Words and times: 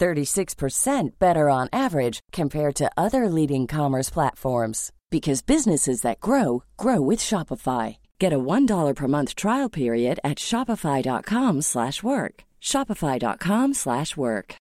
36% 0.00 1.18
better 1.18 1.50
on 1.50 1.68
average 1.72 2.20
compared 2.32 2.74
to 2.76 2.90
other 2.96 3.28
leading 3.28 3.66
commerce 3.66 4.10
platforms 4.10 4.92
because 5.10 5.42
businesses 5.42 6.02
that 6.02 6.20
grow 6.20 6.62
grow 6.76 7.00
with 7.00 7.20
Shopify. 7.20 7.96
Get 8.18 8.32
a 8.32 8.38
$1 8.38 8.96
per 8.96 9.08
month 9.08 9.34
trial 9.34 9.68
period 9.68 10.20
at 10.24 10.38
shopify.com/work. 10.38 12.44
shopify.com/work. 12.60 14.56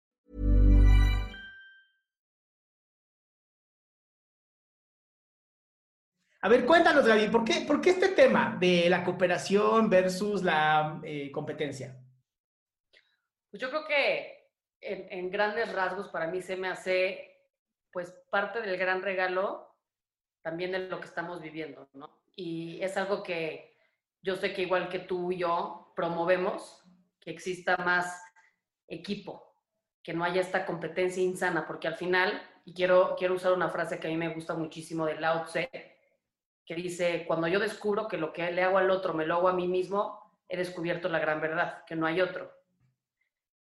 A 6.42 6.48
ver, 6.48 6.66
cuéntanos, 6.66 7.06
Gaby, 7.06 7.28
¿por 7.28 7.44
qué, 7.44 7.66
por 7.68 7.82
qué 7.82 7.90
este 7.90 8.08
tema 8.10 8.56
de 8.58 8.90
la 8.90 9.04
cooperación 9.04 9.90
versus 9.90 10.42
la 10.42 11.02
eh, 11.04 11.30
competencia? 11.34 11.98
Pues 13.52 13.62
yo 13.62 13.70
creo 13.70 13.86
que 13.86 14.39
en, 14.82 15.08
en, 15.10 15.32
grandes 15.32 15.72
rasgos 15.74 16.10
para 16.10 16.28
mí 16.28 16.42
se 16.42 16.56
me 16.56 16.68
hace 16.68 17.38
pues 17.92 18.12
parte 18.30 18.62
del 18.62 18.78
gran 18.78 19.02
regalo 19.02 19.76
también 20.42 20.72
de 20.72 20.80
lo 20.80 21.00
que 21.00 21.08
estamos 21.08 21.42
viviendo, 21.42 21.90
¿no? 21.94 22.22
Y 22.36 22.82
es 22.82 22.96
algo 22.98 23.24
que 23.24 23.76
yo 24.22 24.36
sé 24.36 24.54
que 24.54 24.64
igual 24.64 24.90
que 24.90 25.00
tú 25.00 25.32
y 25.32 25.38
yo 25.38 25.92
promovemos, 25.96 26.84
que 27.20 27.32
exista 27.32 27.78
más 27.78 28.24
equipo, 28.88 29.56
que 30.02 30.14
no 30.14 30.24
haya 30.24 30.42
esta 30.42 30.66
competencia 30.66 31.22
insana, 31.22 31.66
porque 31.68 31.88
al 31.88 31.96
final, 31.96 32.42
y 32.66 32.74
quiero, 32.74 33.16
quiero 33.18 33.36
usar 33.36 33.54
una 33.54 33.70
frase 33.70 34.00
que 34.00 34.08
a 34.08 34.10
mí 34.10 34.18
me 34.18 34.34
gusta 34.34 34.56
muchísimo 34.56 35.06
de 35.06 35.20
Lao 35.20 35.46
Tse, 35.46 35.70
que 36.66 36.76
dice, 36.76 37.26
cuando 37.28 37.48
yo 37.48 37.60
descubro 37.60 38.08
que 38.08 38.18
lo 38.18 38.32
que 38.32 38.52
le 38.52 38.64
hago 38.64 38.78
al 38.78 38.92
otro 38.92 39.14
me 39.14 39.26
lo 39.26 39.36
hago 39.36 39.50
a 39.50 39.54
mí 39.54 39.68
mismo, 39.68 40.20
he 40.48 40.58
descubierto 40.58 41.10
la 41.10 41.20
gran 41.20 41.42
verdad, 41.42 41.84
que 41.86 41.96
no 41.96 42.06
hay 42.06 42.22
otro. 42.22 42.52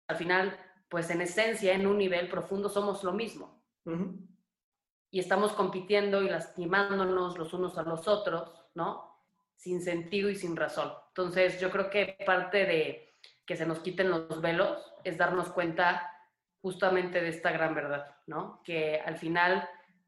Al 0.08 0.18
final, 0.18 0.58
pues 0.92 1.10
en 1.10 1.22
esencia, 1.22 1.74
en 1.74 1.88
un 1.88 1.98
nivel 1.98 2.28
profundo, 2.28 2.68
somos 2.68 3.02
lo 3.06 3.14
mismo. 3.14 3.64
Uh 3.86 3.92
-huh. 3.92 4.28
Y 5.10 5.20
estamos 5.22 5.54
compitiendo 5.54 6.22
y 6.22 6.30
lastimándonos 6.30 7.38
los 7.38 7.54
unos 7.54 7.78
a 7.78 7.84
los 7.84 8.10
otros, 8.10 8.52
¿no? 8.76 9.18
Sin 9.56 9.82
sentido 9.82 10.30
y 10.30 10.36
sin 10.36 10.54
razón. 10.58 10.92
Entonces, 11.08 11.62
yo 11.62 11.72
creo 11.72 11.90
que 11.90 12.18
parte 12.26 12.66
de 12.66 13.10
que 13.46 13.56
se 13.56 13.66
nos 13.66 13.80
quiten 13.80 14.10
los 14.10 14.42
velos 14.42 14.94
es 15.06 15.18
darnos 15.18 15.48
cuenta 15.50 16.12
justamente 16.62 17.22
de 17.22 17.30
esta 17.30 17.52
gran 17.52 17.74
verdad, 17.74 18.18
¿no? 18.28 18.62
Que 18.62 19.00
al 19.00 19.18
final, 19.18 19.68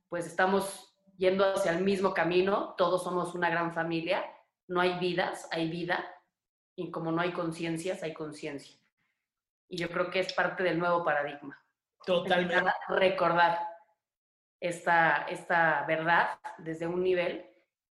pues 0.10 0.28
estamos 0.28 0.94
yendo 1.18 1.46
hacia 1.46 1.72
el 1.72 1.82
mismo 1.82 2.14
camino, 2.14 2.76
todos 2.78 3.04
somos 3.04 3.36
una 3.36 3.50
gran 3.50 3.74
familia, 3.74 4.22
no 4.68 4.82
hay 4.82 5.00
vidas, 5.00 5.48
hay 5.52 5.70
vida, 5.70 6.06
y 6.76 6.92
como 6.92 7.14
no 7.14 7.22
hay 7.22 7.32
conciencias, 7.32 8.04
hay 8.04 8.14
conciencia. 8.14 8.83
Y 9.74 9.78
yo 9.78 9.90
creo 9.90 10.12
que 10.12 10.20
es 10.20 10.32
parte 10.34 10.62
del 10.62 10.78
nuevo 10.78 11.04
paradigma. 11.04 11.60
Totalmente. 12.06 12.72
Recordar 12.90 13.58
esta, 14.60 15.26
esta 15.28 15.84
verdad 15.88 16.38
desde 16.60 16.86
un 16.86 17.02
nivel 17.02 17.44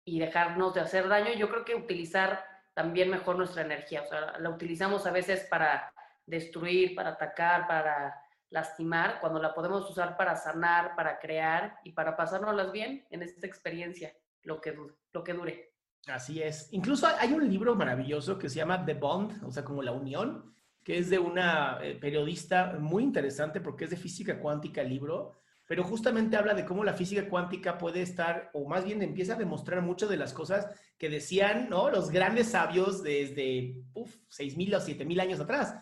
y 0.05 0.21
dejarnos 0.21 0.75
de 0.75 0.81
hacer 0.81 1.09
daño. 1.09 1.33
Yo 1.33 1.51
creo 1.51 1.65
que 1.65 1.75
utilizar 1.75 2.45
también 2.73 3.11
mejor 3.11 3.35
nuestra 3.35 3.63
energía. 3.63 4.03
O 4.03 4.07
sea, 4.07 4.39
la 4.39 4.51
utilizamos 4.51 5.07
a 5.07 5.11
veces 5.11 5.49
para 5.51 5.93
destruir, 6.25 6.95
para 6.95 7.11
atacar, 7.11 7.67
para 7.67 8.15
lastimar, 8.51 9.19
cuando 9.21 9.43
la 9.43 9.53
podemos 9.53 9.91
usar 9.91 10.17
para 10.17 10.37
sanar, 10.37 10.95
para 10.95 11.19
crear 11.19 11.81
y 11.83 11.91
para 11.91 12.17
pasárnoslas 12.17 12.71
bien 12.71 13.05
en 13.11 13.25
esta 13.25 13.45
experiencia, 13.45 14.15
lo 14.43 14.61
que, 14.61 14.79
lo 15.13 15.25
que 15.25 15.33
dure. 15.33 15.75
Así 16.07 16.41
es. 16.41 16.73
Incluso 16.73 17.09
hay 17.09 17.33
un 17.33 17.49
libro 17.49 17.75
maravilloso 17.75 18.39
que 18.39 18.49
se 18.49 18.59
llama 18.59 18.85
The 18.85 18.95
Bond, 18.95 19.43
o 19.43 19.51
sea, 19.51 19.65
como 19.65 19.83
la 19.83 19.91
unión, 19.91 20.53
que 20.85 20.99
es 20.99 21.11
de 21.11 21.19
una 21.19 21.79
eh, 21.83 21.97
periodista 22.01 22.77
muy 22.79 23.03
interesante 23.03 23.61
porque 23.61 23.85
es 23.85 23.91
de 23.91 23.97
física 23.97 24.39
cuántica 24.39 24.81
el 24.81 24.89
libro, 24.89 25.33
pero 25.67 25.85
justamente 25.85 26.37
habla 26.37 26.55
de 26.55 26.65
cómo 26.65 26.85
la 26.85 26.93
física 26.93 27.29
cuántica 27.29 27.79
puede 27.79 28.03
estar, 28.03 28.51
o 28.53 28.69
más 28.69 28.85
bien 28.85 29.01
empieza 29.01 29.35
a 29.35 29.39
demostrar 29.39 29.81
muchas 29.81 30.09
de 30.11 30.17
las 30.17 30.33
cosas 30.33 30.67
que 30.99 31.09
decían 31.09 31.69
¿no? 31.71 31.91
los 31.91 32.11
grandes 32.11 32.49
sabios 32.49 33.03
desde 33.03 33.83
uf, 33.95 34.17
6.000 34.29 34.77
o 34.77 34.81
7.000 34.81 35.21
años 35.21 35.41
atrás. 35.41 35.77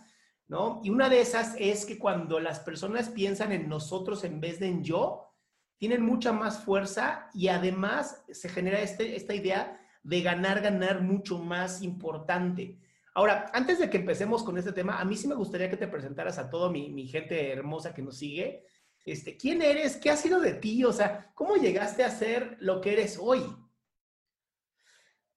¿no? 0.49 0.81
Y 0.85 0.91
una 0.91 1.09
de 1.09 1.21
esas 1.21 1.55
es 1.59 1.87
que 1.87 1.99
cuando 1.99 2.41
las 2.41 2.61
personas 2.61 3.09
piensan 3.09 3.53
en 3.53 3.69
nosotros 3.69 4.25
en 4.25 4.41
vez 4.41 4.61
de 4.61 4.69
en 4.69 4.85
yo, 4.85 5.31
tienen 5.79 6.03
mucha 6.03 6.33
más 6.33 6.63
fuerza 6.63 7.31
y 7.33 7.49
además 7.49 8.23
se 8.31 8.49
genera 8.49 8.81
este, 8.81 9.17
esta 9.17 9.35
idea 9.35 9.81
de 10.03 10.21
ganar, 10.21 10.61
ganar 10.61 11.03
mucho 11.03 11.39
más 11.39 11.83
importante. 11.83 12.79
Ahora, 13.15 13.51
antes 13.53 13.79
de 13.79 13.91
que 13.91 13.97
empecemos 13.97 14.43
con 14.43 14.57
este 14.57 14.73
tema, 14.73 15.01
a 15.01 15.05
mí 15.05 15.17
sí 15.17 15.27
me 15.27 15.35
gustaría 15.35 15.69
que 15.69 15.77
te 15.77 15.89
presentaras 15.89 16.39
a 16.39 16.49
toda 16.49 16.71
mi, 16.71 17.07
gente 17.09 17.53
hermosa 17.53 17.93
que 17.93 18.03
nos 18.03 18.19
sigue. 18.19 18.65
Este, 19.05 19.37
¿Quién 19.37 19.63
eres? 19.63 19.97
¿Qué 19.97 20.11
ha 20.11 20.17
sido 20.17 20.41
de 20.41 20.55
ti? 20.55 20.85
O 20.85 20.93
sea, 20.93 21.31
¿cómo 21.35 21.57
llegaste 21.57 22.05
a 22.05 22.11
ser 22.11 22.57
lo 22.61 22.81
que 22.81 22.93
eres 22.93 23.19
hoy? 23.21 23.43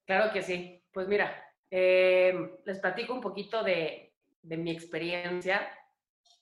Claro 0.05 0.31
que 0.31 0.41
sí. 0.41 0.83
Pues 0.91 1.07
mira, 1.07 1.33
eh, 1.71 2.59
les 2.65 2.79
platico 2.79 3.13
un 3.13 3.21
poquito 3.21 3.63
de, 3.63 4.13
de, 4.43 4.57
mi 4.57 4.69
experiencia 4.69 5.67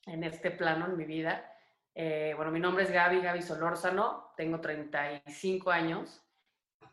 en 0.06 0.26
este 0.26 0.52
plano, 0.52 0.88
en 0.88 0.98
mi 0.98 1.06
vida. 1.06 1.50
Eh, 1.96 2.34
bueno, 2.36 2.52
mi 2.52 2.60
nombre 2.60 2.84
es 2.84 2.92
Gaby, 2.92 3.22
Gaby 3.22 3.42
Solórzano, 3.42 4.34
tengo 4.36 4.60
35 4.60 5.72
años 5.72 6.22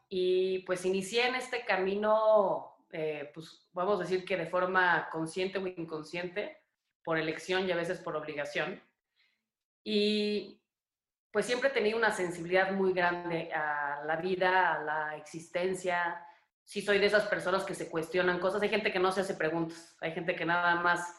y 0.09 0.61
pues 0.61 0.85
inicié 0.85 1.27
en 1.27 1.35
este 1.35 1.65
camino 1.65 2.78
eh, 2.91 3.31
pues 3.35 3.69
vamos 3.73 4.01
a 4.01 4.03
decir 4.05 4.25
que 4.25 4.37
de 4.37 4.47
forma 4.47 5.09
consciente 5.11 5.59
o 5.59 5.67
inconsciente, 5.67 6.63
por 7.05 7.19
elección 7.19 7.67
y 7.67 7.73
a 7.73 7.77
veces 7.77 7.99
por 8.01 8.17
obligación. 8.17 8.83
Y 9.83 10.61
pues 11.31 11.47
siempre 11.47 11.71
he 11.71 11.73
tenido 11.73 11.97
una 11.97 12.13
sensibilidad 12.13 12.73
muy 12.73 12.93
grande 12.93 13.53
a 13.53 14.03
la 14.05 14.17
vida, 14.17 14.75
a 14.75 14.83
la 14.83 15.17
existencia. 15.17 16.23
Sí 16.65 16.83
soy 16.83 16.99
de 16.99 17.07
esas 17.07 17.27
personas 17.27 17.65
que 17.65 17.75
se 17.75 17.89
cuestionan 17.89 18.41
cosas. 18.41 18.63
Hay 18.63 18.69
gente 18.69 18.93
que 18.93 18.99
no 18.99 19.13
se 19.13 19.23
hace 19.23 19.35
preguntas, 19.35 19.97
hay 20.01 20.13
gente 20.13 20.37
que 20.37 20.45
nada 20.45 20.75
más 20.77 21.15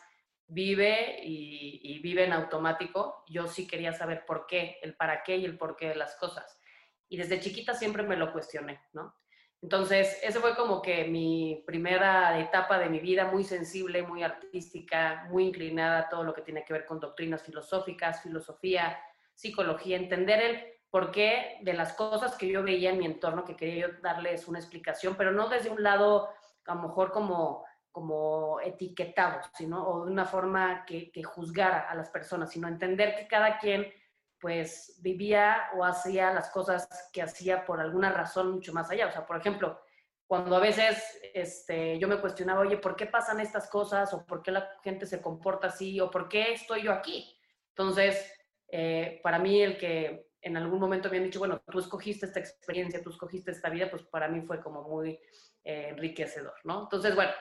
vive 0.46 1.20
y, 1.24 1.80
y 1.84 2.00
vive 2.00 2.26
en 2.26 2.34
automático. 2.34 3.24
Yo 3.28 3.48
sí 3.48 3.68
quería 3.68 3.94
saber 3.94 4.26
por 4.26 4.46
qué, 4.46 4.78
el 4.82 4.96
para 4.96 5.24
qué 5.24 5.38
y 5.38 5.46
el 5.46 5.58
por 5.58 5.76
qué 5.76 5.90
de 5.90 5.96
las 5.96 6.16
cosas. 6.18 6.60
Y 7.08 7.18
desde 7.18 7.40
chiquita 7.40 7.74
siempre 7.74 8.04
me 8.04 8.16
lo 8.16 8.32
cuestioné, 8.32 8.80
¿no? 8.94 9.16
Entonces, 9.62 10.18
esa 10.24 10.40
fue 10.40 10.56
como 10.56 10.82
que 10.82 11.06
mi 11.06 11.64
primera 11.68 12.40
etapa 12.40 12.80
de 12.80 12.90
mi 12.90 13.00
vida, 13.00 13.26
muy 13.26 13.44
sensible, 13.44 14.04
muy 14.04 14.24
artística, 14.24 15.28
muy 15.30 15.48
inclinada 15.48 16.00
a 16.00 16.10
todo 16.10 16.24
lo 16.24 16.34
que 16.34 16.42
tiene 16.42 16.64
que 16.64 16.74
ver 16.74 16.86
con 16.86 17.00
doctrinas 17.00 17.44
filosóficas, 17.44 18.24
filosofía, 18.24 18.98
psicología, 19.34 19.98
entender 19.98 20.42
el 20.42 20.80
porqué 20.90 21.58
de 21.62 21.74
las 21.74 21.94
cosas 21.94 22.36
que 22.36 22.48
yo 22.48 22.64
veía 22.64 22.92
en 22.92 23.00
mi 23.00 23.06
entorno, 23.06 23.44
que 23.44 23.58
quería 23.58 23.88
yo 23.88 23.94
darles 24.02 24.48
una 24.48 24.60
explicación, 24.60 25.16
pero 25.18 25.32
no 25.32 25.50
desde 25.50 25.70
un 25.70 25.84
lado, 25.84 26.30
a 26.66 26.76
lo 26.76 26.82
mejor 26.82 27.12
como, 27.12 27.66
como 27.92 28.62
etiquetado, 28.62 29.42
sino, 29.56 29.86
o 29.88 30.06
de 30.06 30.12
una 30.12 30.26
forma 30.26 30.86
que, 30.86 31.12
que 31.12 31.24
juzgara 31.24 31.90
a 31.90 31.96
las 31.96 32.10
personas, 32.10 32.50
sino 32.52 32.68
entender 32.70 33.16
que 33.16 33.28
cada 33.28 33.60
quien 33.60 33.92
pues 34.40 35.00
vivía 35.02 35.70
o 35.76 35.84
hacía 35.84 36.34
las 36.34 36.50
cosas 36.50 36.88
que 37.12 37.22
hacía 37.22 37.66
por 37.66 37.80
alguna 37.80 38.12
razón 38.12 38.52
mucho 38.52 38.74
más 38.74 38.90
allá. 38.90 39.08
O 39.08 39.12
sea, 39.12 39.26
por 39.26 39.38
ejemplo, 39.38 39.80
cuando 40.28 40.56
a 40.56 40.60
veces 40.60 41.20
este, 41.34 41.98
yo 42.00 42.08
me 42.08 42.22
cuestionaba, 42.22 42.62
oye, 42.62 42.78
¿por 42.78 42.96
qué 42.96 43.06
pasan 43.06 43.40
estas 43.40 43.70
cosas? 43.70 44.14
¿O 44.14 44.26
por 44.26 44.42
qué 44.42 44.52
la 44.52 44.70
gente 44.84 45.06
se 45.06 45.22
comporta 45.22 45.68
así? 45.68 46.00
¿O 46.00 46.12
por 46.12 46.30
qué 46.30 46.54
estoy 46.54 46.84
yo 46.84 46.92
aquí? 46.92 47.36
Entonces, 47.70 48.32
eh, 48.68 49.20
para 49.24 49.40
mí 49.40 49.62
el 49.62 49.78
que 49.78 50.30
en 50.42 50.56
algún 50.56 50.80
momento 50.80 51.10
me 51.10 51.18
han 51.18 51.24
dicho, 51.24 51.40
bueno, 51.40 51.62
tú 51.70 51.80
escogiste 51.80 52.26
esta 52.26 52.40
experiencia, 52.40 53.02
tú 53.02 53.10
escogiste 53.10 53.52
esta 53.52 53.70
vida, 53.70 53.90
pues 53.90 54.04
para 54.04 54.28
mí 54.28 54.42
fue 54.42 54.62
como 54.62 54.84
muy 54.84 55.20
eh, 55.64 55.88
enriquecedor, 55.90 56.54
¿no? 56.64 56.84
Entonces, 56.84 57.16
bueno, 57.16 57.32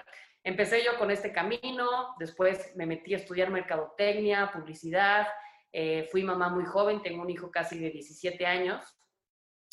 empecé 0.43 0.83
yo 0.83 0.99
con 0.99 1.11
este 1.11 1.33
camino, 1.33 2.15
después 2.19 2.75
me 2.75 2.87
metí 2.87 3.15
a 3.15 3.19
estudiar 3.19 3.51
mercadotecnia, 3.51 4.51
publicidad, 4.53 5.29
eh, 5.73 6.09
fui 6.11 6.23
mamá 6.23 6.49
muy 6.49 6.65
joven, 6.65 7.03
tengo 7.03 7.23
un 7.23 7.31
hijo 7.31 7.51
casi 7.51 7.79
de 7.79 7.91
17 7.91 8.47
años 8.47 8.85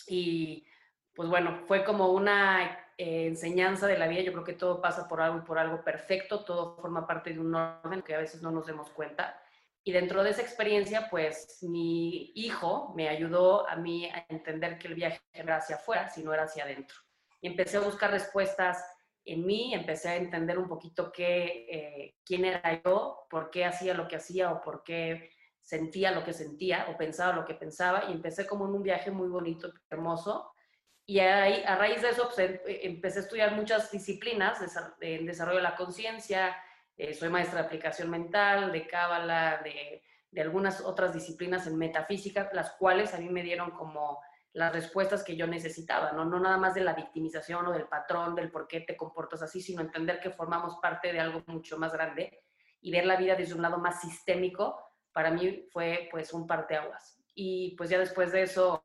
y 0.07 0.65
pues 1.13 1.29
bueno, 1.29 1.61
fue 1.65 1.83
como 1.85 2.11
una 2.11 2.91
eh, 2.97 3.27
enseñanza 3.27 3.87
de 3.87 3.97
la 3.97 4.07
vida. 4.07 4.21
Yo 4.21 4.33
creo 4.33 4.43
que 4.43 4.53
todo 4.53 4.81
pasa 4.81 5.07
por 5.07 5.21
algo 5.21 5.43
por 5.45 5.57
algo 5.57 5.83
perfecto, 5.83 6.43
todo 6.43 6.75
forma 6.77 7.07
parte 7.07 7.33
de 7.33 7.39
un 7.39 7.55
orden 7.55 8.01
que 8.01 8.15
a 8.15 8.19
veces 8.19 8.41
no 8.41 8.51
nos 8.51 8.65
demos 8.67 8.89
cuenta. 8.91 9.41
Y 9.83 9.91
dentro 9.91 10.23
de 10.23 10.31
esa 10.31 10.41
experiencia, 10.41 11.09
pues 11.09 11.59
mi 11.61 12.31
hijo 12.35 12.93
me 12.95 13.07
ayudó 13.07 13.69
a 13.69 13.75
mí 13.75 14.09
a 14.09 14.25
entender 14.29 14.79
que 14.79 14.87
el 14.87 14.95
viaje 14.95 15.21
era 15.31 15.57
hacia 15.57 15.75
afuera, 15.75 16.09
si 16.09 16.23
no 16.23 16.33
era 16.33 16.43
hacia 16.43 16.63
adentro. 16.63 16.97
Y 17.39 17.47
empecé 17.47 17.77
a 17.77 17.81
buscar 17.81 18.11
respuestas 18.11 18.83
en 19.23 19.45
mí, 19.45 19.73
empecé 19.73 20.09
a 20.09 20.15
entender 20.15 20.57
un 20.57 20.67
poquito 20.67 21.11
qué, 21.11 21.67
eh, 21.69 22.15
quién 22.25 22.45
era 22.45 22.81
yo, 22.83 23.27
por 23.29 23.51
qué 23.51 23.65
hacía 23.65 23.93
lo 23.93 24.07
que 24.07 24.15
hacía 24.15 24.51
o 24.51 24.61
por 24.61 24.83
qué 24.83 25.31
sentía 25.65 26.11
lo 26.11 26.23
que 26.23 26.31
sentía 26.31 26.85
o 26.89 26.95
pensaba 26.95 27.35
lo 27.35 27.43
que 27.43 27.55
pensaba 27.55 28.05
y 28.07 28.11
empecé 28.11 28.45
como 28.45 28.67
en 28.67 28.75
un 28.75 28.83
viaje 28.83 29.09
muy 29.09 29.27
bonito, 29.27 29.73
hermoso. 29.89 30.53
Y 31.07 31.19
ahí, 31.19 31.63
a 31.65 31.75
raíz 31.75 32.03
de 32.03 32.09
eso 32.09 32.29
pues, 32.33 32.39
em, 32.39 32.59
empecé 32.65 33.19
a 33.19 33.21
estudiar 33.23 33.55
muchas 33.55 33.91
disciplinas 33.91 34.59
en 35.01 35.25
desarrollo 35.25 35.57
de 35.57 35.63
la 35.63 35.75
conciencia, 35.75 36.55
eh, 36.95 37.15
soy 37.15 37.29
maestra 37.29 37.61
de 37.61 37.65
aplicación 37.65 38.11
mental, 38.11 38.71
de 38.71 38.87
cábala, 38.87 39.59
de, 39.63 40.03
de, 40.29 40.41
algunas 40.41 40.81
otras 40.81 41.13
disciplinas 41.13 41.65
en 41.65 41.77
metafísica, 41.77 42.49
las 42.53 42.71
cuales 42.73 43.13
a 43.13 43.17
mí 43.17 43.29
me 43.29 43.41
dieron 43.41 43.71
como 43.71 44.21
las 44.53 44.71
respuestas 44.71 45.23
que 45.23 45.35
yo 45.35 45.47
necesitaba, 45.47 46.11
¿no? 46.13 46.25
no 46.25 46.39
nada 46.39 46.57
más 46.57 46.75
de 46.75 46.81
la 46.81 46.93
victimización 46.93 47.65
o 47.65 47.73
del 47.73 47.87
patrón, 47.87 48.35
del 48.35 48.51
por 48.51 48.67
qué 48.67 48.81
te 48.81 48.95
comportas 48.95 49.41
así, 49.41 49.61
sino 49.61 49.81
entender 49.81 50.19
que 50.19 50.29
formamos 50.29 50.77
parte 50.81 51.11
de 51.11 51.19
algo 51.19 51.43
mucho 51.47 51.77
más 51.77 51.91
grande 51.91 52.43
y 52.79 52.91
ver 52.91 53.05
la 53.05 53.17
vida 53.17 53.35
desde 53.35 53.55
un 53.55 53.63
lado 53.63 53.79
más 53.79 53.99
sistémico 53.99 54.84
para 55.15 55.31
mí 55.31 55.65
fue 55.71 56.09
pues 56.11 56.33
un 56.33 56.45
parteaguas. 56.45 57.17
Y 57.33 57.73
pues 57.77 57.89
ya 57.89 57.97
después 57.97 58.33
de 58.33 58.43
eso, 58.43 58.81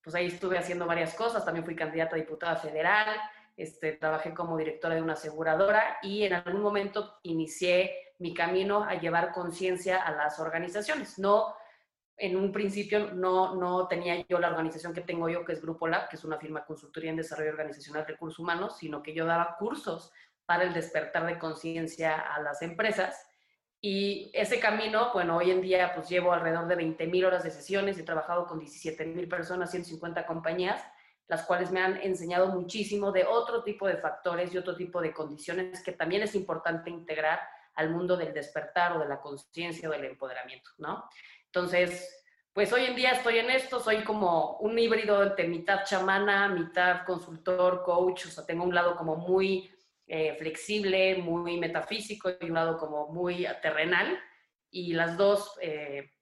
pues 0.00 0.14
ahí 0.14 0.26
estuve 0.26 0.56
haciendo 0.56 0.86
varias 0.86 1.14
cosas, 1.14 1.44
también 1.44 1.64
fui 1.64 1.74
candidata 1.74 2.14
a 2.14 2.18
diputada 2.20 2.54
federal, 2.54 3.08
este, 3.56 3.94
trabajé 3.94 4.32
como 4.34 4.56
directora 4.56 4.94
de 4.94 5.02
una 5.02 5.14
aseguradora 5.14 5.98
y 6.00 6.22
en 6.22 6.34
algún 6.34 6.62
momento 6.62 7.18
inicié 7.24 8.12
mi 8.20 8.32
camino 8.32 8.84
a 8.84 8.94
llevar 8.94 9.32
conciencia 9.32 10.00
a 10.00 10.12
las 10.12 10.38
organizaciones. 10.38 11.18
No, 11.18 11.56
en 12.16 12.36
un 12.36 12.52
principio 12.52 13.12
no, 13.12 13.56
no 13.56 13.88
tenía 13.88 14.24
yo 14.28 14.38
la 14.38 14.50
organización 14.50 14.94
que 14.94 15.00
tengo 15.00 15.28
yo, 15.28 15.44
que 15.44 15.54
es 15.54 15.60
Grupo 15.60 15.88
Lab, 15.88 16.08
que 16.08 16.14
es 16.14 16.24
una 16.24 16.38
firma 16.38 16.64
consultoría 16.64 17.10
en 17.10 17.16
desarrollo 17.16 17.50
organizacional 17.50 18.06
de 18.06 18.12
recursos 18.12 18.38
humanos, 18.38 18.78
sino 18.78 19.02
que 19.02 19.12
yo 19.12 19.26
daba 19.26 19.56
cursos 19.58 20.12
para 20.46 20.62
el 20.62 20.72
despertar 20.72 21.26
de 21.26 21.36
conciencia 21.36 22.20
a 22.20 22.40
las 22.40 22.62
empresas 22.62 23.26
y 23.86 24.30
ese 24.32 24.58
camino, 24.60 25.10
bueno, 25.12 25.36
hoy 25.36 25.50
en 25.50 25.60
día 25.60 25.92
pues 25.94 26.08
llevo 26.08 26.32
alrededor 26.32 26.66
de 26.68 26.78
20.000 26.78 27.26
horas 27.26 27.44
de 27.44 27.50
sesiones, 27.50 27.98
he 27.98 28.02
trabajado 28.02 28.46
con 28.46 28.58
17.000 28.58 29.28
personas, 29.28 29.72
150 29.72 30.24
compañías, 30.24 30.82
las 31.28 31.42
cuales 31.42 31.70
me 31.70 31.82
han 31.82 31.98
enseñado 31.98 32.46
muchísimo 32.46 33.12
de 33.12 33.26
otro 33.26 33.62
tipo 33.62 33.86
de 33.86 33.98
factores 33.98 34.54
y 34.54 34.56
otro 34.56 34.74
tipo 34.74 35.02
de 35.02 35.12
condiciones 35.12 35.82
que 35.82 35.92
también 35.92 36.22
es 36.22 36.34
importante 36.34 36.88
integrar 36.88 37.40
al 37.74 37.90
mundo 37.90 38.16
del 38.16 38.32
despertar 38.32 38.96
o 38.96 39.00
de 39.00 39.06
la 39.06 39.20
conciencia 39.20 39.90
o 39.90 39.92
del 39.92 40.06
empoderamiento, 40.06 40.70
¿no? 40.78 41.04
Entonces, 41.44 42.24
pues 42.54 42.72
hoy 42.72 42.86
en 42.86 42.96
día 42.96 43.10
estoy 43.10 43.36
en 43.36 43.50
esto, 43.50 43.80
soy 43.80 44.02
como 44.02 44.56
un 44.60 44.78
híbrido 44.78 45.22
entre 45.22 45.46
mitad 45.46 45.84
chamana, 45.84 46.48
mitad 46.48 47.04
consultor, 47.04 47.82
coach, 47.82 48.28
o 48.28 48.30
sea, 48.30 48.46
tengo 48.46 48.64
un 48.64 48.74
lado 48.74 48.96
como 48.96 49.16
muy 49.16 49.73
eh, 50.06 50.34
flexible, 50.38 51.16
muy 51.16 51.58
metafísico 51.58 52.30
y 52.40 52.44
un 52.46 52.54
lado 52.54 52.76
como 52.76 53.08
muy 53.08 53.46
terrenal. 53.62 54.18
Y 54.70 54.92
las 54.92 55.16
dos 55.16 55.56
eh, 55.62 56.12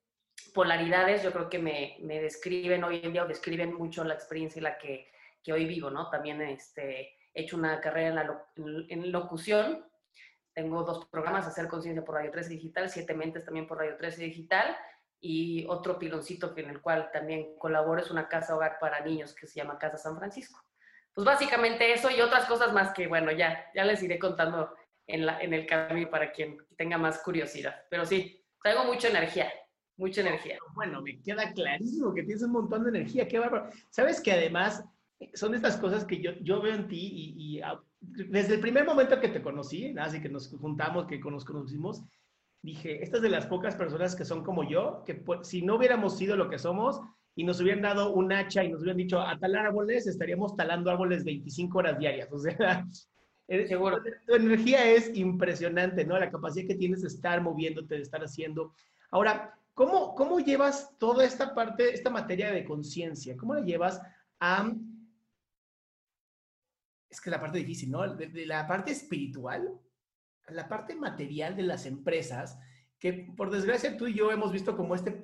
polaridades 0.55 1.23
yo 1.23 1.33
creo 1.33 1.49
que 1.49 1.59
me, 1.59 1.97
me, 2.01 2.21
describen 2.21 2.85
hoy 2.85 3.01
en 3.03 3.13
día 3.13 3.25
o 3.25 3.29
describen 3.29 3.75
mucho 3.75 4.05
la 4.05 4.15
experiencia 4.15 4.61
en 4.61 4.65
la 4.65 4.79
que, 4.79 5.11
que 5.43 5.53
hoy 5.53 5.65
vivo, 5.65 5.91
¿no? 5.91 6.11
También 6.11 6.41
este, 6.43 7.17
he 7.35 7.43
hecho 7.43 7.57
una 7.57 7.81
carrera 7.81 8.09
en, 8.09 8.15
la, 8.15 8.45
en 8.89 9.13
locución. 9.13 9.85
Tengo 10.55 10.85
dos 10.85 11.07
programas, 11.07 11.47
Hacer 11.47 11.67
Conciencia 11.67 12.05
por 12.05 12.17
Radio 12.17 12.31
13 12.31 12.51
Digital, 12.51 12.91
Siete 12.91 13.15
Mentes 13.15 13.45
también 13.45 13.67
por 13.67 13.79
Radio 13.79 13.97
13 13.97 14.25
Digital 14.25 14.77
y 15.19 15.65
otro 15.67 15.99
piloncito 15.99 16.53
en 16.57 16.69
el 16.69 16.81
cual 16.81 17.11
también 17.13 17.57
colaboro 17.57 18.01
es 18.01 18.11
una 18.11 18.29
casa 18.29 18.55
hogar 18.55 18.77
para 18.81 19.01
niños 19.01 19.35
que 19.35 19.47
se 19.47 19.61
llama 19.61 19.79
Casa 19.79 19.97
San 19.97 20.19
Francisco 20.19 20.63
pues 21.15 21.25
básicamente 21.25 21.93
eso 21.93 22.11
y 22.11 22.21
otras 22.21 22.47
cosas 22.47 22.73
más 22.73 22.93
que, 22.93 23.07
bueno, 23.07 23.31
ya, 23.33 23.67
ya 23.75 23.85
les 23.85 24.03
iré 24.03 24.19
contando 24.19 24.75
en, 25.07 25.27
la, 25.27 25.41
en 25.41 25.53
el 25.53 25.67
camino 25.67 26.11
para 26.11 26.33
quien 26.33 26.57
tenga 26.77 26.99
más 26.99 27.19
curiosidad. 27.23 27.75
Pero 27.91 28.07
sí, 28.07 28.43
traigo 28.63 28.85
mucha 28.85 29.09
energía, 29.09 29.53
mucha 29.97 30.23
energía. 30.23 30.59
Bueno, 30.75 31.03
me 31.03 31.21
queda 31.21 31.53
clarísimo 31.53 32.15
que 32.15 32.23
tienes 32.23 32.43
un 32.43 32.53
montón 32.53 32.85
de 32.85 32.91
energía, 32.91 33.29
qué 33.29 33.39
bárbaro. 33.39 33.71
Sabes 33.91 34.21
que 34.21 34.33
además 34.33 34.85
eh, 35.21 35.31
son 35.35 35.55
estas 35.55 35.77
cosas 35.77 36.05
que 36.05 36.21
yo, 36.21 36.33
yo 36.41 36.61
veo 36.63 36.75
en 36.75 36.89
ti 36.89 37.35
y, 37.37 37.61
desde 38.01 38.55
el 38.55 38.61
primer 38.61 38.85
momento 38.85 39.21
que 39.21 39.29
te 39.29 39.43
conocí, 39.43 39.95
así 39.99 40.21
que 40.21 40.29
nos 40.29 40.49
juntamos, 40.49 41.07
que 41.07 41.19
nos 41.19 41.45
conocimos, 41.45 42.03
dije, 42.63 43.03
estas 43.03 43.23
de 43.23 43.29
las 43.29 43.47
pocas 43.47 43.77
personas 43.77 44.17
que 44.17 44.25
son 44.25 44.43
como 44.43 44.69
yo, 44.69 45.05
que 45.05 45.23
si 45.43 45.63
no 45.63 45.77
hubiéramos 45.77 46.17
sido 46.17 46.37
lo 46.37 46.49
que 46.49 46.59
somos, 46.59 47.01
y 47.35 47.45
nos 47.45 47.61
hubieran 47.61 47.83
dado 47.83 48.13
un 48.13 48.33
hacha 48.33 48.63
y 48.63 48.71
nos 48.71 48.81
hubieran 48.81 48.99
dicho 48.99 49.21
a 49.21 49.39
talar 49.39 49.67
árboles, 49.67 50.07
estaríamos 50.07 50.55
talando 50.57 50.91
árboles 50.91 51.25
25 51.25 51.79
horas 51.79 51.99
diarias. 51.99 52.31
O 52.33 52.39
sea, 52.39 52.87
Seguro. 53.69 54.03
tu 54.27 54.35
energía 54.35 54.91
es 54.91 55.15
impresionante, 55.15 56.05
¿no? 56.05 56.19
La 56.19 56.31
capacidad 56.31 56.67
que 56.69 56.75
tienes 56.75 57.03
de 57.03 57.09
estar 57.09 57.41
moviéndote, 57.43 57.97
de 57.97 58.03
estar 58.03 58.23
haciendo. 58.23 58.75
Ahora, 59.11 59.55
¿cómo, 59.75 60.15
cómo 60.15 60.41
llevas 60.41 60.97
toda 60.99 61.25
esta 61.25 61.55
parte, 61.55 61.93
esta 61.93 62.11
materia 62.11 62.51
de 62.51 62.65
conciencia? 62.65 63.37
¿Cómo 63.37 63.55
la 63.55 63.63
llevas 63.63 64.01
a... 64.41 64.73
Es 67.11 67.21
que 67.21 67.31
la 67.31 67.41
parte 67.41 67.59
difícil, 67.59 67.91
¿no? 67.91 68.15
De, 68.15 68.47
la 68.47 68.67
parte 68.67 68.93
espiritual 68.93 69.79
la 70.49 70.69
parte 70.69 70.95
material 70.95 71.57
de 71.57 71.63
las 71.63 71.87
empresas, 71.87 72.59
que 72.99 73.33
por 73.37 73.51
desgracia 73.51 73.97
tú 73.97 74.07
y 74.07 74.15
yo 74.15 74.31
hemos 74.31 74.53
visto 74.53 74.77
como 74.77 74.95
este 74.95 75.23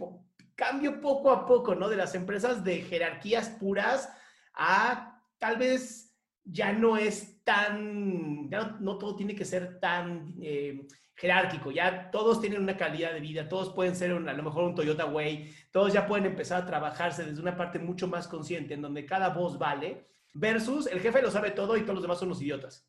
cambio 0.58 1.00
poco 1.00 1.30
a 1.30 1.46
poco, 1.46 1.76
¿no? 1.76 1.88
De 1.88 1.96
las 1.96 2.16
empresas 2.16 2.64
de 2.64 2.82
jerarquías 2.82 3.48
puras 3.48 4.12
a 4.54 5.22
tal 5.38 5.56
vez 5.56 6.18
ya 6.42 6.72
no 6.72 6.96
es 6.96 7.44
tan, 7.44 8.50
ya 8.50 8.76
no, 8.80 8.98
todo 8.98 9.14
tiene 9.14 9.36
que 9.36 9.44
ser 9.44 9.78
tan 9.78 10.34
eh, 10.42 10.84
jerárquico, 11.14 11.70
ya 11.70 12.10
todos 12.10 12.40
tienen 12.40 12.60
una 12.60 12.76
calidad 12.76 13.12
de 13.12 13.20
vida, 13.20 13.48
todos 13.48 13.72
pueden 13.72 13.94
ser 13.94 14.10
a 14.10 14.18
lo 14.18 14.42
mejor 14.42 14.64
un 14.64 14.74
Toyota 14.74 15.06
Way, 15.06 15.54
todos 15.70 15.92
ya 15.92 16.08
pueden 16.08 16.26
empezar 16.26 16.62
a 16.62 16.66
trabajarse 16.66 17.24
desde 17.24 17.40
una 17.40 17.56
parte 17.56 17.78
mucho 17.78 18.08
más 18.08 18.26
consciente, 18.26 18.74
en 18.74 18.82
donde 18.82 19.06
cada 19.06 19.28
voz 19.28 19.58
vale, 19.58 20.08
versus 20.34 20.88
el 20.88 21.00
jefe 21.00 21.22
lo 21.22 21.30
sabe 21.30 21.52
todo 21.52 21.76
y 21.76 21.82
todos 21.82 21.94
los 21.94 22.02
demás 22.02 22.18
son 22.18 22.30
los 22.30 22.42
idiotas. 22.42 22.84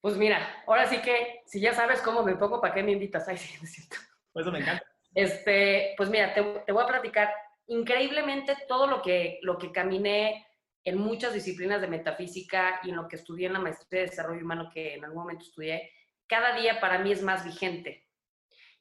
Pues 0.00 0.16
mira, 0.16 0.64
ahora 0.66 0.88
sí 0.88 1.02
que, 1.02 1.42
si 1.44 1.60
ya 1.60 1.74
sabes 1.74 2.00
cómo 2.00 2.22
me 2.22 2.34
pongo, 2.36 2.62
¿para 2.62 2.72
qué 2.72 2.82
me 2.82 2.92
invitas? 2.92 3.28
Ay, 3.28 3.36
sí, 3.36 3.54
es 3.62 3.72
cierto. 3.72 3.96
Pues 4.32 4.44
eso 4.46 4.52
me 4.52 4.60
encanta. 4.60 4.91
Este, 5.14 5.94
pues 5.96 6.08
mira, 6.08 6.32
te, 6.32 6.40
voy 6.40 6.82
a 6.82 6.86
platicar 6.86 7.32
increíblemente 7.66 8.56
todo 8.66 8.86
lo 8.86 9.02
que, 9.02 9.38
lo 9.42 9.58
que 9.58 9.70
caminé 9.70 10.46
en 10.84 10.98
muchas 10.98 11.34
disciplinas 11.34 11.80
de 11.80 11.86
metafísica 11.86 12.80
y 12.82 12.90
en 12.90 12.96
lo 12.96 13.06
que 13.06 13.16
estudié 13.16 13.46
en 13.46 13.52
la 13.52 13.60
maestría 13.60 14.02
de 14.02 14.08
desarrollo 14.08 14.42
humano 14.42 14.70
que 14.72 14.94
en 14.94 15.04
algún 15.04 15.22
momento 15.22 15.44
estudié, 15.44 15.90
cada 16.26 16.58
día 16.58 16.80
para 16.80 16.98
mí 16.98 17.12
es 17.12 17.22
más 17.22 17.44
vigente. 17.44 18.08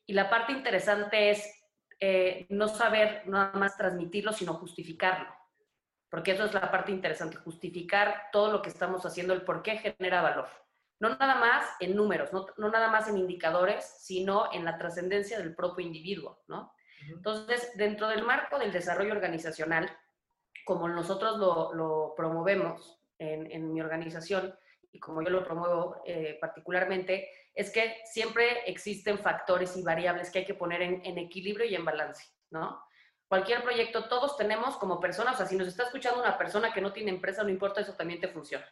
Y 0.06 0.14
la 0.14 0.30
parte 0.30 0.52
interesante 0.52 1.30
es 1.30 1.62
eh, 2.00 2.46
no 2.50 2.68
saber 2.68 3.24
nada 3.28 3.52
más 3.54 3.78
transmitirlo, 3.78 4.34
sino 4.34 4.56
justificarlo. 4.56 5.30
Porque 6.10 6.32
eso 6.32 6.46
es 6.46 6.54
la 6.54 6.72
parte 6.72 6.92
interesante, 6.92 7.38
justificar 7.38 8.30
todo 8.32 8.52
lo 8.52 8.62
que 8.62 8.70
estamos 8.70 9.06
haciendo, 9.06 9.34
el 9.34 9.44
por 9.44 9.62
qué 9.62 9.78
genera 9.78 10.22
valor 10.22 10.50
no 11.02 11.10
nada 11.10 11.34
más 11.34 11.66
en 11.80 11.96
números, 11.96 12.30
no, 12.32 12.70
nada 12.70 12.90
más 12.90 13.08
en 13.08 13.18
indicadores, 13.18 13.84
sino 14.02 14.54
en 14.54 14.64
la 14.64 14.78
trascendencia 14.78 15.40
del 15.40 15.56
propio 15.56 15.86
individuo, 15.86 16.44
¿no? 16.48 16.72
Entonces, 17.10 17.72
dentro 17.76 18.08
del 18.08 18.24
marco 18.24 18.60
del 18.60 18.72
desarrollo 18.72 19.12
organizacional, 19.12 19.90
como 20.64 20.88
nosotros 20.88 21.40
lo, 21.40 22.14
promovemos 22.16 23.02
en, 23.18 23.74
mi 23.74 23.82
organización 23.82 24.56
y 24.92 25.00
como 25.00 25.24
yo 25.24 25.32
lo 25.32 25.44
promuevo 25.44 26.04
eh, 26.06 26.38
particularmente, 26.40 27.28
es 27.56 27.72
que 27.72 27.96
siempre 28.06 28.60
existen 28.68 29.18
factores 29.18 29.76
y 29.78 29.82
variables 29.82 30.30
que 30.30 30.40
hay 30.40 30.46
que 30.46 30.54
poner 30.54 30.84
en, 30.84 31.18
equilibrio 31.18 31.66
y 31.66 31.74
en 31.74 31.84
balance. 31.84 32.30
¿no? 32.52 32.80
Cualquier 33.28 33.64
proyecto, 33.64 34.08
todos 34.08 34.38
tenemos 34.38 34.78
como 34.78 35.00
personas, 35.00 35.34
o 35.34 35.38
sea, 35.38 35.48
si 35.48 35.56
nos 35.56 35.68
está 35.68 35.84
escuchando 35.84 36.22
una 36.22 36.38
persona 36.38 36.72
que 36.72 36.82
no 36.82 36.94
tiene 36.94 37.10
empresa, 37.10 37.44
no 37.44 37.50
importa, 37.50 37.82
eso 37.82 37.96
también 37.96 38.20
te 38.20 38.28
funciona. 38.28 38.68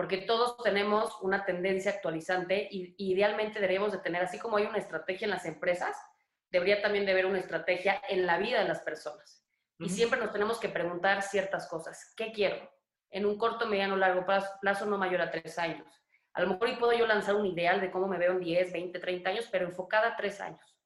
Porque 0.00 0.16
todos 0.16 0.56
tenemos 0.62 1.14
una 1.20 1.44
tendencia 1.44 1.90
actualizante 1.90 2.66
y 2.70 2.94
idealmente 2.96 3.60
deberíamos 3.60 3.92
de 3.92 3.98
tener, 3.98 4.22
así 4.22 4.38
como 4.38 4.56
hay 4.56 4.64
una 4.64 4.78
estrategia 4.78 5.26
en 5.26 5.30
las 5.30 5.44
empresas, 5.44 5.94
debería 6.48 6.80
también 6.80 7.04
de 7.04 7.12
haber 7.12 7.26
una 7.26 7.38
estrategia 7.38 8.00
en 8.08 8.24
la 8.24 8.38
vida 8.38 8.62
de 8.62 8.66
las 8.66 8.80
personas. 8.80 9.44
Y 9.78 9.90
siempre 9.90 10.18
nos 10.18 10.32
tenemos 10.32 10.58
que 10.58 10.70
preguntar 10.70 11.20
ciertas 11.20 11.68
cosas. 11.68 12.14
¿Qué 12.16 12.32
quiero? 12.32 12.56
En 13.10 13.26
un 13.26 13.36
corto, 13.36 13.66
mediano, 13.66 13.94
largo 13.94 14.24
plazo, 14.24 14.86
no 14.86 14.96
mayor 14.96 15.20
a 15.20 15.30
tres 15.30 15.58
años. 15.58 15.86
A 16.32 16.40
lo 16.40 16.48
mejor 16.48 16.70
y 16.70 16.76
puedo 16.76 16.94
yo 16.94 17.06
lanzar 17.06 17.34
un 17.34 17.44
ideal 17.44 17.82
de 17.82 17.90
cómo 17.90 18.08
me 18.08 18.16
veo 18.16 18.32
en 18.32 18.40
10, 18.40 18.72
20, 18.72 19.00
30 19.00 19.28
años, 19.28 19.48
pero 19.52 19.66
enfocada 19.66 20.08
a 20.08 20.16
tres 20.16 20.40
años. 20.40 20.78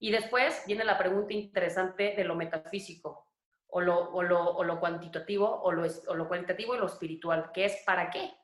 Y 0.00 0.10
después 0.10 0.64
viene 0.66 0.82
la 0.82 0.98
pregunta 0.98 1.32
interesante 1.32 2.14
de 2.16 2.24
lo 2.24 2.34
metafísico, 2.34 3.30
o 3.68 3.80
lo, 3.80 4.10
o 4.10 4.24
lo, 4.24 4.56
o 4.56 4.64
lo 4.64 4.80
cuantitativo, 4.80 5.62
o 5.62 5.70
lo, 5.70 5.86
o 6.08 6.14
lo 6.16 6.26
cualitativo 6.26 6.74
y 6.74 6.78
lo 6.78 6.86
espiritual, 6.86 7.52
que 7.54 7.66
es 7.66 7.84
¿para 7.86 8.10
qué? 8.10 8.34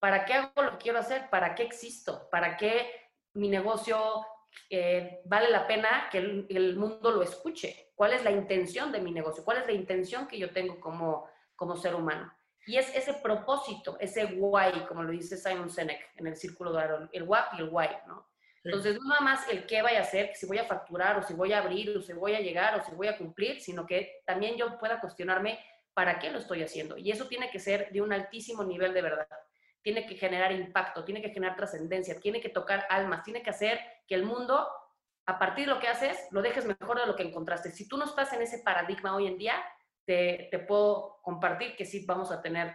¿Para 0.00 0.24
qué 0.24 0.34
hago 0.34 0.62
lo 0.62 0.72
que 0.72 0.78
quiero 0.78 0.98
hacer? 0.98 1.28
¿Para 1.30 1.54
qué 1.54 1.64
existo? 1.64 2.28
¿Para 2.30 2.56
qué 2.56 2.90
mi 3.34 3.48
negocio 3.48 4.24
eh, 4.70 5.20
vale 5.24 5.50
la 5.50 5.66
pena 5.66 6.08
que 6.10 6.18
el, 6.18 6.46
el, 6.48 6.76
mundo 6.76 7.10
lo 7.10 7.22
escuche? 7.22 7.92
¿Cuál 7.94 8.12
es 8.12 8.22
la 8.24 8.30
intención 8.30 8.92
de 8.92 9.00
mi 9.00 9.12
negocio? 9.12 9.44
¿Cuál 9.44 9.58
es 9.58 9.66
la 9.66 9.72
intención 9.72 10.26
que 10.28 10.38
yo 10.38 10.52
tengo 10.52 10.78
como, 10.80 11.28
como 11.56 11.76
ser 11.76 11.94
humano? 11.94 12.32
Y 12.66 12.76
es 12.76 12.94
ese 12.94 13.14
propósito, 13.14 13.96
ese 13.98 14.26
why, 14.26 14.84
como 14.86 15.02
lo 15.02 15.10
dice 15.10 15.36
Simon 15.36 15.70
Sinek 15.70 16.10
en 16.16 16.26
el 16.26 16.36
círculo 16.36 16.72
de 16.72 16.82
Aaron, 16.82 17.10
el 17.12 17.22
what 17.22 17.46
y 17.56 17.62
el 17.62 17.70
why, 17.70 17.88
¿no? 18.06 18.28
Entonces, 18.62 18.98
no 19.00 19.08
nada 19.08 19.22
más 19.22 19.48
el 19.48 19.66
qué 19.66 19.80
vaya 19.80 20.00
a 20.00 20.02
hacer, 20.02 20.34
si 20.34 20.46
voy 20.46 20.58
a 20.58 20.64
facturar 20.64 21.16
o 21.16 21.22
si 21.22 21.32
voy 21.32 21.52
a 21.54 21.58
abrir 21.58 21.96
o 21.96 22.02
si 22.02 22.12
voy 22.12 22.34
a 22.34 22.40
llegar 22.40 22.78
o 22.78 22.84
si 22.84 22.94
voy 22.94 23.06
a 23.06 23.16
cumplir, 23.16 23.60
sino 23.60 23.86
que 23.86 24.20
también 24.26 24.56
yo 24.56 24.78
pueda 24.78 25.00
cuestionarme 25.00 25.58
para 25.94 26.18
qué 26.18 26.30
lo 26.30 26.38
estoy 26.38 26.62
haciendo. 26.62 26.98
Y 26.98 27.10
eso 27.10 27.26
tiene 27.26 27.50
que 27.50 27.58
ser 27.58 27.90
de 27.90 28.02
un 28.02 28.12
altísimo 28.12 28.62
nivel 28.64 28.92
de 28.92 29.02
verdad. 29.02 29.28
Tiene 29.82 30.06
que 30.06 30.16
generar 30.16 30.52
impacto, 30.52 31.04
tiene 31.04 31.22
que 31.22 31.30
generar 31.30 31.56
trascendencia, 31.56 32.18
tiene 32.20 32.40
que 32.40 32.48
tocar 32.48 32.86
almas, 32.90 33.22
tiene 33.22 33.42
que 33.42 33.50
hacer 33.50 33.80
que 34.06 34.14
el 34.14 34.24
mundo, 34.24 34.68
a 35.26 35.38
partir 35.38 35.66
de 35.66 35.74
lo 35.74 35.80
que 35.80 35.88
haces, 35.88 36.18
lo 36.30 36.42
dejes 36.42 36.66
mejor 36.66 37.00
de 37.00 37.06
lo 37.06 37.16
que 37.16 37.22
encontraste. 37.22 37.70
Si 37.70 37.88
tú 37.88 37.96
no 37.96 38.04
estás 38.04 38.32
en 38.32 38.42
ese 38.42 38.58
paradigma 38.58 39.14
hoy 39.14 39.26
en 39.26 39.38
día, 39.38 39.54
te, 40.04 40.48
te 40.50 40.58
puedo 40.58 41.20
compartir 41.22 41.76
que 41.76 41.84
sí 41.84 42.04
vamos 42.06 42.32
a 42.32 42.42
tener 42.42 42.74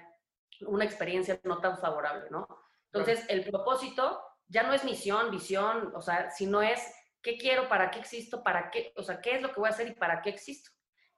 una 0.62 0.86
experiencia 0.86 1.40
no 1.44 1.60
tan 1.60 1.78
favorable, 1.78 2.30
¿no? 2.30 2.48
Entonces, 2.92 3.26
el 3.28 3.44
propósito 3.44 4.22
ya 4.48 4.64
no 4.64 4.74
es 4.74 4.84
misión, 4.84 5.32
visión, 5.32 5.92
o 5.96 6.02
sea, 6.02 6.30
sino 6.30 6.62
es 6.62 6.80
qué 7.22 7.38
quiero, 7.38 7.68
para 7.68 7.90
qué 7.90 8.00
existo, 8.00 8.44
para 8.44 8.70
qué, 8.70 8.94
o 8.96 9.04
sea, 9.04 9.20
qué 9.20 9.36
es 9.36 9.42
lo 9.42 9.52
que 9.52 9.60
voy 9.60 9.68
a 9.68 9.72
hacer 9.72 9.88
y 9.88 9.96
para 9.96 10.22
qué 10.22 10.30
existo. 10.30 10.72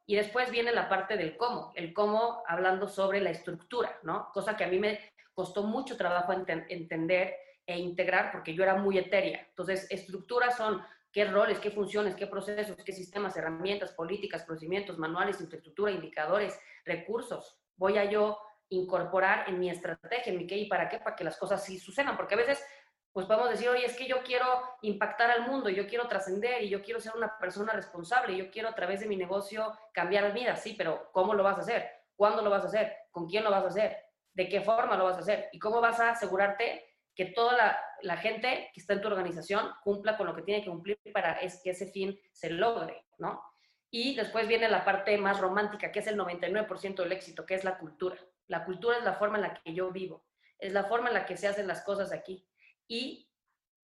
Y 0.06 0.16
después 0.16 0.52
viene 0.52 0.72
la 0.72 0.88
parte 0.88 1.18
del 1.18 1.36
cómo, 1.36 1.74
el 1.76 1.94
cómo 1.94 2.44
hablando 2.48 2.88
sobre 2.88 3.20
la 3.22 3.32
estructura, 3.32 4.00
¿no? 4.04 4.30
Cosa 4.34 4.56
que 4.56 4.64
a 4.64 4.68
mí 4.68 4.80
me 4.80 5.00
costó 5.36 5.64
mucho 5.64 5.98
trabajo 5.98 6.34
entender 6.34 7.36
e 7.68 7.78
integrar 7.78 8.32
porque 8.32 8.56
yo 8.56 8.64
era 8.64 8.76
muy 8.76 8.98
etérea. 8.98 9.46
Entonces, 9.50 9.86
estructuras 9.92 10.58
son 10.58 10.82
qué 11.12 11.26
roles, 11.26 11.60
qué 11.60 11.72
funciones, 11.72 12.16
qué 12.16 12.26
procesos, 12.26 12.76
qué 12.84 12.92
sistemas, 12.92 13.38
herramientas, 13.38 13.92
políticas, 13.92 14.44
procedimientos, 14.44 14.98
manuales, 14.98 15.40
infraestructura, 15.42 15.92
indicadores, 15.92 16.60
recursos. 16.86 17.60
Voy 17.76 17.98
a 17.98 18.06
yo 18.06 18.40
incorporar 18.70 19.48
en 19.48 19.60
mi 19.60 19.70
estrategia, 19.70 20.32
en 20.32 20.40
mi 20.40 20.48
qué 20.48 20.58
y 20.58 20.68
para 20.68 20.90
qué, 20.90 21.00
para 21.00 21.16
que 21.16 21.24
las 21.24 21.38
cosas 21.38 21.64
sí 21.64 21.78
sucedan, 21.78 22.18
porque 22.18 22.34
a 22.36 22.38
veces 22.38 22.64
pues 23.16 23.28
podemos 23.28 23.50
decir, 23.50 23.70
oye, 23.70 23.86
es 23.86 23.96
que 23.96 24.08
yo 24.08 24.24
quiero 24.24 24.46
impactar 24.82 25.32
al 25.32 25.50
mundo, 25.50 25.70
yo 25.70 25.88
quiero 25.88 26.06
trascender 26.10 26.62
y 26.64 26.70
yo 26.70 26.82
quiero 26.82 27.00
ser 27.00 27.14
una 27.16 27.40
persona 27.40 27.72
responsable, 27.72 28.36
yo 28.36 28.52
quiero 28.52 28.68
a 28.68 28.76
través 28.76 29.00
de 29.00 29.08
mi 29.08 29.16
negocio 29.16 29.72
cambiar 29.94 30.34
vidas, 30.34 30.62
sí, 30.62 30.76
pero 30.78 31.10
¿cómo 31.14 31.34
lo 31.34 31.42
vas 31.42 31.58
a 31.58 31.62
hacer? 31.62 31.90
¿Cuándo 32.18 32.42
lo 32.42 32.50
vas 32.50 32.64
a 32.64 32.68
hacer? 32.68 32.94
¿Con 33.12 33.26
quién 33.26 33.46
lo 33.46 33.52
vas 33.52 33.64
a 33.64 33.68
hacer? 33.68 34.05
¿De 34.36 34.50
qué 34.50 34.62
forma 34.62 34.98
lo 34.98 35.06
vas 35.06 35.16
a 35.16 35.22
hacer? 35.22 35.50
¿Y 35.54 35.60
cómo 35.60 35.82
vas 35.82 36.00
a 36.00 36.12
asegurarte 36.12 36.86
que 37.16 37.26
toda 37.26 37.80
la, 38.02 38.18
gente 38.18 38.70
que 38.74 38.82
está 38.82 38.94
en 38.94 39.02
tu 39.02 39.08
organización 39.08 39.72
cumpla 39.82 40.18
con 40.18 40.28
lo 40.28 40.36
que 40.36 40.42
tiene 40.42 40.62
que 40.62 40.70
cumplir 40.70 41.00
para 41.14 41.40
es 41.40 41.62
que 41.64 41.70
ese 41.70 41.88
fin 41.88 42.20
se 42.34 42.50
logre, 42.50 43.06
¿no? 43.18 43.42
Y 43.90 44.14
después 44.16 44.48
viene 44.48 44.68
la 44.68 44.84
parte 44.84 45.18
más 45.18 45.40
romántica, 45.40 45.92
que 45.92 46.00
es 46.00 46.08
el 46.08 46.18
99% 46.18 46.96
del 46.96 47.14
éxito, 47.14 47.46
que 47.46 47.56
es 47.56 47.64
la 47.64 47.78
cultura. 47.78 48.18
La 48.48 48.66
cultura 48.66 48.98
es 48.98 49.06
la 49.06 49.14
forma 49.14 49.38
en 49.38 49.44
la 49.44 49.54
que 49.54 49.74
yo 49.74 49.90
vivo, 49.92 50.26
es 50.60 50.74
la 50.74 50.84
forma 50.84 51.08
en 51.08 51.14
la 51.14 51.26
que 51.26 51.38
se 51.38 51.48
hacen 51.48 51.68
las 51.68 51.82
cosas 51.82 52.12
aquí 52.12 52.46
y 52.88 53.32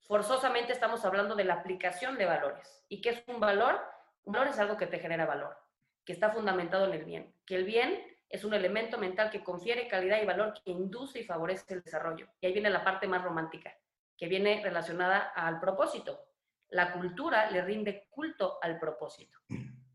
forzosamente 0.02 0.74
estamos 0.74 1.06
hablando 1.06 1.36
de 1.36 1.46
la 1.46 1.54
aplicación 1.56 2.18
de 2.18 2.26
valores. 2.26 2.84
¿Y 2.90 3.00
qué 3.00 3.12
es 3.12 3.24
un 3.28 3.40
valor? 3.40 3.80
Un 4.26 4.34
valor 4.34 4.50
es 4.50 4.60
algo 4.60 4.76
que 4.76 4.88
te 4.88 5.00
genera 5.00 5.26
valor, 5.26 5.58
que 6.04 6.12
está 6.12 6.32
fundamentado 6.32 6.86
en 6.86 6.94
el 6.94 7.06
bien, 7.06 7.34
que 7.46 7.56
el 7.56 7.64
bien 7.64 8.11
es 8.32 8.44
un 8.46 8.54
elemento 8.54 8.98
mental 8.98 9.30
que 9.30 9.44
confiere 9.44 9.88
calidad 9.88 10.22
y 10.22 10.26
valor, 10.26 10.54
que 10.54 10.72
induce 10.72 11.20
y 11.20 11.24
favorece 11.24 11.74
el 11.74 11.84
desarrollo. 11.84 12.28
Y 12.40 12.48
ahí 12.48 12.54
viene 12.54 12.70
la 12.70 12.84
parte 12.84 13.08
más 13.08 13.24
romántica, 13.24 13.76
que 14.18 14.28
viene 14.28 14.62
relacionada 14.64 15.32
al 15.36 15.60
propósito. 15.60 16.20
La 16.70 16.94
cultura 16.94 17.52
le 17.52 17.62
rinde 17.62 18.08
culto 18.10 18.58
al 18.62 18.80
propósito. 18.80 19.38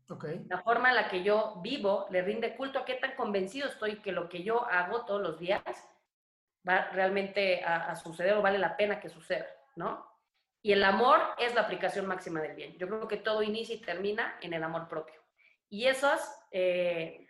Okay. 0.09 0.45
La 0.47 0.61
forma 0.61 0.89
en 0.89 0.95
la 0.95 1.09
que 1.09 1.21
yo 1.21 1.59
vivo 1.61 2.07
le 2.11 2.21
rinde 2.21 2.55
culto 2.55 2.79
a 2.79 2.85
qué 2.85 2.93
tan 2.93 3.15
convencido 3.15 3.67
estoy 3.67 3.97
que 3.99 4.13
lo 4.13 4.29
que 4.29 4.41
yo 4.41 4.65
hago 4.65 5.03
todos 5.03 5.21
los 5.21 5.37
días 5.37 5.61
va 6.67 6.89
realmente 6.91 7.63
a, 7.63 7.95
suceder 7.95 8.33
o 8.35 8.41
vale 8.41 8.57
la 8.57 8.77
pena 8.77 8.99
que 8.99 9.09
suceda, 9.09 9.47
¿no? 9.75 10.05
Y 10.61 10.71
el 10.71 10.83
amor 10.83 11.19
es 11.37 11.53
la 11.55 11.61
aplicación 11.61 12.05
máxima 12.05 12.41
del 12.41 12.55
bien. 12.55 12.77
Yo 12.77 12.87
creo 12.87 13.07
que 13.07 13.17
todo 13.17 13.43
inicia 13.43 13.75
y 13.75 13.81
termina 13.81 14.37
en 14.41 14.53
el 14.53 14.63
amor 14.63 14.87
propio. 14.87 15.21
Y 15.69 15.85
esos, 15.85 16.19
eh, 16.51 17.26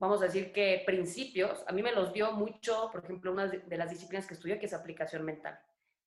vamos 0.00 0.20
a 0.20 0.24
decir 0.24 0.52
que 0.52 0.82
principios, 0.84 1.62
a 1.68 1.72
mí 1.72 1.82
me 1.82 1.92
los 1.92 2.12
dio 2.12 2.32
mucho, 2.32 2.88
por 2.90 3.04
ejemplo, 3.04 3.30
una 3.30 3.46
de 3.46 3.76
las 3.76 3.90
disciplinas 3.90 4.26
que 4.26 4.34
estudié, 4.34 4.58
que 4.58 4.66
es 4.66 4.74
aplicación 4.74 5.24
mental. 5.24 5.60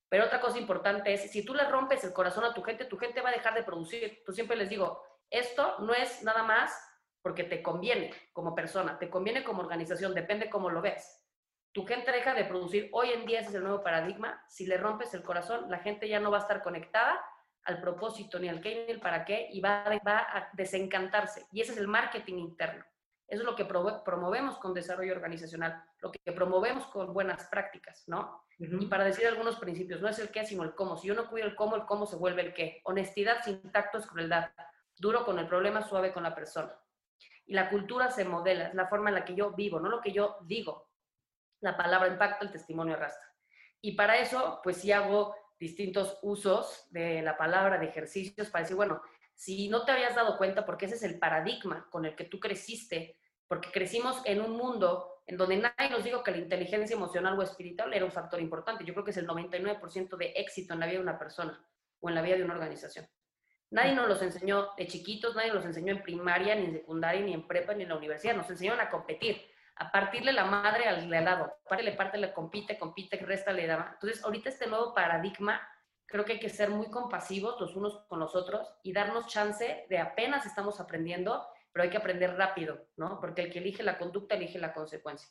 Pero 0.10 0.26
otra 0.26 0.42
cosa 0.42 0.60
importante 0.60 1.14
es, 1.14 1.32
si 1.32 1.46
tú 1.46 1.54
le 1.54 1.70
rompes 1.70 2.04
el 2.04 2.12
corazón 2.12 2.44
a 2.44 2.54
tu 2.54 2.62
gente, 2.62 2.86
tu 2.86 2.98
gente 2.98 3.22
va 3.22 3.30
a 3.30 3.34
dejar 3.34 3.54
de 3.54 3.64
producir. 3.64 4.22
Yo 4.28 4.34
siempre 4.34 4.58
les 4.58 4.70
digo, 4.70 5.02
esto 5.30 5.80
no 5.80 5.94
es 5.94 6.22
nada 6.24 6.44
más 6.44 6.78
porque 7.22 7.46
te 7.46 7.64
conviene 7.64 8.12
como 8.34 8.54
persona, 8.54 9.00
te 9.00 9.10
conviene 9.10 9.44
como 9.44 9.62
organización, 9.62 10.14
depende 10.14 10.50
cómo 10.50 10.70
lo 10.70 10.82
ves 10.82 11.24
tu 11.74 11.86
gente 11.86 12.12
deja 12.12 12.34
de 12.36 12.46
producir. 12.46 12.90
Hoy 12.94 13.10
en 13.10 13.26
día 13.26 13.40
ese 13.40 13.50
es 13.50 13.56
el 13.56 13.64
nuevo 13.64 13.84
paradigma. 13.84 14.42
Si 14.48 14.66
le 14.68 14.78
rompes 14.78 15.14
el 15.16 15.24
corazón, 15.24 15.70
la 15.70 15.80
gente 15.80 16.08
ya 16.08 16.20
no 16.20 16.30
va 16.30 16.38
a 16.38 16.42
estar 16.42 16.62
conectada 16.62 17.20
al 17.64 17.82
propósito, 17.82 18.40
ni 18.40 18.48
al 18.48 18.62
qué, 18.62 18.86
ni 18.86 18.94
al 18.94 19.00
para 19.00 19.26
qué, 19.26 19.48
y 19.52 19.60
va, 19.60 19.84
va 20.06 20.20
a 20.20 20.50
desencantarse. 20.54 21.48
Y 21.52 21.62
ese 21.62 21.72
es 21.72 21.80
el 21.80 21.88
marketing 21.88 22.36
interno. 22.36 22.86
Eso 23.34 23.42
es 23.42 23.48
lo 23.48 23.56
que 23.56 23.66
promovemos 23.66 24.60
con 24.60 24.76
desarrollo 24.76 25.12
organizacional, 25.14 25.84
lo 26.02 26.12
que 26.12 26.32
promovemos 26.34 26.86
con 26.86 27.12
buenas 27.16 27.48
prácticas, 27.48 28.04
¿no? 28.06 28.46
Y 28.60 28.86
para 28.86 29.06
decir 29.06 29.26
algunos 29.26 29.56
principios, 29.56 30.02
no 30.02 30.08
es 30.08 30.20
el 30.20 30.30
qué, 30.30 30.46
sino 30.46 30.62
el 30.62 30.76
cómo. 30.76 30.98
Si 30.98 31.08
yo 31.08 31.16
no 31.16 31.28
cuido 31.28 31.48
el 31.48 31.56
cómo, 31.56 31.76
el 31.76 31.86
cómo 31.86 32.06
se 32.06 32.16
vuelve 32.16 32.44
el 32.44 32.54
qué. 32.54 32.82
Honestidad 32.84 33.44
sin 33.44 33.72
tacto 33.72 33.98
es 33.98 34.06
crueldad. 34.06 34.52
Duro 34.96 35.26
con 35.26 35.40
el 35.40 35.48
problema, 35.48 35.82
suave 35.82 36.14
con 36.14 36.22
la 36.22 36.36
persona. 36.36 36.80
Y 37.48 37.56
la 37.56 37.72
cultura 37.72 38.12
se 38.12 38.24
modela, 38.24 38.68
es 38.68 38.76
la 38.76 38.88
forma 38.88 39.10
en 39.10 39.16
la 39.16 39.26
que 39.26 39.34
yo 39.34 39.50
vivo, 39.54 39.80
no 39.80 39.90
lo 39.90 40.00
que 40.00 40.12
yo 40.12 40.38
digo 40.44 40.92
la 41.62 41.76
palabra 41.76 42.10
impacta, 42.10 42.46
el 42.46 42.52
testimonio 42.52 42.94
arrastra. 42.94 43.34
Y 43.82 43.94
para 43.94 44.20
eso, 44.20 44.60
pues 44.64 44.78
sí 44.78 44.92
hago 44.92 45.36
distintos 45.60 46.20
usos 46.22 46.86
de 46.92 47.24
la 47.24 47.36
palabra, 47.36 47.80
de 47.80 47.88
ejercicios, 47.88 48.52
para 48.52 48.62
decir, 48.62 48.76
bueno, 48.76 49.02
si 49.34 49.70
no 49.70 49.86
te 49.86 49.92
habías 49.92 50.16
dado 50.16 50.38
cuenta, 50.38 50.66
porque 50.66 50.86
ese 50.86 50.96
es 50.96 51.04
el 51.04 51.18
paradigma 51.18 51.88
con 51.90 52.06
el 52.06 52.16
que 52.16 52.26
tú 52.26 52.40
creciste, 52.40 53.18
porque 53.48 53.72
crecimos 53.72 54.22
en 54.26 54.42
un 54.42 54.52
mundo 54.52 55.22
en 55.26 55.38
donde 55.38 55.58
nadie 55.58 55.90
nos 55.90 56.04
dijo 56.04 56.24
que 56.24 56.32
la 56.32 56.38
inteligencia 56.38 56.96
emocional 56.96 57.38
o 57.40 57.44
espiritual 57.44 57.94
era 57.94 58.06
un 58.06 58.12
factor 58.12 58.42
importante. 58.42 58.84
Yo 58.84 58.94
creo 58.94 59.06
que 59.06 59.12
es 59.12 59.18
el 59.18 59.28
99% 59.28 60.18
de 60.18 60.34
éxito 60.36 60.74
en 60.74 60.80
la 60.80 60.86
vida 60.86 60.98
de 60.98 61.04
una 61.04 61.18
persona 61.18 61.66
o 62.00 62.10
en 62.10 62.16
la 62.16 62.22
vida 62.22 62.36
de 62.36 62.44
una 62.44 62.56
organización. 62.56 63.08
Nadie 63.70 63.96
nos 63.96 64.08
los 64.08 64.22
enseñó 64.22 64.70
de 64.78 64.86
chiquitos, 64.86 65.36
nadie 65.36 65.54
los 65.54 65.66
enseñó 65.66 65.94
en 65.94 66.04
primaria, 66.04 66.54
ni 66.56 66.66
en 66.66 66.74
secundaria, 66.74 67.22
ni 67.22 67.34
en 67.34 67.48
prepa, 67.48 67.74
ni 67.74 67.84
en 67.84 67.90
la 67.90 67.96
universidad. 67.96 68.36
Nos 68.36 68.50
enseñaron 68.50 68.80
a 68.80 68.90
competir 68.90 69.42
a 69.78 69.92
partirle 69.92 70.32
la 70.32 70.46
madre 70.46 70.88
al, 70.88 71.12
al 71.12 71.26
lado, 71.26 71.58
parte 71.68 71.92
parte, 71.94 72.18
le 72.18 72.34
compite, 72.34 72.78
compite, 72.78 73.18
resta, 73.18 73.52
le 73.52 73.66
da. 73.66 73.92
Entonces, 73.94 74.24
ahorita 74.24 74.50
este 74.50 74.68
nuevo 74.68 74.94
paradigma, 74.94 75.62
creo 76.06 76.26
que 76.26 76.34
hay 76.34 76.40
que 76.40 76.50
ser 76.50 76.70
muy 76.70 76.92
compasivos 76.92 77.60
los 77.60 77.76
unos 77.76 78.06
con 78.08 78.20
los 78.20 78.36
otros 78.36 78.68
y 78.84 78.94
darnos 78.94 79.28
chance 79.28 79.86
de 79.90 79.98
apenas 79.98 80.46
estamos 80.46 80.80
aprendiendo, 80.80 81.44
pero 81.74 81.84
hay 81.84 81.90
que 81.90 81.98
aprender 81.98 82.38
rápido, 82.38 82.88
¿no? 82.96 83.20
Porque 83.20 83.42
el 83.42 83.52
que 83.52 83.60
elige 83.60 83.84
la 83.84 83.98
conducta 83.98 84.36
elige 84.36 84.60
la 84.60 84.74
consecuencia. 84.74 85.28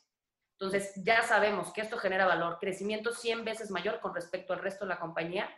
Entonces, 0.59 0.93
ya 1.03 1.23
sabemos 1.23 1.73
que 1.73 1.81
esto 1.81 1.97
genera 1.97 2.27
valor, 2.27 2.57
crecimiento 2.59 3.11
100 3.11 3.43
veces 3.43 3.71
mayor 3.71 3.99
con 4.01 4.13
respecto 4.13 4.53
al 4.53 4.59
resto 4.59 4.85
de 4.85 4.89
la 4.89 4.99
compañía, 4.99 5.49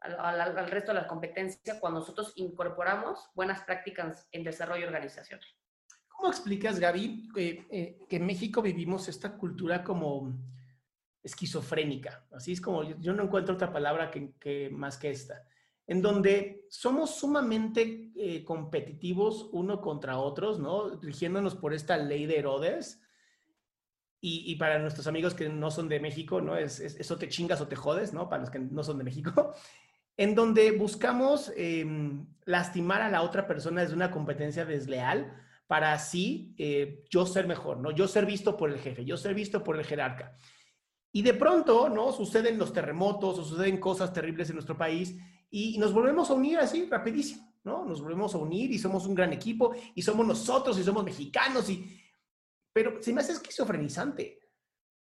al, 0.00 0.68
resto 0.68 0.92
de 0.92 1.00
la 1.00 1.06
competencia, 1.06 1.80
cuando 1.80 2.00
nosotros 2.00 2.32
incorporamos 2.36 3.30
buenas 3.34 3.62
prácticas 3.62 4.28
en 4.32 4.44
desarrollo 4.44 4.86
organizacional. 4.86 5.46
¿Cómo 6.08 6.28
explicas, 6.28 6.78
Gaby, 6.78 7.30
eh, 7.36 7.98
que 8.08 8.16
en 8.16 8.26
México 8.26 8.60
vivimos 8.60 9.08
esta 9.08 9.36
cultura 9.36 9.82
como 9.82 10.32
esquizofrénica? 11.22 12.26
Así 12.32 12.52
es 12.52 12.60
como 12.60 12.82
yo 12.82 13.12
no 13.14 13.24
encuentro 13.24 13.54
otra 13.54 13.72
palabra 13.72 14.10
que, 14.10 14.68
más 14.70 14.98
que 14.98 15.10
esta. 15.10 15.46
En 15.86 16.00
donde 16.00 16.66
somos 16.70 17.16
sumamente 17.16 18.10
eh, 18.16 18.44
competitivos 18.44 19.48
uno 19.52 19.80
contra 19.80 20.18
otros, 20.18 20.58
¿no? 20.58 20.96
Rigiéndonos 21.00 21.54
por 21.54 21.74
esta 21.74 21.96
ley 21.96 22.26
de 22.26 22.38
Herodes. 22.38 23.00
Y, 24.26 24.56
para 24.56 24.78
nuestros 24.78 25.06
amigos 25.06 25.34
que 25.34 25.50
no 25.50 25.70
son 25.70 25.86
de 25.86 26.00
México, 26.00 26.40
¿no? 26.40 26.56
Es, 26.56 26.80
eso 26.80 27.18
te 27.18 27.28
chingas 27.28 27.60
o 27.60 27.68
te 27.68 27.76
jodes, 27.76 28.14
¿no? 28.14 28.30
Para 28.30 28.40
los 28.40 28.50
que 28.50 28.58
no 28.58 28.82
son 28.82 28.98
de 28.98 29.04
México. 29.04 29.52
En 30.16 30.36
donde 30.36 30.70
buscamos 30.70 31.52
em, 31.56 32.24
lastimar 32.44 33.02
a 33.02 33.10
la 33.10 33.22
otra 33.22 33.48
persona 33.48 33.80
desde 33.80 33.96
una 33.96 34.12
competencia 34.12 34.64
desleal 34.64 35.34
para 35.66 35.92
así 35.92 36.54
eh, 36.56 37.02
yo 37.10 37.26
ser 37.26 37.48
mejor, 37.48 37.78
¿no? 37.78 37.90
Yo 37.90 38.06
ser 38.06 38.24
visto 38.24 38.56
por 38.56 38.70
el 38.70 38.78
jefe, 38.78 39.04
yo 39.04 39.16
ser 39.16 39.34
visto 39.34 39.64
por 39.64 39.76
el 39.76 39.84
jerarca. 39.84 40.36
Y 41.10 41.22
de 41.22 41.34
pronto, 41.34 41.88
¿no? 41.88 42.12
Suceden 42.12 42.58
los 42.58 42.72
terremotos 42.72 43.40
o 43.40 43.44
suceden 43.44 43.78
cosas 43.78 44.12
terribles 44.12 44.48
en 44.50 44.54
nuestro 44.54 44.78
país 44.78 45.16
y, 45.56 45.78
nos 45.78 45.92
volvemos 45.92 46.28
a 46.30 46.34
unir 46.34 46.58
así 46.58 46.86
rapidísimo, 46.90 47.54
¿no? 47.62 47.84
Nos 47.84 48.02
volvemos 48.02 48.34
a 48.34 48.38
unir 48.38 48.72
y 48.72 48.78
somos 48.78 49.06
un 49.06 49.14
gran 49.14 49.32
equipo 49.32 49.72
y 49.94 50.02
somos 50.02 50.26
nosotros 50.26 50.76
y 50.78 50.82
somos 50.82 51.04
mexicanos 51.04 51.70
y... 51.70 52.00
Pero 52.72 53.00
se 53.00 53.12
me 53.12 53.20
hace 53.20 53.32
esquizofrenizante. 53.32 54.40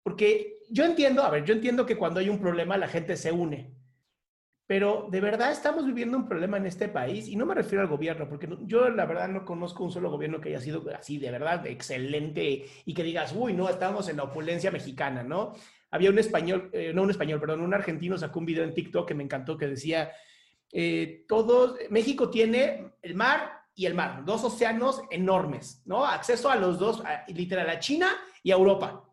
Porque 0.03 0.59
yo 0.69 0.85
entiendo, 0.85 1.23
a 1.23 1.31
ver, 1.31 1.47
yo 1.47 1.55
entiendo 1.55 1.87
que 1.87 1.97
cuando 1.97 2.21
hay 2.21 2.29
un 2.29 2.39
problema 2.39 2.77
la 2.77 2.89
gente 2.89 3.17
se 3.17 3.33
une, 3.33 3.75
pero 4.67 5.09
de 5.11 5.23
verdad 5.23 5.51
estamos 5.51 5.87
viviendo 5.87 6.19
un 6.19 6.29
problema 6.29 6.59
en 6.59 6.67
este 6.67 6.89
país 6.89 7.27
y 7.27 7.37
no 7.37 7.47
me 7.47 7.55
refiero 7.55 7.81
al 7.81 7.89
gobierno, 7.89 8.29
porque 8.29 8.47
yo 8.67 8.91
la 8.91 9.07
verdad 9.07 9.29
no 9.29 9.47
conozco 9.47 9.83
un 9.83 9.93
solo 9.93 10.11
gobierno 10.11 10.43
que 10.43 10.51
haya 10.51 10.61
sido 10.61 10.85
así 10.95 11.17
de 11.17 11.31
verdad 11.31 11.67
excelente 11.67 12.67
y 12.85 12.93
que 12.93 13.03
digas, 13.03 13.35
uy, 13.35 13.55
no, 13.55 13.67
estamos 13.71 14.11
en 14.11 14.19
la 14.19 14.25
opulencia 14.25 14.71
mexicana, 14.71 15.23
¿no? 15.23 15.55
Había 15.91 16.11
un 16.11 16.19
español, 16.19 16.71
eh, 16.73 16.93
no 16.95 17.03
un 17.03 17.11
español, 17.11 17.41
perdón, 17.41 17.63
un 17.63 17.73
argentino 17.73 18.19
sacó 18.19 18.41
un 18.41 18.47
video 18.47 18.65
en 18.65 18.75
TikTok 18.75 19.09
que 19.09 19.15
me 19.15 19.23
encantó 19.23 19.57
que 19.57 19.69
decía, 19.69 20.11
eh, 20.76 21.25
todos, 21.28 21.76
México 21.88 22.31
tiene 22.31 22.95
el 23.00 23.14
mar 23.14 23.62
y 23.76 23.87
el 23.87 23.95
mar, 23.95 24.25
dos 24.25 24.43
océanos 24.43 25.02
enormes, 25.09 25.83
¿no? 25.85 26.04
Acceso 26.04 26.50
a 26.50 26.57
los 26.57 26.81
dos, 26.81 27.00
literal, 27.28 27.71
a 27.71 27.78
China 27.78 28.09
y 28.43 28.50
a 28.50 28.57
Europa. 28.57 29.09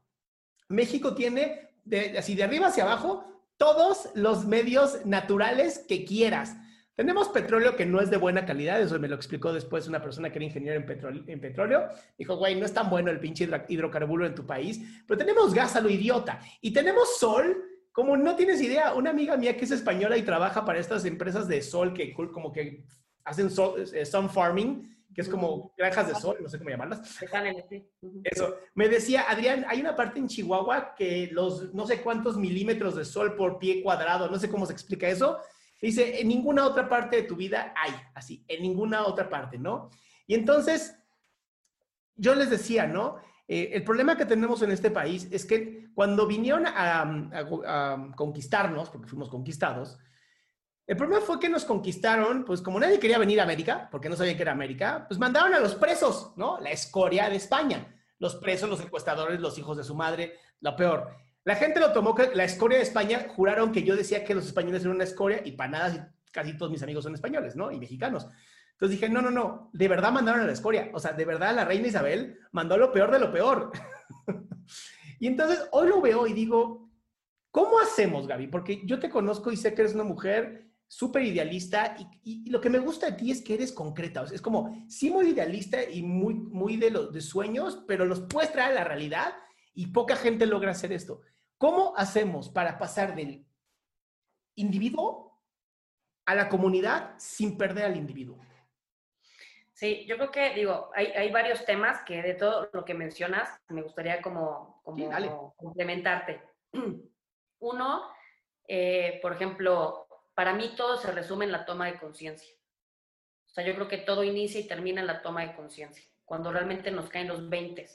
México 0.70 1.14
tiene, 1.14 1.70
de, 1.84 2.18
así 2.18 2.34
de 2.34 2.44
arriba 2.44 2.68
hacia 2.68 2.84
abajo, 2.84 3.24
todos 3.58 4.10
los 4.16 4.48
medios 4.48 5.06
naturales 5.06 5.86
que 5.88 6.04
quieras. 6.04 6.56
Tenemos 6.96 7.30
petróleo 7.30 7.76
que 7.76 7.86
no 7.86 8.02
es 8.02 8.10
de 8.10 8.18
buena 8.18 8.44
calidad, 8.44 8.82
eso 8.82 9.00
me 9.00 9.08
lo 9.08 9.16
explicó 9.16 9.54
después 9.54 9.88
una 9.88 10.02
persona 10.02 10.32
que 10.32 10.40
era 10.40 10.46
ingeniero 10.46 10.80
en, 10.80 10.86
petróleo. 10.88 11.24
En. 11.28 12.06
Dijo, 12.18 12.38
güey, 12.38 12.56
no 12.56 12.66
es 12.66 12.74
tan 12.74 12.90
bueno 12.90 13.12
el 13.12 13.20
pinche 13.20 13.48
hidrocarburo 13.68 14.26
en 14.26 14.34
tu 14.34 14.48
país, 14.48 14.82
pero 15.08 15.20
tenemos 15.20 15.54
gas 15.54 15.76
a 15.76 15.82
lo 15.82 15.92
idiota. 15.92 16.40
Y 16.60 16.74
tenemos 16.74 17.20
sol, 17.20 17.71
como 17.92 18.18
no 18.18 18.36
tienes 18.36 18.62
idea. 18.62 18.94
Una 18.94 19.10
amiga 19.10 19.38
mía 19.38 19.58
que 19.58 19.66
es 19.66 19.72
española 19.72 20.18
y 20.18 20.24
trabaja 20.24 20.66
para 20.66 20.80
estas 20.80 21.06
empresas 21.06 21.48
de 21.48 21.62
sol 21.62 21.94
que 21.94 22.14
como 22.14 22.52
que 22.52 22.86
hacen 23.24 23.50
eh, 23.94 24.06
sun 24.06 24.30
farming, 24.30 24.92
que 25.14 25.22
es 25.22 25.30
como 25.30 25.74
granjas 25.78 26.08
de 26.08 26.16
sol, 26.16 26.38
no 26.42 26.48
sé 26.48 26.58
cómo 26.58 26.70
llamarlas. 26.70 27.22
Eso. 28.24 28.56
Me 28.74 28.88
decía, 28.88 29.26
Adrián, 29.30 29.66
hay 29.68 29.82
una 29.82 29.96
parte 29.96 30.20
en 30.20 30.28
Chihuahua 30.28 30.96
que 30.96 31.30
los 31.32 31.74
no 31.74 31.86
sé 31.86 32.02
cuántos 32.02 32.38
milímetros 32.38 32.96
de 32.96 33.06
sol 33.06 33.36
por 33.36 33.60
pie 33.60 33.84
cuadrado, 33.84 34.30
no 34.30 34.40
sé 34.40 34.50
cómo 34.50 34.66
se 34.66 34.74
explica 34.74 35.08
eso. 35.08 35.40
Dice, 35.82 36.22
en 36.22 36.28
ninguna 36.28 36.66
otra 36.66 36.88
parte 36.88 37.18
de 37.18 37.24
tu 37.24 37.36
vida 37.36 37.74
hay, 37.76 37.92
así, 38.14 38.46
en 38.48 38.62
ninguna 38.62 39.06
otra 39.06 39.30
parte, 39.30 39.58
¿no? 39.58 39.90
Y 40.28 40.36
entonces, 40.36 40.96
yo 42.16 42.36
les 42.36 42.52
decía, 42.52 42.86
¿no? 42.86 43.18
Eh, 43.54 43.76
el 43.76 43.84
problema 43.84 44.16
que 44.16 44.26
tenemos 44.26 44.62
en 44.62 44.72
este 44.72 44.92
país 44.92 45.28
es 45.30 45.46
que 45.46 45.90
cuando 45.94 46.26
vinieron 46.26 46.64
a 46.66 48.14
conquistarnos, 48.16 48.90
porque 48.90 49.10
fuimos 49.10 49.28
conquistados, 49.28 50.00
el 50.88 50.96
problema 50.96 51.20
fue 51.20 51.38
que 51.38 51.50
nos 51.50 51.66
conquistaron, 51.66 52.46
pues 52.46 52.62
como 52.62 52.80
nadie 52.80 52.98
quería 52.98 53.18
venir 53.18 53.42
a 53.42 53.44
América, 53.44 53.90
porque 53.92 54.08
no 54.08 54.16
sabían 54.16 54.38
que 54.38 54.44
era 54.44 54.54
América, 54.54 55.04
pues 55.06 55.20
mandaron 55.20 55.54
a 55.54 55.60
los 55.60 55.76
presos, 55.76 56.32
¿no? 56.38 56.62
La 56.62 56.72
escoria 56.72 57.30
de 57.30 57.36
España. 57.36 57.94
Los 58.20 58.36
presos, 58.36 58.70
los 58.70 58.80
secuestradores, 58.80 59.42
los 59.42 59.58
hijos 59.58 59.76
de 59.76 59.84
su 59.84 59.96
madre, 59.96 60.38
lo 60.62 60.74
peor. 60.78 61.10
La 61.44 61.58
gente 61.58 61.82
lo 61.82 61.92
tomó 61.92 62.16
que 62.16 62.34
la 62.34 62.46
escoria 62.46 62.78
de 62.78 62.86
España, 62.86 63.28
juraron 63.36 63.74
que 63.74 63.84
yo 63.84 63.98
decía 63.98 64.24
que 64.24 64.34
los 64.34 64.46
españoles 64.46 64.84
eran 64.84 64.96
una 64.96 65.04
escoria 65.04 65.42
y 65.44 65.52
para 65.52 65.72
nada 65.72 66.14
casi 66.32 66.58
todos 66.58 66.72
mis 66.72 66.84
amigos 66.84 67.04
son 67.04 67.16
españoles, 67.16 67.58
¿no? 67.58 67.70
Y 67.70 67.80
mexicanos. 67.80 68.30
Entonces 68.82 69.00
dije, 69.00 69.14
no, 69.14 69.22
no, 69.22 69.30
no, 69.30 69.70
de 69.74 69.88
verdad 69.88 70.12
mandaron 70.12 70.42
a 70.42 70.48
la 70.48 70.54
escoria. 70.54 70.90
O 70.96 71.00
sea, 71.00 71.14
de 71.14 71.24
verdad 71.24 71.54
la 71.54 71.66
reina 71.66 71.88
Isabel 71.88 72.40
mandó 72.52 72.78
lo 72.78 72.92
peor 72.92 73.12
de 73.12 73.20
lo 73.20 73.32
peor. 73.32 73.72
y 75.20 75.28
entonces 75.28 75.68
hoy 75.72 75.88
lo 75.88 76.02
veo 76.02 76.26
y 76.26 76.34
digo, 76.34 76.90
¿cómo 77.52 77.80
hacemos, 77.80 78.26
Gaby? 78.26 78.48
Porque 78.48 78.82
yo 78.84 78.98
te 78.98 79.12
conozco 79.12 79.52
y 79.52 79.58
sé 79.58 79.76
que 79.76 79.84
eres 79.84 79.94
una 79.94 80.04
mujer 80.04 80.72
súper 80.88 81.22
idealista 81.22 81.96
y, 82.24 82.50
lo 82.50 82.60
que 82.60 82.72
me 82.72 82.80
gusta 82.80 83.12
de 83.12 83.18
ti 83.18 83.30
es 83.30 83.44
que 83.44 83.54
eres 83.54 83.72
concreta. 83.72 84.24
es 84.24 84.42
como, 84.42 84.84
sí 84.90 85.12
muy 85.12 85.30
idealista 85.30 85.88
y 85.88 86.02
muy, 86.02 86.34
muy 86.34 86.78
de 86.78 86.90
los 86.90 87.14
de 87.14 87.22
sueños, 87.22 87.84
pero 87.88 88.06
los 88.06 88.22
puedes 88.22 88.52
traer 88.52 88.72
a 88.72 88.80
la 88.80 88.84
realidad 88.84 89.36
y 89.76 89.88
poca 89.88 90.16
gente 90.16 90.48
logra 90.48 90.72
hacer 90.72 90.92
esto. 90.92 91.22
¿Cómo 91.60 91.94
hacemos 91.98 92.50
para 92.50 92.80
pasar 92.80 93.14
del 93.14 93.46
individuo 94.56 95.40
a 96.26 96.34
la 96.34 96.50
comunidad 96.50 97.14
sin 97.20 97.60
perder 97.60 97.86
al 97.86 97.96
individuo? 97.96 98.40
Sí, 99.82 100.06
yo 100.06 100.16
creo 100.16 100.30
que, 100.30 100.54
digo, 100.54 100.92
hay, 100.94 101.08
hay 101.08 101.32
varios 101.32 101.66
temas 101.66 102.04
que 102.04 102.22
de 102.22 102.36
todo 102.36 102.70
lo 102.72 102.86
que 102.86 102.94
mencionas 102.94 103.50
me 103.68 103.82
gustaría 103.82 104.22
como, 104.22 104.80
como 104.84 105.56
complementarte. 105.58 106.40
Uno, 107.60 108.04
eh, 108.68 109.18
por 109.24 109.34
ejemplo, 109.34 110.06
para 110.36 110.54
mí 110.54 110.76
todo 110.78 110.98
se 110.98 111.12
resume 111.12 111.46
en 111.46 111.52
la 111.52 111.66
toma 111.66 111.88
de 111.88 111.98
conciencia. 111.98 112.54
O 113.48 113.50
sea, 113.50 113.66
yo 113.66 113.74
creo 113.74 113.88
que 113.88 113.98
todo 113.98 114.24
inicia 114.24 114.62
y 114.62 114.68
termina 114.68 115.02
en 115.02 115.08
la 115.08 115.24
toma 115.24 115.42
de 115.42 115.56
conciencia, 115.56 116.06
cuando 116.26 116.52
realmente 116.52 116.92
nos 116.92 117.10
caen 117.10 117.28
los 117.28 117.50
20, 117.50 117.90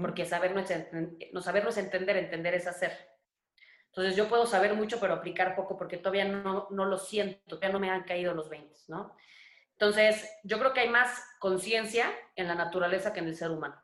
porque 0.00 0.26
sabernos, 0.26 0.68
no 1.32 1.40
sabernos 1.40 1.78
entender, 1.78 2.16
entender 2.16 2.54
es 2.54 2.66
hacer. 2.66 2.90
Entonces 3.86 4.16
yo 4.16 4.28
puedo 4.28 4.44
saber 4.44 4.74
mucho, 4.74 4.98
pero 4.98 5.14
aplicar 5.14 5.54
poco 5.54 5.78
porque 5.78 5.98
todavía 5.98 6.24
no, 6.24 6.66
no 6.70 6.84
lo 6.84 6.98
siento, 6.98 7.38
todavía 7.46 7.70
no 7.70 7.78
me 7.78 7.90
han 7.90 8.02
caído 8.02 8.34
los 8.34 8.48
20, 8.48 8.74
¿no? 8.88 9.14
Entonces, 9.80 10.28
yo 10.42 10.58
creo 10.58 10.72
que 10.72 10.80
hay 10.80 10.88
más 10.88 11.24
conciencia 11.38 12.12
en 12.34 12.48
la 12.48 12.56
naturaleza 12.56 13.12
que 13.12 13.20
en 13.20 13.28
el 13.28 13.36
ser 13.36 13.52
humano. 13.52 13.80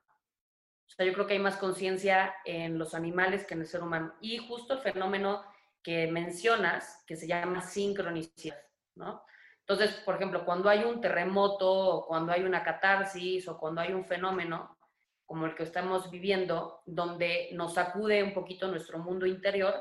O 0.87 0.91
sea, 0.91 1.07
yo 1.07 1.13
creo 1.13 1.27
que 1.27 1.35
hay 1.35 1.39
más 1.39 1.57
conciencia 1.57 2.35
en 2.45 2.79
los 2.79 2.95
animales 2.95 3.47
que 3.47 3.55
en 3.55 3.61
el 3.61 3.69
ser 3.69 3.81
humano. 3.81 4.13
Y 4.21 4.39
justo 4.39 4.75
el 4.75 4.81
fenómeno 4.81 5.45
que 5.85 6.09
mencionas, 6.09 7.05
que 7.07 7.15
se 7.15 7.29
llama 7.29 7.63
sincronicidad, 7.63 8.61
¿no? 8.97 9.25
Entonces, 9.61 9.95
por 10.05 10.17
ejemplo, 10.17 10.45
cuando 10.45 10.69
hay 10.69 10.83
un 10.83 11.01
terremoto, 11.01 11.71
o 11.71 12.07
cuando 12.07 12.33
hay 12.33 12.43
una 12.43 12.65
catarsis, 12.65 13.47
o 13.47 13.57
cuando 13.57 13.81
hay 13.81 13.93
un 13.93 14.05
fenómeno 14.05 14.77
como 15.25 15.47
el 15.47 15.55
que 15.55 15.63
estamos 15.63 16.11
viviendo, 16.11 16.83
donde 16.87 17.51
nos 17.53 17.75
sacude 17.75 18.23
un 18.23 18.35
poquito 18.35 18.67
nuestro 18.67 18.99
mundo 18.99 19.27
interior, 19.27 19.75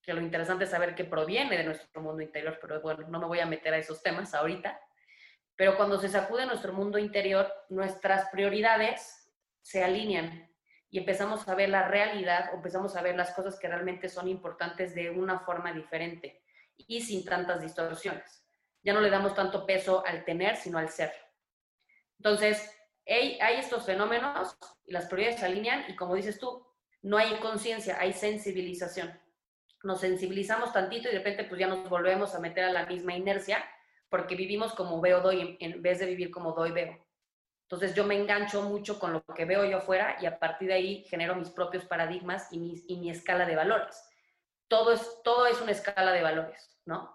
que 0.00 0.14
lo 0.14 0.20
interesante 0.20 0.64
es 0.64 0.70
saber 0.70 0.94
qué 0.94 1.04
proviene 1.04 1.58
de 1.58 1.64
nuestro 1.64 2.00
mundo 2.00 2.22
interior, 2.22 2.58
pero 2.60 2.80
bueno, 2.80 3.08
no 3.08 3.18
me 3.18 3.26
voy 3.26 3.40
a 3.40 3.46
meter 3.46 3.74
a 3.74 3.78
esos 3.78 4.00
temas 4.02 4.32
ahorita, 4.34 4.80
pero 5.58 5.76
cuando 5.76 5.98
se 5.98 6.08
sacude 6.08 6.46
nuestro 6.46 6.72
mundo 6.72 6.98
interior, 6.98 7.52
nuestras 7.68 8.28
prioridades 8.30 9.28
se 9.60 9.82
alinean 9.82 10.48
y 10.88 10.98
empezamos 10.98 11.48
a 11.48 11.56
ver 11.56 11.68
la 11.68 11.88
realidad 11.88 12.50
o 12.52 12.58
empezamos 12.58 12.94
a 12.94 13.02
ver 13.02 13.16
las 13.16 13.32
cosas 13.32 13.58
que 13.58 13.66
realmente 13.66 14.08
son 14.08 14.28
importantes 14.28 14.94
de 14.94 15.10
una 15.10 15.40
forma 15.40 15.72
diferente 15.72 16.44
y 16.76 17.00
sin 17.00 17.24
tantas 17.24 17.60
distorsiones. 17.60 18.46
Ya 18.84 18.92
no 18.92 19.00
le 19.00 19.10
damos 19.10 19.34
tanto 19.34 19.66
peso 19.66 20.04
al 20.06 20.24
tener, 20.24 20.54
sino 20.54 20.78
al 20.78 20.90
ser. 20.90 21.12
Entonces, 22.18 22.72
hay, 23.04 23.36
estos 23.58 23.84
fenómenos 23.84 24.56
y 24.84 24.92
las 24.92 25.06
prioridades 25.06 25.40
se 25.40 25.46
alinean 25.46 25.86
y 25.88 25.96
como 25.96 26.14
dices 26.14 26.38
tú, 26.38 26.64
no 27.02 27.18
hay 27.18 27.34
conciencia, 27.40 27.98
hay 27.98 28.12
sensibilización. 28.12 29.20
Nos 29.82 30.02
sensibilizamos 30.02 30.72
tantito 30.72 31.08
y 31.08 31.12
de 31.12 31.18
repente 31.18 31.42
pues 31.42 31.58
ya 31.58 31.66
nos 31.66 31.88
volvemos 31.88 32.36
a 32.36 32.38
meter 32.38 32.62
a 32.62 32.72
la 32.72 32.86
misma 32.86 33.16
inercia 33.16 33.64
porque 34.08 34.34
vivimos 34.34 34.72
como 34.74 35.00
veo, 35.00 35.20
doy, 35.20 35.56
en 35.60 35.82
vez 35.82 35.98
de 35.98 36.06
vivir 36.06 36.30
como 36.30 36.52
doy, 36.52 36.72
veo. 36.72 37.08
Entonces 37.70 37.94
yo 37.94 38.04
me 38.04 38.16
engancho 38.16 38.62
mucho 38.62 38.98
con 38.98 39.12
lo 39.12 39.22
que 39.34 39.44
veo 39.44 39.62
yo 39.66 39.76
afuera 39.76 40.16
y 40.22 40.26
a 40.26 40.38
partir 40.38 40.68
de 40.68 40.74
ahí 40.74 41.04
genero 41.04 41.34
mis 41.34 41.50
propios 41.50 41.84
paradigmas 41.84 42.50
y 42.50 42.58
mi, 42.58 43.10
escala 43.10 43.44
de 43.44 43.56
valores. 43.56 44.02
Todo 44.68 44.92
es, 44.92 45.20
todo 45.22 45.46
es 45.46 45.60
una 45.60 45.72
escala 45.72 46.12
de 46.12 46.22
valores, 46.22 46.80
¿no? 46.86 47.14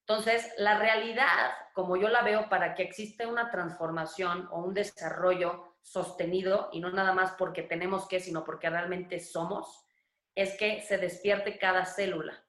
Entonces, 0.00 0.52
la 0.58 0.78
realidad, 0.78 1.52
como 1.72 1.96
yo 1.96 2.08
la 2.08 2.20
veo, 2.20 2.50
para 2.50 2.74
que 2.74 2.82
exista 2.82 3.26
una 3.26 3.50
transformación 3.50 4.46
o 4.52 4.58
un 4.58 4.74
desarrollo 4.74 5.76
sostenido, 5.80 6.68
y 6.72 6.80
no 6.80 6.90
nada 6.90 7.14
más 7.14 7.32
porque 7.38 7.62
tenemos 7.62 8.06
que, 8.06 8.20
sino 8.20 8.44
porque 8.44 8.68
realmente 8.68 9.18
somos, 9.20 9.86
es 10.34 10.58
que 10.58 10.82
se 10.82 10.98
despierte 10.98 11.56
cada 11.56 11.86
célula. 11.86 12.43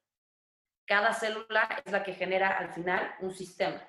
Cada 0.85 1.13
célula 1.13 1.81
es 1.83 1.91
la 1.91 2.03
que 2.03 2.13
genera 2.13 2.57
al 2.57 2.73
final 2.73 3.15
un 3.21 3.33
sistema. 3.33 3.81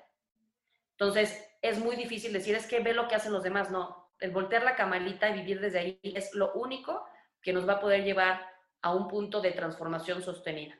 Entonces, 0.91 1.47
es 1.61 1.79
muy 1.79 1.95
difícil 1.95 2.33
decir, 2.33 2.55
es 2.55 2.65
que 2.65 2.79
ve 2.79 2.93
lo 2.93 3.07
que 3.07 3.15
hacen 3.15 3.33
los 3.33 3.43
demás. 3.43 3.69
No, 3.69 4.11
el 4.19 4.31
voltear 4.31 4.63
la 4.63 4.75
camarita 4.75 5.29
y 5.29 5.33
vivir 5.33 5.59
desde 5.59 5.79
ahí 5.79 5.99
es 6.03 6.33
lo 6.33 6.53
único 6.53 7.07
que 7.41 7.53
nos 7.53 7.67
va 7.67 7.73
a 7.73 7.79
poder 7.79 8.03
llevar 8.03 8.41
a 8.81 8.93
un 8.93 9.07
punto 9.07 9.41
de 9.41 9.51
transformación 9.51 10.21
sostenida. 10.21 10.75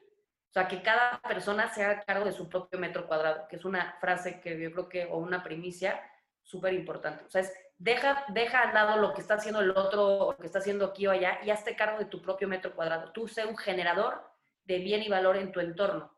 O 0.49 0.53
sea, 0.53 0.67
que 0.67 0.81
cada 0.81 1.21
persona 1.21 1.67
se 1.73 1.83
haga 1.83 2.01
cargo 2.01 2.25
de 2.25 2.31
su 2.31 2.49
propio 2.49 2.79
metro 2.79 3.05
cuadrado, 3.05 3.47
que 3.47 3.57
es 3.57 3.65
una 3.65 3.95
frase 3.99 4.39
que 4.39 4.59
yo 4.59 4.71
creo 4.71 4.89
que, 4.89 5.05
o 5.05 5.17
una 5.17 5.43
primicia 5.43 6.01
súper 6.41 6.73
importante. 6.73 7.25
O 7.25 7.29
sea, 7.29 7.41
es 7.41 7.53
deja, 7.77 8.25
deja 8.29 8.61
al 8.61 8.73
lado 8.73 8.97
lo 9.01 9.13
que 9.13 9.21
está 9.21 9.35
haciendo 9.35 9.61
el 9.61 9.71
otro, 9.71 10.31
lo 10.31 10.37
que 10.37 10.47
está 10.47 10.59
haciendo 10.59 10.85
aquí 10.85 11.05
o 11.05 11.11
allá, 11.11 11.39
y 11.43 11.51
hazte 11.51 11.75
cargo 11.75 11.99
de 11.99 12.05
tu 12.05 12.21
propio 12.21 12.47
metro 12.47 12.73
cuadrado. 12.73 13.11
Tú 13.11 13.27
sé 13.27 13.45
un 13.45 13.57
generador 13.57 14.26
de 14.67 14.79
bien 14.79 15.01
y 15.01 15.09
valor 15.09 15.37
en 15.37 15.51
tu 15.51 15.59
entorno. 15.59 16.13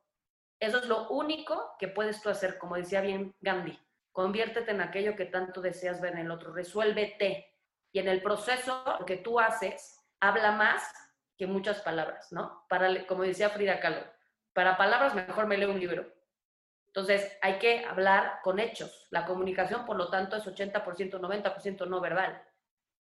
Eso 0.60 0.80
es 0.80 0.88
lo 0.88 1.08
único 1.10 1.76
que 1.80 1.88
puedes 1.88 2.22
tú 2.22 2.30
hacer, 2.30 2.58
como 2.58 2.76
decía 2.76 3.00
bien 3.02 3.36
Gandhi. 3.40 3.80
Conviértete 4.12 4.72
en 4.72 4.82
aquello 4.82 5.16
que 5.16 5.26
tanto 5.26 5.62
deseas 5.62 6.02
ver 6.02 6.14
en 6.14 6.20
el 6.20 6.32
otro. 6.32 6.52
Resuélvete. 6.52 7.54
Y 7.92 8.00
en 8.00 8.08
el 8.08 8.22
proceso, 8.22 8.84
lo 9.00 9.06
que 9.06 9.18
tú 9.18 9.40
haces 9.40 10.00
habla 10.20 10.52
más 10.52 10.84
que 11.38 11.48
muchas 11.48 11.82
palabras, 11.82 12.32
¿no? 12.32 12.66
Para, 12.68 13.08
como 13.08 13.24
decía 13.24 13.50
Frida 13.50 13.80
Kahlo, 13.80 14.04
para 14.54 14.78
palabras 14.78 15.16
mejor 15.16 15.48
me 15.48 15.58
leo 15.58 15.72
un 15.72 15.80
libro. 15.80 16.06
Entonces, 16.88 17.38
hay 17.42 17.60
que 17.60 17.86
hablar 17.86 18.40
con 18.44 18.60
hechos. 18.60 19.08
La 19.12 19.26
comunicación, 19.26 19.86
por 19.86 19.96
lo 19.96 20.10
tanto, 20.10 20.36
es 20.36 20.46
80%, 20.46 20.84
90% 20.84 21.88
no 21.88 22.02
verbal, 22.02 22.44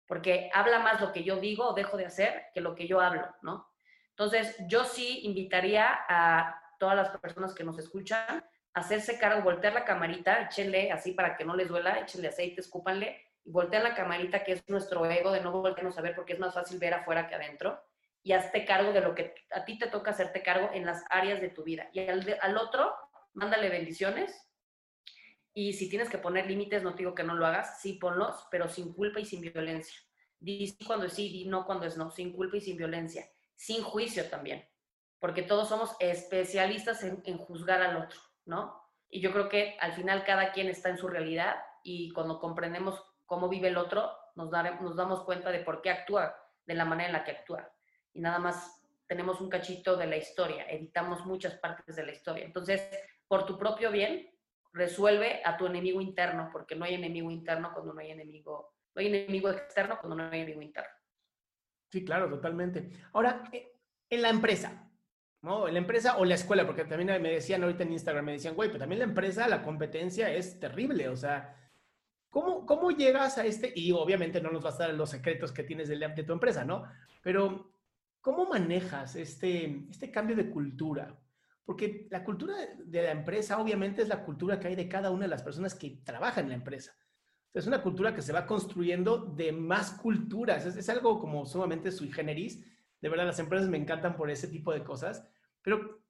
porque 0.07 0.49
habla 0.53 0.79
más 0.79 1.01
lo 1.01 1.11
que 1.11 1.23
yo 1.23 1.35
digo 1.35 1.67
o 1.67 1.73
dejo 1.73 1.97
de 1.97 2.05
hacer 2.05 2.45
que 2.53 2.61
lo 2.61 2.75
que 2.75 2.87
yo 2.87 3.01
hablo, 3.01 3.27
¿no? 3.41 3.69
Entonces, 4.19 4.53
yo 4.67 4.83
sí 4.83 5.21
invitaría 5.23 5.87
a 6.09 6.61
todas 6.77 6.97
las 6.97 7.17
personas 7.19 7.53
que 7.53 7.63
nos 7.63 7.79
escuchan 7.79 8.43
a 8.73 8.79
hacerse 8.81 9.17
cargo, 9.17 9.43
voltear 9.43 9.71
la 9.71 9.85
camarita, 9.85 10.41
échenle 10.41 10.91
así 10.91 11.13
para 11.13 11.37
que 11.37 11.45
no 11.45 11.55
les 11.55 11.69
duela, 11.69 11.99
échenle 11.99 12.27
aceite, 12.27 12.59
escúpanle, 12.59 13.17
y 13.45 13.51
voltear 13.51 13.81
la 13.81 13.95
camarita, 13.95 14.43
que 14.43 14.51
es 14.51 14.63
nuestro 14.67 15.05
ego, 15.05 15.31
de 15.31 15.39
no 15.39 15.53
voltearnos 15.53 15.97
a 15.97 16.01
ver 16.01 16.15
porque 16.15 16.33
es 16.33 16.39
más 16.39 16.53
fácil 16.53 16.79
ver 16.79 16.95
afuera 16.95 17.29
que 17.29 17.35
adentro 17.35 17.81
y 18.21 18.33
hazte 18.33 18.65
cargo 18.65 18.91
de 18.91 18.99
lo 18.99 19.15
que 19.15 19.33
a 19.51 19.63
ti 19.63 19.79
te 19.79 19.87
toca 19.87 20.11
hacerte 20.11 20.43
cargo 20.43 20.69
en 20.73 20.85
las 20.85 21.05
áreas 21.09 21.39
de 21.39 21.47
tu 21.47 21.63
vida. 21.63 21.89
Y 21.93 22.01
al, 22.01 22.57
otro, 22.57 22.93
mándale 23.35 23.69
bendiciones. 23.69 24.35
Y 25.53 25.71
si 25.71 25.89
tienes 25.89 26.09
que 26.09 26.17
poner 26.17 26.45
límites, 26.45 26.83
no 26.83 26.91
digo 26.91 27.15
que 27.15 27.23
no 27.23 27.35
lo 27.35 27.45
hagas, 27.45 27.79
sí 27.81 27.93
ponlos, 27.93 28.47
pero 28.51 28.67
sin 28.67 28.91
culpa 28.91 29.21
y 29.21 29.25
sin 29.25 29.39
violencia. 29.39 29.97
Di 30.41 30.67
sí 30.67 30.83
cuando 30.85 31.05
es 31.05 31.13
sí, 31.13 31.29
di 31.29 31.45
no 31.45 31.65
cuando 31.65 31.85
es 31.85 31.95
no, 31.95 32.11
sin 32.11 32.33
culpa 32.33 32.57
y 32.57 32.61
sin 32.61 32.75
violencia, 32.75 33.25
sin 33.59 33.83
juicio 33.83 34.29
también, 34.29 34.65
porque 35.19 35.41
todos 35.41 35.67
somos 35.67 35.93
especialistas 35.99 37.03
en, 37.03 37.37
juzgar 37.37 37.81
al 37.81 37.97
otro, 37.97 38.17
¿no? 38.45 38.81
Y 39.09 39.19
yo 39.19 39.33
creo 39.33 39.49
que 39.49 39.75
al 39.81 39.91
final 39.91 40.23
cada 40.23 40.53
quien 40.53 40.69
está 40.69 40.87
en 40.87 40.97
su 40.97 41.09
realidad 41.09 41.57
y 41.83 42.09
cuando 42.13 42.39
comprendemos 42.39 43.03
cómo 43.25 43.49
vive 43.49 43.67
el 43.67 43.75
otro, 43.75 44.13
nos, 44.35 44.49
nos 44.49 44.95
damos 44.95 45.25
cuenta 45.25 45.51
de 45.51 45.59
por 45.59 45.81
qué 45.81 45.89
actúa 45.89 46.33
de 46.65 46.73
la 46.73 46.85
manera 46.85 47.09
en 47.09 47.13
la 47.13 47.25
que 47.25 47.31
actúa 47.31 47.69
y 48.13 48.21
nada 48.21 48.39
más 48.39 48.81
tenemos 49.07 49.41
un 49.41 49.49
cachito 49.49 49.97
de 49.97 50.07
la 50.07 50.15
historia, 50.15 50.65
editamos 50.69 51.25
muchas 51.25 51.55
partes 51.55 51.97
de 51.97 52.05
la 52.05 52.13
historia. 52.13 52.45
Entonces, 52.45 52.81
por 53.27 53.45
tu 53.45 53.57
propio 53.57 53.91
bien, 53.91 54.31
resuelve 54.71 55.41
a 55.43 55.57
tu 55.57 55.65
enemigo 55.65 55.99
interno, 55.99 56.47
porque 56.49 56.75
no 56.75 56.85
hay 56.85 56.93
enemigo 56.93 57.29
interno 57.29 57.73
cuando 57.73 57.93
no 57.93 57.99
hay 57.99 58.11
enemigo, 58.11 58.73
no 58.95 59.01
hay 59.01 59.07
enemigo 59.07 59.49
externo 59.49 59.97
cuando 59.99 60.15
no 60.15 60.29
hay 60.29 60.39
enemigo 60.39 60.61
interno. 60.61 60.98
Sí, 61.89 62.05
claro, 62.05 62.29
totalmente. 62.29 62.89
Ahora, 63.13 63.43
eh, 63.51 63.73
en 64.09 64.21
la 64.21 64.29
empresa, 64.29 64.89
¿no? 65.41 65.67
En 65.67 65.73
la 65.73 65.79
empresa 65.79 66.17
o 66.17 66.25
la 66.25 66.35
escuela, 66.35 66.65
porque 66.65 66.85
también 66.85 67.21
me 67.21 67.31
decían 67.31 67.63
ahorita 67.63 67.83
en 67.83 67.93
Instagram, 67.93 68.25
me 68.25 68.31
decían, 68.33 68.55
güey, 68.55 68.69
pero 68.69 68.79
también 68.79 68.99
la 68.99 69.05
empresa, 69.05 69.47
la 69.47 69.63
competencia 69.63 70.31
es 70.33 70.59
terrible, 70.59 71.09
o 71.09 71.15
sea, 71.15 71.55
¿cómo, 72.29 72.65
cómo 72.65 72.91
llegas 72.91 73.37
a 73.37 73.45
este? 73.45 73.71
Y 73.75 73.91
obviamente 73.91 74.41
no 74.41 74.51
nos 74.51 74.63
vas 74.63 74.79
a 74.79 74.87
dar 74.87 74.93
los 74.93 75.09
secretos 75.09 75.51
que 75.51 75.63
tienes 75.63 75.89
de, 75.89 75.97
de 75.97 76.23
tu 76.23 76.33
empresa, 76.33 76.63
¿no? 76.63 76.83
Pero 77.21 77.73
¿Cómo 78.21 78.45
manejas 78.47 79.15
este, 79.15 79.85
este 79.89 80.11
cambio 80.11 80.35
de 80.35 80.49
cultura? 80.49 81.17
Porque 81.65 82.07
la 82.09 82.23
cultura 82.23 82.55
de 82.77 83.01
la 83.01 83.11
empresa 83.11 83.59
obviamente 83.59 84.01
es 84.01 84.09
la 84.09 84.23
cultura 84.25 84.59
que 84.59 84.67
hay 84.67 84.75
de 84.75 84.89
cada 84.89 85.11
una 85.11 85.23
de 85.23 85.29
las 85.29 85.43
personas 85.43 85.73
que 85.75 86.01
trabajan 86.03 86.45
en 86.45 86.49
la 86.49 86.55
empresa. 86.55 86.93
Es 87.53 87.67
una 87.67 87.81
cultura 87.81 88.13
que 88.13 88.21
se 88.21 88.33
va 88.33 88.45
construyendo 88.45 89.17
de 89.17 89.51
más 89.51 89.91
culturas. 89.91 90.65
Es, 90.65 90.89
algo 90.89 91.19
como 91.19 91.45
sumamente 91.45 91.91
sui 91.91 92.11
generis. 92.11 92.63
De 93.01 93.09
verdad, 93.09 93.25
las 93.25 93.39
empresas 93.39 93.69
me 93.69 93.77
encantan 93.77 94.15
por 94.15 94.29
ese 94.29 94.47
tipo 94.47 94.71
de 94.71 94.83
cosas. 94.83 95.27
Pero, 95.61 96.03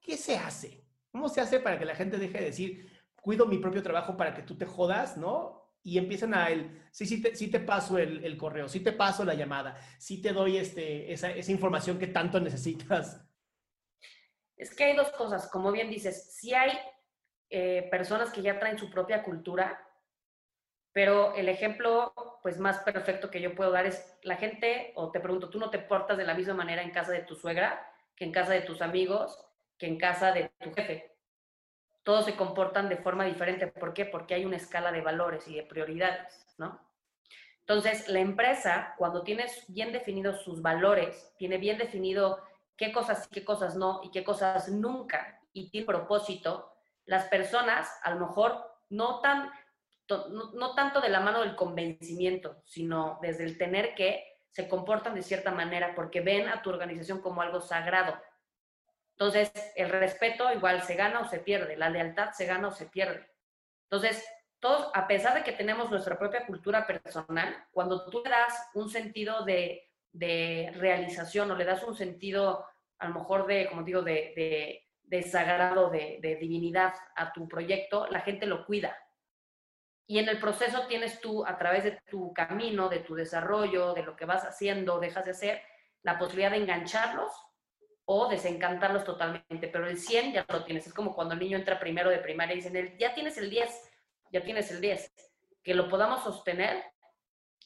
¿qué 0.00 0.16
se 0.16 0.36
hace? 0.36 0.86
¿Cómo 1.10 1.28
se 1.28 1.40
hace 1.40 1.60
para 1.60 1.78
que 1.78 1.84
la 1.84 1.96
gente 1.96 2.16
deje 2.16 2.38
de 2.38 2.44
decir, 2.44 2.90
cuido 3.16 3.46
mi 3.46 3.58
propio 3.58 3.82
trabajo 3.82 4.16
para 4.16 4.34
que 4.34 4.42
tú 4.42 4.56
te 4.56 4.66
jodas, 4.66 5.16
¿no? 5.16 5.62
y 5.84 5.98
empiezan 5.98 6.34
a 6.34 6.48
el, 6.48 6.80
sí, 6.92 7.06
sí 7.06 7.20
te, 7.20 7.34
sí 7.34 7.50
te 7.50 7.60
paso 7.60 7.98
el, 7.98 8.24
el, 8.24 8.36
correo, 8.36 8.68
sí 8.68 8.80
te 8.80 8.92
paso 8.92 9.24
la 9.24 9.34
llamada, 9.34 9.76
sí 9.98 10.22
te 10.22 10.32
doy 10.32 10.56
este, 10.56 11.12
esa, 11.12 11.30
esa, 11.30 11.50
información 11.50 11.98
que 11.98 12.06
tanto 12.06 12.38
necesitas. 12.38 13.20
Es 14.56 14.74
que 14.74 14.84
hay 14.84 14.96
dos 14.96 15.10
cosas, 15.10 15.48
como 15.48 15.72
bien 15.72 15.90
dices, 15.90 16.36
sí 16.36 16.54
hay 16.54 16.70
eh, 17.50 17.88
personas 17.90 18.30
que 18.30 18.42
ya 18.42 18.58
traen 18.58 18.78
su 18.78 18.90
propia 18.90 19.22
cultura, 19.24 19.78
pero 20.92 21.34
el 21.34 21.48
ejemplo 21.48 22.12
pues 22.42 22.58
más 22.58 22.78
perfecto 22.78 23.30
que 23.30 23.40
yo 23.40 23.54
puedo 23.54 23.70
dar 23.70 23.86
es 23.86 24.18
la 24.22 24.36
gente, 24.36 24.92
o 24.96 25.10
te 25.10 25.20
pregunto, 25.20 25.48
tú 25.48 25.58
no 25.58 25.70
te 25.70 25.78
portas 25.78 26.18
de 26.18 26.24
la 26.24 26.34
misma 26.34 26.54
manera 26.54 26.82
en 26.82 26.90
casa 26.90 27.12
de 27.12 27.22
tu 27.22 27.36
suegra, 27.36 27.86
que 28.16 28.24
en 28.24 28.32
casa 28.32 28.52
de 28.52 28.62
tus 28.62 28.82
amigos, 28.82 29.38
que 29.78 29.86
en 29.86 29.98
casa 29.98 30.32
de 30.32 30.50
tu 30.60 30.72
jefe 30.72 31.12
todos 32.02 32.24
se 32.24 32.36
comportan 32.36 32.88
de 32.88 32.96
forma 32.96 33.24
diferente. 33.24 33.68
¿Por 33.68 33.94
qué? 33.94 34.04
Porque 34.04 34.34
hay 34.34 34.44
una 34.44 34.56
escala 34.56 34.90
de 34.90 35.00
valores 35.00 35.46
y 35.46 35.54
de 35.54 35.62
prioridades, 35.62 36.46
¿no? 36.58 36.80
Entonces, 37.60 38.08
la 38.08 38.18
empresa, 38.18 38.94
cuando 38.98 39.22
tiene 39.22 39.46
bien 39.68 39.92
definidos 39.92 40.42
sus 40.42 40.60
valores, 40.62 41.32
tiene 41.38 41.58
bien 41.58 41.78
definido 41.78 42.42
qué 42.76 42.92
cosas 42.92 43.24
sí, 43.24 43.28
qué 43.32 43.44
cosas 43.44 43.76
no 43.76 44.00
y 44.02 44.10
qué 44.10 44.24
cosas 44.24 44.68
nunca, 44.68 45.40
y 45.52 45.70
tiene 45.70 45.86
propósito, 45.86 46.72
las 47.04 47.26
personas 47.28 47.88
a 48.02 48.10
lo 48.10 48.26
mejor 48.26 48.64
no, 48.90 49.20
tan, 49.20 49.50
no, 50.28 50.74
tanto 50.74 51.00
de 51.00 51.08
la 51.08 51.20
mano 51.20 51.40
del 51.40 51.56
convencimiento, 51.56 52.62
sino 52.64 53.18
desde 53.22 53.44
el 53.44 53.58
tener 53.58 53.94
que, 53.94 54.28
se 54.50 54.68
comportan 54.68 55.14
de 55.14 55.22
cierta 55.22 55.50
manera 55.50 55.94
porque 55.94 56.20
ven 56.20 56.46
a 56.46 56.60
tu 56.60 56.68
organización 56.68 57.22
como 57.22 57.40
algo 57.40 57.62
sagrado, 57.62 58.14
entonces, 59.12 59.52
el 59.76 59.88
respeto 59.90 60.52
igual 60.52 60.82
se 60.82 60.96
gana 60.96 61.20
o 61.20 61.28
se 61.28 61.38
pierde, 61.38 61.76
la 61.76 61.90
lealtad 61.90 62.32
se 62.32 62.46
gana 62.46 62.68
o 62.68 62.72
se 62.72 62.86
pierde. 62.86 63.30
Entonces, 63.84 64.26
todos, 64.58 64.90
a 64.94 65.06
pesar 65.06 65.34
de 65.34 65.44
que 65.44 65.52
tenemos 65.52 65.90
nuestra 65.90 66.18
propia 66.18 66.46
cultura 66.46 66.86
personal, 66.86 67.66
cuando 67.70 68.08
tú 68.08 68.22
le 68.24 68.30
das 68.30 68.70
un 68.74 68.90
sentido 68.90 69.44
de, 69.44 69.88
realización 70.12 71.50
o 71.50 71.56
le 71.56 71.64
das 71.64 71.82
un 71.84 71.94
sentido, 71.94 72.66
a 72.98 73.08
lo 73.08 73.14
mejor 73.14 73.46
de, 73.46 73.68
como 73.68 73.82
digo, 73.82 74.02
de, 74.02 74.82
de 75.02 75.22
sagrado, 75.22 75.90
de, 75.90 76.36
divinidad 76.40 76.94
a 77.14 77.32
tu 77.32 77.46
proyecto, 77.46 78.06
la 78.08 78.20
gente 78.20 78.46
lo 78.46 78.64
cuida. 78.66 78.96
Y 80.06 80.18
en 80.18 80.28
el 80.28 80.38
proceso 80.38 80.86
tienes 80.86 81.20
tú, 81.20 81.44
a 81.46 81.56
través 81.56 81.84
de 81.84 82.00
tu 82.10 82.32
camino, 82.32 82.88
de 82.88 83.00
tu 83.00 83.14
desarrollo, 83.14 83.94
de 83.94 84.02
lo 84.02 84.16
que 84.16 84.24
vas 84.24 84.44
haciendo, 84.44 84.98
dejas 84.98 85.24
de 85.24 85.30
hacer, 85.30 85.62
la 86.02 86.18
posibilidad 86.18 86.50
de 86.50 86.58
engancharlos 86.58 87.32
o 88.04 88.28
desencantarlos 88.28 89.04
totalmente, 89.04 89.68
pero 89.68 89.86
el 89.86 89.96
100 89.96 90.32
ya 90.32 90.44
lo 90.48 90.64
tienes. 90.64 90.86
Es 90.86 90.94
como 90.94 91.14
cuando 91.14 91.34
el 91.34 91.40
niño 91.40 91.56
entra 91.56 91.78
primero 91.78 92.10
de 92.10 92.18
primaria 92.18 92.54
y 92.54 92.56
dicen, 92.56 92.96
ya 92.98 93.14
tienes 93.14 93.38
el 93.38 93.48
10, 93.48 93.90
ya 94.32 94.42
tienes 94.42 94.70
el 94.70 94.80
10. 94.80 95.12
Que 95.62 95.74
lo 95.74 95.88
podamos 95.88 96.24
sostener 96.24 96.82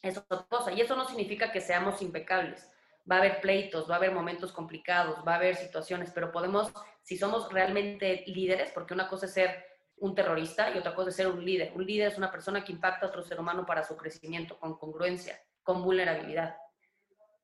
es 0.03 0.19
otra 0.19 0.47
cosa. 0.49 0.73
Y 0.73 0.81
eso 0.81 0.95
no 0.95 1.07
significa 1.07 1.51
que 1.51 1.61
seamos 1.61 2.03
impecables. 2.03 2.71
Va 3.11 3.17
a 3.17 3.19
haber 3.19 3.41
pleitos, 3.41 3.89
va 3.89 3.95
a 3.95 3.99
haber 3.99 4.13
momentos 4.13 4.53
complicados, 4.53 5.27
va 5.27 5.33
a 5.33 5.37
haber 5.37 5.57
situaciones, 5.57 6.11
pero 6.13 6.33
podemos, 6.33 6.73
si 7.03 7.17
somos 7.17 7.53
realmente 7.53 8.25
líderes, 8.27 8.73
porque 8.73 8.95
una 8.95 9.09
cosa 9.09 9.27
es 9.27 9.33
ser 9.33 9.76
un 9.99 10.15
terrorista 10.15 10.71
y 10.71 10.79
otra 10.79 10.95
cosa 10.95 11.11
es 11.11 11.17
ser 11.17 11.29
un 11.29 11.45
líder. 11.45 11.73
Un 11.75 11.87
líder 11.87 12.09
es 12.09 12.19
una 12.19 12.31
persona 12.31 12.65
que 12.65 12.73
impacta 12.73 13.07
a 13.07 13.09
otro 13.09 13.23
ser 13.23 13.41
humano 13.41 13.65
para 13.65 13.83
su 13.83 13.97
crecimiento, 13.97 14.59
con 14.59 14.79
congruencia, 14.79 15.41
con 15.63 15.83
vulnerabilidad. 15.83 16.57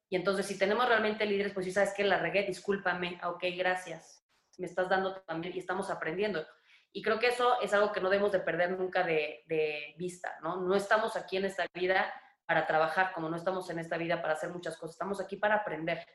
Y 0.08 0.16
entonces, 0.16 0.46
si 0.46 0.58
tenemos 0.58 0.86
realmente 0.86 1.24
líderes, 1.24 1.54
pues 1.54 1.64
si 1.64 1.72
sabes 1.72 1.94
que 1.94 2.04
la 2.04 2.18
regué, 2.18 2.42
discúlpame, 2.42 3.18
ah, 3.22 3.30
ok, 3.30 3.44
gracias, 3.56 4.26
me 4.58 4.66
estás 4.66 4.88
dando 4.88 5.22
también 5.22 5.54
y 5.56 5.58
estamos 5.58 5.88
aprendiendo. 5.88 6.46
Y 6.92 7.00
creo 7.00 7.18
que 7.18 7.28
eso 7.28 7.58
es 7.62 7.72
algo 7.72 7.90
que 7.92 8.02
no 8.02 8.10
debemos 8.10 8.32
de 8.32 8.40
perder 8.40 8.78
nunca 8.78 9.02
de, 9.02 9.42
de, 9.46 9.94
vista, 9.96 10.38
¿no? 10.42 10.56
No 10.60 10.74
estamos 10.74 11.16
aquí 11.16 11.38
en 11.38 11.46
esta 11.46 11.66
vida 11.72 12.12
para 12.44 12.66
trabajar, 12.66 13.14
como 13.14 13.30
no 13.30 13.36
estamos 13.36 13.70
en 13.70 13.78
esta 13.78 13.96
vida 13.96 14.20
para 14.20 14.34
hacer 14.34 14.50
muchas 14.50 14.76
cosas, 14.76 14.96
estamos 14.96 15.18
aquí 15.18 15.36
para 15.36 15.54
aprender. 15.54 16.06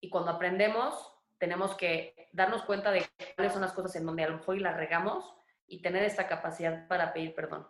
Y 0.00 0.10
cuando 0.10 0.32
aprendemos, 0.32 1.12
tenemos 1.38 1.76
que 1.76 2.28
darnos 2.32 2.62
cuenta 2.64 2.90
de 2.90 3.06
cuáles 3.36 3.52
son 3.52 3.62
las 3.62 3.72
cosas 3.72 3.94
en 3.94 4.06
donde 4.06 4.24
a 4.24 4.28
lo 4.28 4.38
mejor 4.38 4.60
la 4.60 4.72
regamos 4.72 5.35
y 5.66 5.82
tener 5.82 6.04
esta 6.04 6.26
capacidad 6.26 6.86
para 6.88 7.12
pedir 7.12 7.34
perdón. 7.34 7.66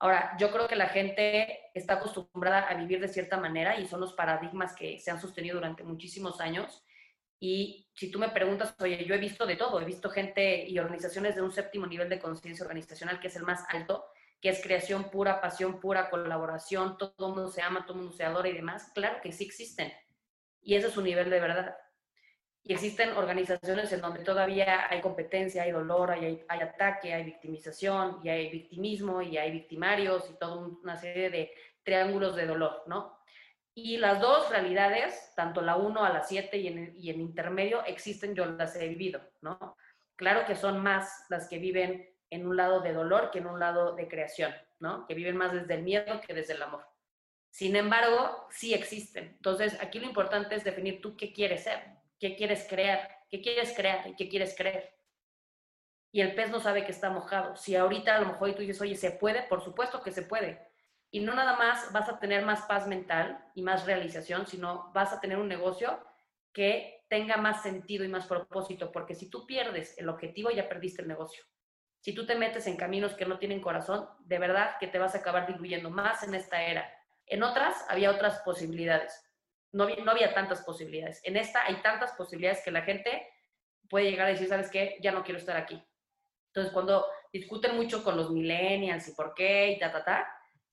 Ahora, 0.00 0.36
yo 0.38 0.50
creo 0.50 0.66
que 0.66 0.76
la 0.76 0.88
gente 0.88 1.70
está 1.72 1.94
acostumbrada 1.94 2.68
a 2.68 2.74
vivir 2.74 3.00
de 3.00 3.08
cierta 3.08 3.38
manera 3.38 3.78
y 3.78 3.86
son 3.86 4.00
los 4.00 4.12
paradigmas 4.12 4.74
que 4.74 4.98
se 4.98 5.10
han 5.10 5.20
sostenido 5.20 5.56
durante 5.56 5.84
muchísimos 5.84 6.40
años. 6.40 6.84
Y 7.38 7.88
si 7.94 8.10
tú 8.10 8.18
me 8.18 8.28
preguntas, 8.28 8.74
oye, 8.80 9.04
yo 9.04 9.14
he 9.14 9.18
visto 9.18 9.46
de 9.46 9.56
todo, 9.56 9.80
he 9.80 9.84
visto 9.84 10.10
gente 10.10 10.68
y 10.68 10.78
organizaciones 10.78 11.36
de 11.36 11.42
un 11.42 11.52
séptimo 11.52 11.86
nivel 11.86 12.08
de 12.08 12.18
conciencia 12.18 12.64
organizacional, 12.64 13.20
que 13.20 13.28
es 13.28 13.36
el 13.36 13.44
más 13.44 13.64
alto, 13.68 14.04
que 14.40 14.48
es 14.50 14.62
creación 14.62 15.10
pura, 15.10 15.40
pasión 15.40 15.80
pura, 15.80 16.10
colaboración, 16.10 16.98
todo 16.98 17.14
el 17.18 17.34
mundo 17.34 17.50
se 17.50 17.62
ama, 17.62 17.86
todo 17.86 17.94
el 17.94 18.02
mundo 18.02 18.16
se 18.16 18.24
adora 18.24 18.48
y 18.48 18.52
demás. 18.52 18.90
Claro 18.94 19.20
que 19.22 19.32
sí 19.32 19.44
existen. 19.44 19.92
Y 20.60 20.74
ese 20.74 20.88
es 20.88 20.94
su 20.94 21.02
nivel 21.02 21.30
de 21.30 21.40
verdad. 21.40 21.76
Y 22.66 22.72
existen 22.72 23.10
organizaciones 23.10 23.92
en 23.92 24.00
donde 24.00 24.24
todavía 24.24 24.86
hay 24.88 25.02
competencia, 25.02 25.64
hay 25.64 25.72
dolor, 25.72 26.10
hay, 26.10 26.42
ataque, 26.48 27.12
hay 27.12 27.22
victimización, 27.24 28.20
y 28.24 28.30
hay 28.30 28.50
victimismo, 28.50 29.20
y 29.20 29.36
hay 29.36 29.50
victimarios, 29.50 30.30
y 30.30 30.38
toda 30.38 30.56
una 30.56 30.96
serie 30.96 31.28
de 31.28 31.54
triángulos 31.82 32.34
de 32.34 32.46
dolor, 32.46 32.82
¿no? 32.86 33.18
Y 33.74 33.98
las 33.98 34.18
dos 34.18 34.48
realidades, 34.48 35.32
tanto 35.36 35.60
la 35.60 35.76
1 35.76 36.04
a 36.04 36.10
la 36.10 36.22
7 36.22 36.56
y 36.56 36.68
en, 36.68 36.94
y 36.96 37.10
en 37.10 37.20
intermedio, 37.20 37.84
existen, 37.84 38.34
yo 38.34 38.46
las 38.46 38.74
he 38.76 38.88
vivido, 38.88 39.20
¿no? 39.42 39.76
Claro 40.16 40.46
que 40.46 40.54
son 40.54 40.82
más 40.82 41.26
las 41.28 41.48
que 41.48 41.58
viven 41.58 42.08
en 42.30 42.46
un 42.46 42.56
lado 42.56 42.80
de 42.80 42.94
dolor 42.94 43.30
que 43.30 43.40
en 43.40 43.46
un 43.46 43.60
lado 43.60 43.94
de 43.94 44.08
creación, 44.08 44.54
¿no? 44.78 45.06
Que 45.06 45.12
viven 45.12 45.36
más 45.36 45.52
desde 45.52 45.74
el 45.74 45.82
miedo 45.82 46.20
que 46.26 46.32
desde 46.32 46.54
el 46.54 46.62
amor. 46.62 46.86
Sin 47.50 47.76
embargo, 47.76 48.48
sí 48.50 48.72
existen. 48.72 49.26
Entonces, 49.36 49.76
aquí 49.82 49.98
lo 49.98 50.06
importante 50.06 50.54
es 50.54 50.64
definir 50.64 51.02
tú 51.02 51.14
qué 51.16 51.32
quieres 51.32 51.64
ser, 51.64 51.80
qué 52.18 52.36
quieres 52.36 52.66
crear, 52.68 53.08
qué 53.30 53.40
quieres 53.40 53.74
crear 53.74 54.08
y 54.08 54.16
qué 54.16 54.28
quieres 54.28 54.54
creer. 54.56 54.94
Y 56.12 56.20
el 56.20 56.34
pez 56.34 56.50
no 56.50 56.60
sabe 56.60 56.84
que 56.84 56.92
está 56.92 57.10
mojado. 57.10 57.56
Si 57.56 57.74
ahorita 57.74 58.14
a 58.14 58.20
lo 58.20 58.26
mejor 58.26 58.54
tú 58.54 58.62
dices, 58.62 58.80
oye, 58.80 58.94
¿se 58.94 59.10
puede? 59.10 59.42
Por 59.42 59.62
supuesto 59.62 60.02
que 60.02 60.12
se 60.12 60.22
puede. 60.22 60.64
Y 61.10 61.20
no 61.20 61.34
nada 61.34 61.56
más 61.56 61.92
vas 61.92 62.08
a 62.08 62.18
tener 62.18 62.44
más 62.44 62.62
paz 62.62 62.86
mental 62.86 63.44
y 63.54 63.62
más 63.62 63.86
realización, 63.86 64.46
sino 64.46 64.92
vas 64.92 65.12
a 65.12 65.20
tener 65.20 65.38
un 65.38 65.48
negocio 65.48 66.04
que 66.52 67.04
tenga 67.08 67.36
más 67.36 67.62
sentido 67.62 68.04
y 68.04 68.08
más 68.08 68.26
propósito, 68.26 68.92
porque 68.92 69.14
si 69.14 69.28
tú 69.28 69.46
pierdes 69.46 69.98
el 69.98 70.08
objetivo, 70.08 70.50
ya 70.50 70.68
perdiste 70.68 71.02
el 71.02 71.08
negocio. 71.08 71.44
Si 72.00 72.14
tú 72.14 72.26
te 72.26 72.36
metes 72.36 72.66
en 72.66 72.76
caminos 72.76 73.14
que 73.14 73.26
no 73.26 73.38
tienen 73.38 73.60
corazón, 73.60 74.08
de 74.20 74.38
verdad 74.38 74.76
que 74.78 74.86
te 74.86 74.98
vas 74.98 75.14
a 75.14 75.18
acabar 75.18 75.46
diluyendo 75.46 75.90
más 75.90 76.22
en 76.22 76.34
esta 76.34 76.62
era. 76.62 76.92
En 77.26 77.42
otras 77.42 77.84
había 77.88 78.10
otras 78.10 78.40
posibilidades. 78.40 79.23
No 79.74 79.84
había, 79.84 80.04
no 80.04 80.12
había 80.12 80.32
tantas 80.32 80.62
posibilidades. 80.62 81.20
En 81.24 81.36
esta 81.36 81.64
hay 81.64 81.82
tantas 81.82 82.12
posibilidades 82.12 82.62
que 82.64 82.70
la 82.70 82.82
gente 82.82 83.26
puede 83.90 84.10
llegar 84.10 84.26
a 84.28 84.30
decir, 84.30 84.48
¿sabes 84.48 84.70
qué? 84.70 84.98
Ya 85.02 85.10
no 85.10 85.24
quiero 85.24 85.38
estar 85.38 85.56
aquí. 85.56 85.82
Entonces, 86.48 86.72
cuando 86.72 87.04
discuten 87.32 87.74
mucho 87.74 88.04
con 88.04 88.16
los 88.16 88.30
millennials 88.30 89.08
y 89.08 89.14
por 89.14 89.34
qué 89.34 89.72
y 89.72 89.78
ta, 89.80 89.90
ta, 89.90 90.04
ta, 90.04 90.28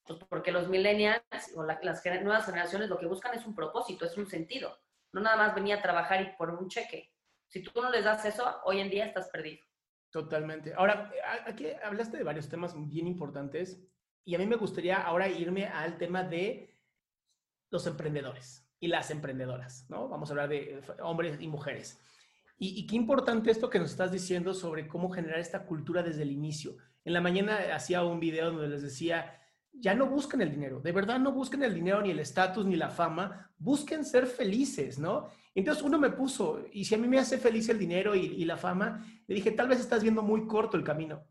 pues 0.05 0.19
porque 0.29 0.51
los 0.51 0.67
millennials 0.69 1.23
o 1.55 1.63
las 1.63 1.81
nuevas 2.21 2.45
generaciones 2.45 2.89
lo 2.89 2.99
que 2.99 3.07
buscan 3.07 3.33
es 3.33 3.45
un 3.45 3.55
propósito, 3.55 4.05
es 4.05 4.15
un 4.17 4.27
sentido. 4.27 4.77
No 5.11 5.21
nada 5.21 5.35
más 5.35 5.55
venía 5.55 5.77
a 5.77 5.81
trabajar 5.81 6.21
y 6.21 6.37
por 6.37 6.51
un 6.51 6.69
cheque. 6.69 7.11
Si 7.47 7.63
tú 7.63 7.81
no 7.81 7.89
les 7.89 8.05
das 8.05 8.23
eso, 8.25 8.61
hoy 8.65 8.79
en 8.79 8.91
día 8.91 9.05
estás 9.05 9.29
perdido. 9.29 9.65
Totalmente. 10.11 10.73
Ahora, 10.75 11.11
aquí 11.47 11.67
hablaste 11.83 12.17
de 12.17 12.23
varios 12.23 12.47
temas 12.47 12.75
bien 12.87 13.07
importantes 13.07 13.81
y 14.23 14.35
a 14.35 14.37
mí 14.37 14.45
me 14.45 14.57
gustaría 14.57 15.01
ahora 15.01 15.27
irme 15.27 15.65
al 15.65 15.97
tema 15.97 16.23
de 16.23 16.77
los 17.71 17.87
emprendedores 17.87 18.70
y 18.81 18.87
las 18.87 19.11
emprendedoras, 19.11 19.85
¿no? 19.89 20.09
Vamos 20.09 20.29
a 20.29 20.33
hablar 20.33 20.49
de 20.49 20.73
eh, 20.73 20.81
hombres 21.03 21.37
y 21.39 21.47
mujeres. 21.47 21.99
Y, 22.57 22.85
qué 22.85 22.95
importante 22.95 23.49
esto 23.49 23.71
que 23.71 23.79
nos 23.79 23.89
estás 23.89 24.11
diciendo 24.11 24.53
sobre 24.53 24.87
cómo 24.87 25.09
generar 25.09 25.39
esta 25.39 25.65
cultura 25.65 26.03
desde 26.03 26.21
el 26.21 26.31
inicio. 26.31 26.77
En 27.03 27.13
la 27.13 27.21
mañana 27.21 27.57
hacía 27.73 28.03
un 28.03 28.19
video 28.19 28.51
donde 28.51 28.67
les 28.67 28.83
decía, 28.83 29.39
ya 29.73 29.95
no 29.95 30.05
busquen 30.05 30.41
el 30.41 30.51
dinero, 30.51 30.79
de 30.79 30.91
verdad 30.91 31.19
no 31.19 31.31
busquen 31.31 31.63
el 31.63 31.73
dinero, 31.73 32.03
ni 32.03 32.11
el 32.11 32.19
estatus, 32.19 32.63
ni 32.65 32.75
la 32.75 32.91
fama, 32.91 33.51
busquen 33.57 34.05
ser 34.05 34.27
felices, 34.27 34.99
¿no? 34.99 35.27
Entonces 35.55 35.83
uno 35.83 35.97
me 35.97 36.11
puso, 36.11 36.63
y 36.71 36.85
si 36.85 36.93
a 36.93 36.99
mí 36.99 37.07
me 37.07 37.17
hace 37.17 37.39
feliz 37.39 37.67
el 37.69 37.79
dinero 37.79 38.13
y, 38.13 38.45
la 38.45 38.57
fama, 38.57 39.03
le 39.25 39.35
dije, 39.35 39.51
tal 39.51 39.67
vez 39.67 39.79
estás 39.79 40.03
viendo 40.03 40.21
muy 40.21 40.45
corto 40.45 40.77
el 40.77 40.83
camino. 40.83 41.23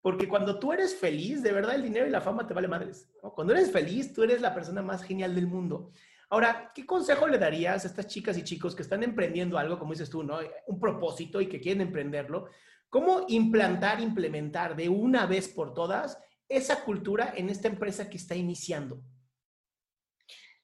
Porque 0.00 0.26
cuando 0.26 0.58
tú 0.58 0.72
eres 0.72 0.94
feliz, 0.94 1.42
de 1.42 1.52
verdad 1.52 1.74
el 1.74 1.82
dinero 1.82 2.06
y 2.06 2.10
la 2.10 2.22
fama 2.22 2.46
te 2.46 2.54
vale 2.54 2.66
madres. 2.66 3.10
Cuando 3.34 3.52
eres 3.52 3.70
feliz, 3.70 4.14
tú 4.14 4.22
eres 4.22 4.40
la 4.40 4.54
persona 4.54 4.80
más 4.80 5.02
genial 5.02 5.34
del 5.34 5.46
mundo. 5.46 5.90
Ahora, 6.30 6.70
¿qué 6.72 6.86
consejo 6.86 7.26
le 7.26 7.38
darías 7.38 7.84
a 7.84 7.88
estas 7.88 8.06
chicas 8.06 8.38
y 8.38 8.44
chicos 8.44 8.76
que 8.76 8.82
están 8.82 9.02
emprendiendo 9.02 9.58
algo, 9.58 9.78
como 9.78 9.92
dices 9.92 10.08
tú, 10.08 10.22
¿no? 10.22 10.38
Un 10.66 10.78
propósito 10.78 11.40
y 11.40 11.48
que 11.48 11.60
quieren 11.60 11.80
emprenderlo? 11.80 12.48
¿Cómo 12.88 13.24
implantar, 13.28 14.00
implementar 14.00 14.76
de 14.76 14.88
una 14.88 15.26
vez 15.26 15.48
por 15.48 15.74
todas 15.74 16.22
esa 16.48 16.84
cultura 16.84 17.32
en 17.36 17.48
esta 17.50 17.66
empresa 17.66 18.08
que 18.08 18.16
está 18.16 18.36
iniciando? 18.36 19.02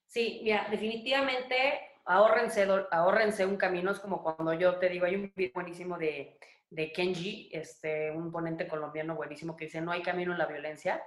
Sí, 0.07 0.41
mira, 0.45 0.69
definitivamente 0.71 1.57
ahórrense, 2.05 2.67
ahórrense 2.93 3.45
un 3.45 3.57
camino. 3.57 3.91
Es 3.91 3.99
como 3.99 4.23
cuando 4.23 4.55
yo 4.55 4.77
te 4.77 4.89
digo, 4.89 5.05
hay 5.05 5.17
un 5.17 5.33
video 5.35 5.53
buenísimo 5.53 5.99
de, 5.99 6.39
de 6.71 6.93
Kenji, 6.93 7.51
este, 7.53 8.13
un 8.13 8.31
ponente 8.31 8.69
colombiano 8.69 9.17
buenísimo 9.17 9.57
que 9.57 9.67
dice, 9.67 9.81
no 9.81 9.91
hay 9.91 10.03
camino 10.03 10.33
en 10.33 10.39
la 10.39 10.47
violencia. 10.47 11.03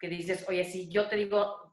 Que 0.00 0.08
dices, 0.08 0.46
oye, 0.48 0.64
si 0.64 0.88
yo 0.88 1.08
te 1.08 1.16
digo, 1.16 1.68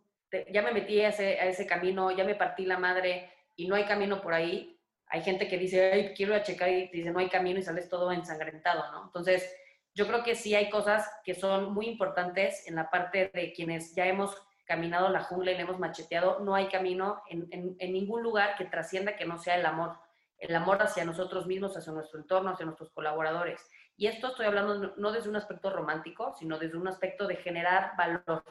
ya 0.51 0.61
me 0.61 0.71
metí 0.71 1.01
a 1.01 1.09
ese, 1.09 1.39
a 1.39 1.45
ese 1.45 1.65
camino, 1.65 2.11
ya 2.11 2.23
me 2.23 2.35
partí 2.35 2.65
la 2.65 2.77
madre 2.77 3.29
y 3.55 3.67
no 3.67 3.75
hay 3.75 3.85
camino 3.85 4.21
por 4.21 4.33
ahí, 4.33 4.79
hay 5.07 5.21
gente 5.21 5.47
que 5.47 5.57
dice, 5.57 5.91
ay, 5.91 6.13
quiero 6.15 6.33
ir 6.33 6.41
a 6.41 6.43
checar 6.43 6.69
y 6.69 6.89
te 6.89 6.97
dice, 6.97 7.11
no 7.11 7.19
hay 7.19 7.29
camino 7.29 7.59
y 7.59 7.63
sales 7.63 7.89
todo 7.89 8.11
ensangrentado, 8.11 8.91
¿no? 8.91 9.05
Entonces, 9.05 9.49
yo 9.93 10.07
creo 10.07 10.23
que 10.23 10.35
sí 10.35 10.55
hay 10.55 10.69
cosas 10.69 11.09
que 11.23 11.35
son 11.35 11.73
muy 11.73 11.87
importantes 11.87 12.67
en 12.67 12.75
la 12.75 12.89
parte 12.89 13.31
de 13.33 13.53
quienes 13.53 13.95
ya 13.95 14.05
hemos 14.05 14.35
caminado 14.65 15.09
la 15.09 15.23
jungla 15.23 15.51
y 15.51 15.55
le 15.55 15.61
hemos 15.61 15.79
macheteado. 15.79 16.39
No 16.39 16.53
hay 16.53 16.67
camino 16.67 17.21
en, 17.29 17.47
en, 17.79 17.93
ningún 17.93 18.21
lugar 18.21 18.57
que 18.57 18.65
trascienda 18.65 19.15
que 19.15 19.25
no 19.25 19.37
sea 19.37 19.55
el 19.55 19.65
amor. 19.65 19.97
El 20.37 20.53
amor 20.53 20.81
hacia 20.81 21.05
nosotros 21.05 21.45
mismos, 21.45 21.77
hacia 21.77 21.93
nuestro 21.93 22.19
entorno, 22.19 22.49
hacia 22.49 22.65
nuestros 22.65 22.89
colaboradores. 22.89 23.61
Y 23.95 24.07
esto 24.07 24.27
estoy 24.27 24.47
hablando 24.47 24.93
no 24.97 25.11
desde 25.13 25.29
un 25.29 25.37
aspecto 25.37 25.69
romántico, 25.69 26.33
sino 26.37 26.59
desde 26.59 26.77
un 26.77 26.89
aspecto 26.89 27.25
de 27.25 27.37
generar 27.37 27.95
valor, 27.97 28.43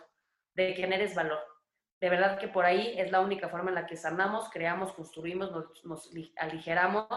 de 0.54 0.68
que 0.68 0.80
generes 0.80 1.14
valor. 1.14 1.40
De 2.04 2.10
verdad 2.10 2.36
que 2.38 2.48
por 2.48 2.66
ahí 2.66 2.94
es 2.98 3.10
la 3.10 3.20
única 3.20 3.48
forma 3.48 3.70
en 3.70 3.76
la 3.76 3.86
que 3.86 3.96
sanamos, 3.96 4.50
creamos, 4.50 4.92
construimos, 4.92 5.50
nos, 5.50 5.82
nos 5.86 6.10
aligeramos 6.36 7.08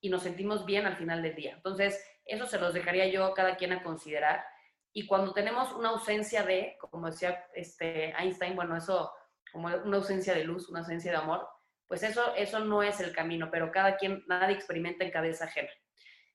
y 0.00 0.08
nos 0.08 0.22
sentimos 0.22 0.64
bien 0.64 0.86
al 0.86 0.96
final 0.96 1.20
del 1.20 1.34
día. 1.34 1.54
Entonces, 1.54 2.00
eso 2.24 2.46
se 2.46 2.60
los 2.60 2.72
dejaría 2.72 3.08
yo 3.08 3.24
a 3.24 3.34
cada 3.34 3.56
quien 3.56 3.72
a 3.72 3.82
considerar. 3.82 4.44
Y 4.92 5.08
cuando 5.08 5.32
tenemos 5.32 5.72
una 5.72 5.88
ausencia 5.88 6.44
de, 6.44 6.76
como 6.78 7.10
decía 7.10 7.44
este 7.54 8.14
Einstein, 8.16 8.54
bueno, 8.54 8.76
eso 8.76 9.12
como 9.50 9.66
una 9.66 9.96
ausencia 9.96 10.32
de 10.32 10.44
luz, 10.44 10.68
una 10.68 10.78
ausencia 10.78 11.10
de 11.10 11.16
amor, 11.16 11.48
pues 11.88 12.04
eso, 12.04 12.32
eso 12.36 12.60
no 12.60 12.84
es 12.84 13.00
el 13.00 13.12
camino, 13.12 13.48
pero 13.50 13.72
cada 13.72 13.96
quien, 13.96 14.22
nadie 14.28 14.54
experimenta 14.54 15.02
en 15.02 15.10
cabeza 15.10 15.46
ajena. 15.46 15.70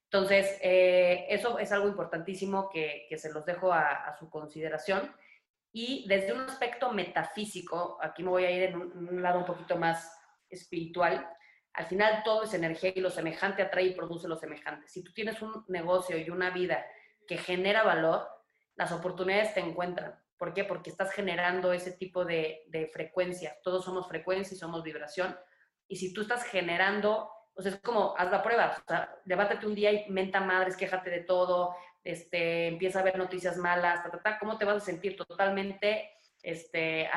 Entonces, 0.03 0.59
eh, 0.61 1.27
eso 1.29 1.59
es 1.59 1.71
algo 1.71 1.87
importantísimo 1.87 2.69
que, 2.69 3.05
que 3.07 3.17
se 3.17 3.31
los 3.31 3.45
dejo 3.45 3.71
a, 3.71 4.03
a, 4.03 4.17
su 4.17 4.29
consideración. 4.29 5.15
Y 5.71 6.05
desde 6.07 6.33
un 6.33 6.41
aspecto 6.41 6.91
metafísico, 6.91 7.97
aquí 8.01 8.23
me 8.23 8.29
voy 8.29 8.45
a 8.45 8.51
ir 8.51 8.63
en 8.63 8.75
un, 8.75 9.09
en 9.09 9.21
lado 9.21 9.39
un 9.39 9.45
poquito 9.45 9.77
más 9.77 10.11
espiritual, 10.49 11.27
al 11.73 11.85
final 11.85 12.21
todo 12.23 12.43
es 12.43 12.53
energía 12.53 12.91
y 12.93 12.99
lo 12.99 13.09
semejante 13.09 13.61
atrae 13.61 13.85
y 13.85 13.95
produce 13.95 14.27
lo 14.27 14.35
semejante. 14.35 14.87
Si 14.89 15.03
tú 15.03 15.13
tienes 15.13 15.41
un 15.41 15.63
negocio 15.69 16.17
y 16.17 16.29
una 16.29 16.49
vida 16.49 16.85
que 17.25 17.37
genera 17.37 17.83
valor, 17.83 18.27
las 18.75 18.91
oportunidades 18.91 19.53
te 19.53 19.61
encuentran. 19.61 20.19
¿Por 20.37 20.53
qué? 20.53 20.65
Porque 20.65 20.89
estás 20.89 21.13
generando 21.13 21.71
ese 21.71 21.93
tipo 21.93 22.25
de, 22.25 22.63
de 22.67 22.87
frecuencia. 22.87 23.57
Todos 23.63 23.85
somos 23.85 24.07
frecuencia 24.07 24.55
y 24.55 24.57
somos 24.57 24.83
vibración. 24.83 25.37
Y 25.87 25.95
si 25.95 26.13
tú 26.13 26.21
estás 26.21 26.43
generando, 26.43 27.31
pues 27.53 27.67
es 27.67 27.79
como, 27.81 28.15
haz 28.17 28.31
la 28.31 28.43
prueba. 28.43 28.75
O 28.77 28.87
sea, 28.87 29.15
un 29.65 29.75
día 29.75 29.91
y 29.91 30.09
menta 30.09 30.41
madres, 30.41 30.75
quéjate 30.75 31.09
de 31.09 31.21
todo, 31.21 31.75
este, 32.03 32.67
empieza 32.67 32.99
a 32.99 33.03
ver 33.03 33.17
noticias 33.17 33.57
malas, 33.57 34.01
¿cómo 34.39 34.57
te 34.57 34.65
vas 34.65 34.77
a 34.77 34.85
sentir? 34.85 35.15
Totalmente 35.15 36.11
este, 36.41 37.09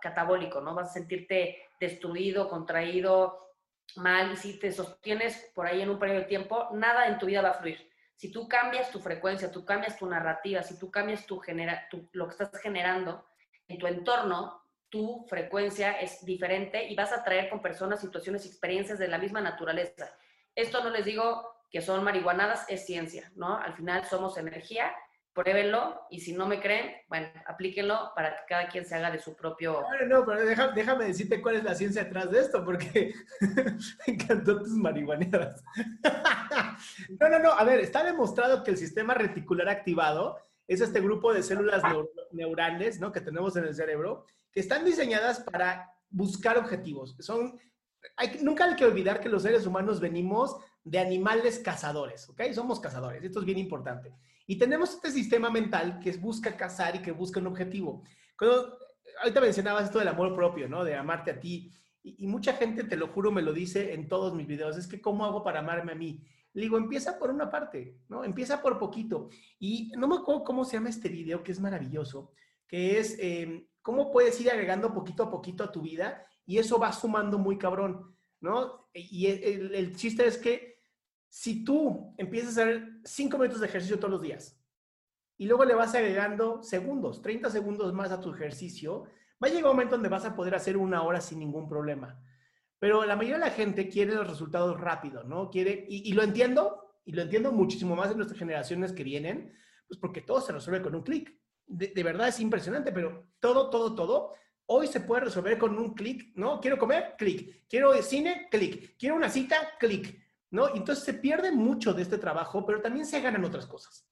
catabólico, 0.00 0.60
¿no? 0.60 0.74
Vas 0.74 0.90
a 0.90 0.94
sentirte 0.94 1.62
destruido, 1.80 2.48
contraído, 2.48 3.46
mal 3.96 4.32
y 4.32 4.36
si 4.36 4.58
te 4.58 4.72
sostienes 4.72 5.50
por 5.54 5.66
ahí 5.66 5.80
en 5.80 5.90
un 5.90 5.98
periodo 5.98 6.20
de 6.20 6.26
tiempo, 6.26 6.68
nada 6.72 7.06
en 7.06 7.18
tu 7.18 7.26
vida 7.26 7.42
va 7.42 7.50
a 7.50 7.54
fluir. 7.54 7.90
Si 8.16 8.30
tú 8.30 8.48
cambias 8.48 8.90
tu 8.90 9.00
frecuencia, 9.00 9.50
tú 9.50 9.64
cambias 9.64 9.98
tu 9.98 10.06
narrativa, 10.06 10.62
si 10.62 10.78
tú 10.78 10.90
cambias 10.90 11.26
tu, 11.26 11.38
genera, 11.38 11.88
lo 12.12 12.26
que 12.26 12.32
estás 12.32 12.60
generando 12.60 13.24
en 13.68 13.78
tu 13.78 13.86
entorno, 13.86 14.62
tu 14.88 15.26
frecuencia 15.28 15.92
es 16.00 16.24
diferente 16.24 16.88
y 16.88 16.94
vas 16.94 17.12
a 17.12 17.22
traer 17.22 17.50
con 17.50 17.60
personas, 17.60 18.00
situaciones, 18.00 18.46
experiencias 18.46 18.98
de 18.98 19.08
la 19.08 19.18
misma 19.18 19.40
naturaleza. 19.40 20.14
Esto 20.54 20.82
no 20.82 20.90
les 20.90 21.04
digo 21.04 21.55
que 21.70 21.80
son 21.80 22.04
marihuanadas, 22.04 22.64
es 22.68 22.86
ciencia, 22.86 23.32
¿no? 23.34 23.58
Al 23.58 23.74
final 23.74 24.04
somos 24.04 24.38
energía 24.38 24.92
pruébenlo 25.36 26.00
y 26.10 26.20
si 26.20 26.32
no 26.32 26.48
me 26.48 26.60
creen, 26.60 26.92
bueno, 27.08 27.28
aplíquenlo 27.46 28.10
para 28.16 28.30
que 28.30 28.42
cada 28.48 28.68
quien 28.68 28.86
se 28.86 28.94
haga 28.94 29.10
de 29.10 29.18
su 29.18 29.36
propio... 29.36 29.82
No, 30.00 30.06
no, 30.06 30.26
pero 30.26 30.72
déjame, 30.74 31.04
decirte 31.04 31.42
cuál 31.42 31.56
es 31.56 31.64
la 31.64 31.74
ciencia 31.74 32.04
detrás 32.04 32.30
de 32.30 32.40
esto, 32.40 32.64
porque 32.64 33.14
me 34.06 34.14
encantó 34.14 34.58
tus 34.58 34.70
marihuaneadas. 34.70 35.62
no, 37.20 37.28
no, 37.28 37.38
no, 37.38 37.52
a 37.52 37.62
ver, 37.64 37.80
está 37.80 38.02
demostrado 38.02 38.64
que 38.64 38.70
el 38.70 38.78
sistema 38.78 39.12
reticular 39.12 39.68
activado 39.68 40.38
es 40.66 40.80
este 40.80 41.00
grupo 41.00 41.34
de 41.34 41.42
células 41.42 41.82
neurales, 42.32 42.98
¿no? 42.98 43.12
Que 43.12 43.20
tenemos 43.20 43.54
en 43.56 43.64
el 43.64 43.74
cerebro, 43.74 44.24
que 44.50 44.60
están 44.60 44.86
diseñadas 44.86 45.40
para 45.40 45.92
buscar 46.08 46.56
objetivos. 46.56 47.14
Son, 47.20 47.60
hay, 48.16 48.38
nunca 48.40 48.64
hay 48.64 48.74
que 48.74 48.86
olvidar 48.86 49.20
que 49.20 49.28
los 49.28 49.42
seres 49.42 49.66
humanos 49.66 50.00
venimos 50.00 50.56
de 50.86 51.00
animales 51.00 51.58
cazadores, 51.58 52.28
¿ok? 52.28 52.42
Somos 52.54 52.78
cazadores, 52.78 53.22
esto 53.22 53.40
es 53.40 53.44
bien 53.44 53.58
importante. 53.58 54.14
Y 54.46 54.56
tenemos 54.56 54.94
este 54.94 55.10
sistema 55.10 55.50
mental 55.50 55.98
que 55.98 56.12
busca 56.12 56.56
cazar 56.56 56.94
y 56.94 57.00
que 57.00 57.10
busca 57.10 57.40
un 57.40 57.48
objetivo. 57.48 58.04
Cuando, 58.38 58.78
ahorita 59.20 59.40
mencionabas 59.40 59.86
esto 59.86 59.98
del 59.98 60.06
amor 60.06 60.32
propio, 60.32 60.68
¿no? 60.68 60.84
De 60.84 60.94
amarte 60.94 61.32
a 61.32 61.40
ti. 61.40 61.72
Y, 62.04 62.24
mucha 62.28 62.52
gente, 62.52 62.84
te 62.84 62.96
lo 62.96 63.08
juro, 63.08 63.32
me 63.32 63.42
lo 63.42 63.52
dice 63.52 63.94
en 63.94 64.06
todos 64.06 64.32
mis 64.32 64.46
videos, 64.46 64.76
es 64.76 64.86
que 64.86 65.00
¿cómo 65.00 65.24
hago 65.24 65.42
para 65.42 65.58
amarme 65.58 65.90
a 65.90 65.96
mí? 65.96 66.22
Le 66.52 66.62
digo, 66.62 66.78
empieza 66.78 67.18
por 67.18 67.30
una 67.30 67.50
parte, 67.50 67.98
¿no? 68.08 68.22
Empieza 68.22 68.62
por 68.62 68.78
poquito. 68.78 69.28
Y 69.58 69.90
no 69.96 70.06
me 70.06 70.14
acuerdo 70.14 70.44
cómo 70.44 70.64
se 70.64 70.76
llama 70.76 70.90
este 70.90 71.08
video, 71.08 71.42
que 71.42 71.50
es 71.50 71.58
maravilloso, 71.58 72.30
que 72.68 73.00
es 73.00 73.16
em, 73.18 73.66
cómo 73.82 74.12
puedes 74.12 74.40
ir 74.40 74.52
agregando 74.52 74.94
poquito 74.94 75.24
a 75.24 75.30
poquito 75.32 75.64
a 75.64 75.72
tu 75.72 75.82
vida 75.82 76.24
y 76.46 76.58
eso 76.58 76.78
va 76.78 76.92
sumando 76.92 77.38
muy 77.38 77.58
cabrón, 77.58 78.16
¿no? 78.40 78.88
Y 78.94 79.26
el, 79.26 79.74
el 79.74 79.96
chiste 79.96 80.24
es 80.24 80.38
que 80.38 80.75
si 81.36 81.62
tú 81.62 82.14
empiezas 82.16 82.56
a 82.56 82.62
hacer 82.62 82.88
cinco 83.04 83.36
minutos 83.36 83.60
de 83.60 83.66
ejercicio 83.66 83.98
todos 83.98 84.10
los 84.10 84.22
días 84.22 84.58
y 85.36 85.44
luego 85.44 85.66
le 85.66 85.74
vas 85.74 85.94
agregando 85.94 86.62
segundos, 86.62 87.20
30 87.20 87.50
segundos 87.50 87.92
más 87.92 88.10
a 88.10 88.22
tu 88.22 88.32
ejercicio, 88.32 89.04
va 89.34 89.48
a 89.48 89.50
llegar 89.50 89.64
un 89.64 89.72
momento 89.72 89.96
donde 89.96 90.08
vas 90.08 90.24
a 90.24 90.34
poder 90.34 90.54
hacer 90.54 90.78
una 90.78 91.02
hora 91.02 91.20
sin 91.20 91.38
ningún 91.40 91.68
problema. 91.68 92.18
Pero 92.78 93.04
la 93.04 93.16
mayoría 93.16 93.34
de 93.34 93.44
la 93.44 93.50
gente 93.50 93.90
quiere 93.90 94.14
los 94.14 94.26
resultados 94.26 94.80
rápidos, 94.80 95.26
¿no? 95.26 95.50
Quiere, 95.50 95.84
y, 95.86 96.10
lo 96.14 96.22
entiendo, 96.22 96.96
y 97.04 97.12
lo 97.12 97.20
entiendo 97.20 97.52
muchísimo 97.52 97.94
más 97.94 98.10
en 98.10 98.16
nuestras 98.16 98.38
generaciones 98.38 98.94
que 98.94 99.04
vienen, 99.04 99.52
pues 99.86 100.00
porque 100.00 100.22
todo 100.22 100.40
se 100.40 100.52
resuelve 100.52 100.80
con 100.80 100.94
un 100.94 101.02
clic. 101.02 101.38
De, 101.66 101.88
de, 101.88 102.02
verdad 102.02 102.28
es 102.28 102.40
impresionante, 102.40 102.92
pero 102.92 103.28
todo, 103.40 103.68
todo, 103.68 103.94
todo, 103.94 104.32
hoy 104.64 104.86
se 104.86 105.00
puede 105.00 105.24
resolver 105.24 105.58
con 105.58 105.78
un 105.78 105.92
clic, 105.92 106.32
¿no? 106.34 106.62
Quiero 106.62 106.78
comer, 106.78 107.14
clic. 107.18 107.68
Quiero 107.68 107.92
cine, 108.02 108.48
clic. 108.50 108.96
Quiero 108.96 109.16
una 109.16 109.28
cita, 109.28 109.56
clic. 109.78 110.25
¿No? 110.50 110.68
Entonces 110.74 111.04
se 111.04 111.14
pierde 111.14 111.50
mucho 111.52 111.92
de 111.92 112.02
este 112.02 112.18
trabajo, 112.18 112.64
pero 112.64 112.80
también 112.80 113.06
se 113.06 113.20
ganan 113.20 113.44
otras 113.44 113.66
cosas. 113.66 114.06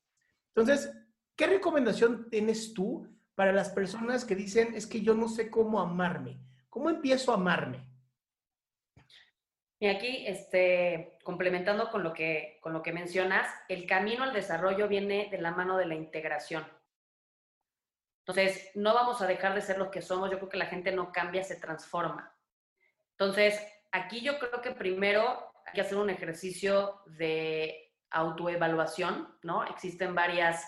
Entonces, 0.55 0.93
¿qué 1.37 1.47
recomendación 1.47 2.29
tienes 2.29 2.75
tú 2.75 3.09
para 3.35 3.53
las 3.53 3.71
personas 3.71 4.25
que 4.25 4.37
dicen, 4.37 4.75
es 4.75 4.87
que 4.87 5.01
yo 5.01 5.15
no 5.15 5.29
sé 5.29 5.51
cómo 5.51 5.81
amarme. 5.81 6.41
¿Cómo 6.69 6.91
empiezo 6.91 7.33
a 7.33 7.37
amarme? 7.37 7.89
Y 9.81 9.89
aquí, 9.89 10.25
este, 10.27 11.19
complementando 11.25 11.91
con 11.91 12.03
lo, 12.03 12.13
que, 12.13 12.59
con 12.63 12.73
lo 12.73 12.83
que 12.83 12.93
mencionas, 12.93 13.49
el 13.69 13.87
camino 13.87 14.23
al 14.23 14.33
desarrollo 14.33 14.89
viene 14.89 15.29
de 15.31 15.39
la 15.39 15.51
mano 15.51 15.77
de 15.77 15.87
la 15.87 15.95
integración. 15.95 16.65
Entonces, 18.21 18.71
no 18.75 18.95
vamos 18.95 19.21
a 19.21 19.27
dejar 19.27 19.55
de 19.55 19.61
ser 19.61 19.79
lo 19.79 19.91
que 19.91 20.01
somos. 20.01 20.31
Yo 20.31 20.39
creo 20.39 20.49
que 20.49 20.57
la 20.57 20.67
gente 20.67 20.93
no 20.93 21.13
cambia, 21.13 21.43
se 21.43 21.57
transforma. 21.57 22.35
Entonces, 23.11 23.61
aquí 23.93 24.23
yo 24.23 24.39
creo 24.39 24.63
que 24.63 24.71
primero 24.71 25.53
que 25.75 25.83
hacer 25.83 25.99
un 25.99 26.11
ejercicio 26.11 27.03
de 27.07 27.93
autoevaluación, 28.11 29.37
¿no? 29.43 29.65
Existen 29.65 30.15
varias 30.15 30.65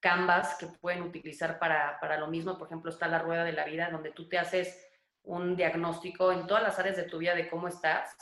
canvas 0.00 0.56
que 0.58 0.66
pueden 0.66 1.02
utilizar 1.02 1.58
para, 1.58 1.98
para 2.00 2.18
lo 2.18 2.26
mismo. 2.28 2.58
Por 2.58 2.68
ejemplo, 2.68 2.90
está 2.90 3.06
la 3.06 3.18
rueda 3.18 3.44
de 3.44 3.52
la 3.52 3.64
vida, 3.64 3.90
donde 3.90 4.12
tú 4.12 4.28
te 4.28 4.38
haces 4.38 4.82
un 5.22 5.56
diagnóstico 5.56 6.32
en 6.32 6.46
todas 6.46 6.62
las 6.62 6.78
áreas 6.78 6.96
de 6.96 7.04
tu 7.04 7.18
vida 7.18 7.34
de 7.34 7.48
cómo 7.48 7.68
estás. 7.68 8.16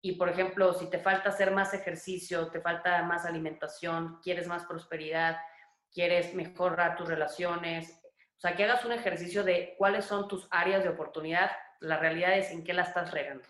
Y, 0.00 0.12
por 0.12 0.28
ejemplo, 0.28 0.74
si 0.74 0.90
te 0.90 0.98
falta 0.98 1.30
hacer 1.30 1.50
más 1.50 1.72
ejercicio, 1.72 2.48
te 2.48 2.60
falta 2.60 3.02
más 3.02 3.24
alimentación, 3.24 4.20
quieres 4.22 4.46
más 4.46 4.64
prosperidad, 4.64 5.38
quieres 5.92 6.34
mejorar 6.34 6.96
tus 6.96 7.08
relaciones, 7.08 8.00
o 8.36 8.40
sea, 8.40 8.56
que 8.56 8.64
hagas 8.64 8.84
un 8.84 8.92
ejercicio 8.92 9.44
de 9.44 9.74
cuáles 9.78 10.04
son 10.04 10.28
tus 10.28 10.46
áreas 10.50 10.82
de 10.82 10.90
oportunidad, 10.90 11.50
la 11.80 11.98
realidad 11.98 12.36
es 12.36 12.50
en 12.50 12.64
qué 12.64 12.74
la 12.74 12.82
estás 12.82 13.12
regando. 13.12 13.48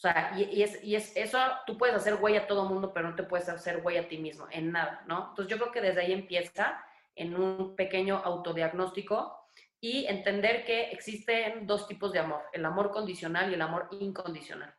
O 0.00 0.02
sea, 0.02 0.32
y, 0.34 0.62
es, 0.62 0.82
y 0.82 0.96
es 0.96 1.14
eso, 1.14 1.38
tú 1.66 1.76
puedes 1.76 1.94
hacer 1.94 2.16
güey 2.16 2.34
a 2.34 2.46
todo 2.46 2.64
mundo, 2.64 2.90
pero 2.94 3.10
no 3.10 3.14
te 3.14 3.22
puedes 3.22 3.50
hacer 3.50 3.82
güey 3.82 3.98
a 3.98 4.08
ti 4.08 4.16
mismo, 4.16 4.46
en 4.50 4.72
nada, 4.72 5.04
¿no? 5.06 5.28
Entonces 5.28 5.48
yo 5.48 5.58
creo 5.58 5.70
que 5.70 5.82
desde 5.82 6.00
ahí 6.00 6.12
empieza 6.14 6.82
en 7.14 7.34
un 7.34 7.76
pequeño 7.76 8.16
autodiagnóstico 8.16 9.36
y 9.78 10.06
entender 10.06 10.64
que 10.64 10.84
existen 10.84 11.66
dos 11.66 11.86
tipos 11.86 12.14
de 12.14 12.18
amor, 12.18 12.40
el 12.54 12.64
amor 12.64 12.92
condicional 12.92 13.50
y 13.50 13.54
el 13.54 13.60
amor 13.60 13.88
incondicional. 13.90 14.74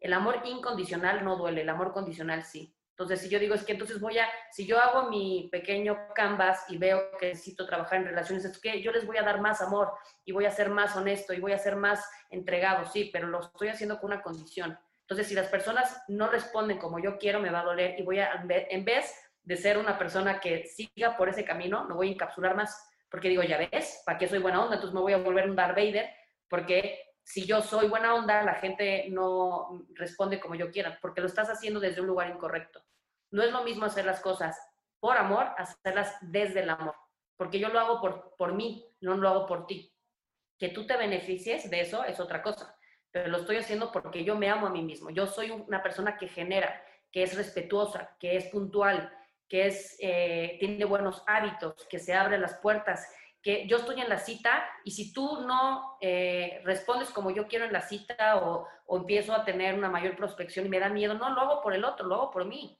El 0.00 0.12
amor 0.12 0.42
incondicional 0.44 1.24
no 1.24 1.36
duele, 1.36 1.62
el 1.62 1.68
amor 1.70 1.94
condicional 1.94 2.44
sí. 2.44 2.76
Entonces, 2.98 3.20
si 3.20 3.28
yo 3.28 3.38
digo, 3.38 3.54
es 3.54 3.64
que 3.64 3.74
entonces 3.74 4.00
voy 4.00 4.18
a, 4.18 4.28
si 4.50 4.66
yo 4.66 4.76
hago 4.76 5.08
mi 5.08 5.48
pequeño 5.52 5.96
canvas 6.16 6.64
y 6.68 6.78
veo 6.78 7.12
que 7.16 7.28
necesito 7.28 7.64
trabajar 7.64 8.00
en 8.00 8.06
relaciones, 8.06 8.44
es 8.44 8.58
que 8.58 8.82
yo 8.82 8.90
les 8.90 9.06
voy 9.06 9.18
a 9.18 9.22
dar 9.22 9.40
más 9.40 9.60
amor 9.60 9.92
y 10.24 10.32
voy 10.32 10.46
a 10.46 10.50
ser 10.50 10.68
más 10.68 10.96
honesto 10.96 11.32
y 11.32 11.38
voy 11.38 11.52
a 11.52 11.58
ser 11.58 11.76
más 11.76 12.04
entregado, 12.28 12.84
sí, 12.86 13.08
pero 13.12 13.28
lo 13.28 13.38
estoy 13.38 13.68
haciendo 13.68 14.00
con 14.00 14.10
una 14.10 14.20
condición. 14.20 14.76
Entonces, 15.02 15.28
si 15.28 15.36
las 15.36 15.46
personas 15.46 16.02
no 16.08 16.28
responden 16.28 16.78
como 16.78 16.98
yo 16.98 17.18
quiero, 17.18 17.38
me 17.38 17.50
va 17.50 17.60
a 17.60 17.66
doler 17.66 17.94
y 18.00 18.02
voy 18.02 18.18
a, 18.18 18.32
en 18.48 18.84
vez 18.84 19.14
de 19.44 19.56
ser 19.56 19.78
una 19.78 19.96
persona 19.96 20.40
que 20.40 20.66
siga 20.66 21.16
por 21.16 21.28
ese 21.28 21.44
camino, 21.44 21.84
me 21.84 21.94
voy 21.94 22.08
a 22.08 22.12
encapsular 22.14 22.56
más, 22.56 22.84
porque 23.08 23.28
digo, 23.28 23.44
ya 23.44 23.58
ves, 23.58 24.02
¿para 24.04 24.18
qué 24.18 24.26
soy 24.26 24.40
buena 24.40 24.60
onda? 24.60 24.74
Entonces 24.74 24.92
me 24.92 25.02
voy 25.02 25.12
a 25.12 25.18
volver 25.18 25.48
un 25.48 25.54
Darth 25.54 25.76
Vader, 25.76 26.10
porque 26.48 27.07
si 27.28 27.44
yo 27.44 27.60
soy 27.60 27.88
buena 27.88 28.14
onda, 28.14 28.42
la 28.42 28.54
gente 28.54 29.04
no 29.10 29.84
responde 29.90 30.40
como 30.40 30.54
yo 30.54 30.70
quiera, 30.70 30.98
porque 31.02 31.20
lo 31.20 31.26
estás 31.26 31.50
haciendo 31.50 31.78
desde 31.78 32.00
un 32.00 32.06
lugar 32.06 32.30
incorrecto. 32.30 32.82
No 33.30 33.42
es 33.42 33.52
lo 33.52 33.62
mismo 33.64 33.84
hacer 33.84 34.06
las 34.06 34.20
cosas 34.20 34.58
por 34.98 35.18
amor, 35.18 35.46
hacerlas 35.58 36.16
desde 36.22 36.60
el 36.60 36.70
amor, 36.70 36.94
porque 37.36 37.58
yo 37.58 37.68
lo 37.68 37.80
hago 37.80 38.00
por, 38.00 38.34
por 38.38 38.54
mí, 38.54 38.90
no 39.02 39.14
lo 39.18 39.28
hago 39.28 39.46
por 39.46 39.66
ti. 39.66 39.94
Que 40.58 40.70
tú 40.70 40.86
te 40.86 40.96
beneficies 40.96 41.68
de 41.70 41.82
eso 41.82 42.02
es 42.02 42.18
otra 42.18 42.42
cosa, 42.42 42.74
pero 43.10 43.28
lo 43.28 43.36
estoy 43.36 43.58
haciendo 43.58 43.92
porque 43.92 44.24
yo 44.24 44.34
me 44.34 44.48
amo 44.48 44.66
a 44.66 44.70
mí 44.70 44.80
mismo. 44.80 45.10
Yo 45.10 45.26
soy 45.26 45.50
una 45.50 45.82
persona 45.82 46.16
que 46.16 46.28
genera, 46.28 46.82
que 47.12 47.24
es 47.24 47.36
respetuosa, 47.36 48.16
que 48.18 48.38
es 48.38 48.46
puntual, 48.46 49.12
que 49.46 49.66
es, 49.66 49.98
eh, 50.00 50.56
tiene 50.60 50.86
buenos 50.86 51.22
hábitos, 51.26 51.86
que 51.90 51.98
se 51.98 52.14
abre 52.14 52.38
las 52.38 52.56
puertas, 52.56 53.06
que 53.42 53.66
yo 53.66 53.78
estoy 53.78 54.00
en 54.00 54.08
la 54.08 54.18
cita 54.18 54.68
y 54.84 54.90
si 54.90 55.12
tú 55.12 55.42
no 55.46 55.96
eh, 56.00 56.60
respondes 56.64 57.10
como 57.10 57.30
yo 57.30 57.46
quiero 57.46 57.64
en 57.64 57.72
la 57.72 57.82
cita 57.82 58.36
o, 58.36 58.66
o, 58.86 58.96
empiezo 58.96 59.32
a 59.32 59.44
tener 59.44 59.74
una 59.74 59.88
mayor 59.88 60.16
prospección 60.16 60.66
y 60.66 60.68
me 60.68 60.80
da 60.80 60.88
miedo, 60.88 61.14
no, 61.14 61.30
lo 61.30 61.40
hago 61.40 61.62
por 61.62 61.74
el 61.74 61.84
otro, 61.84 62.06
lo 62.06 62.16
hago 62.16 62.30
por 62.30 62.44
mí. 62.44 62.78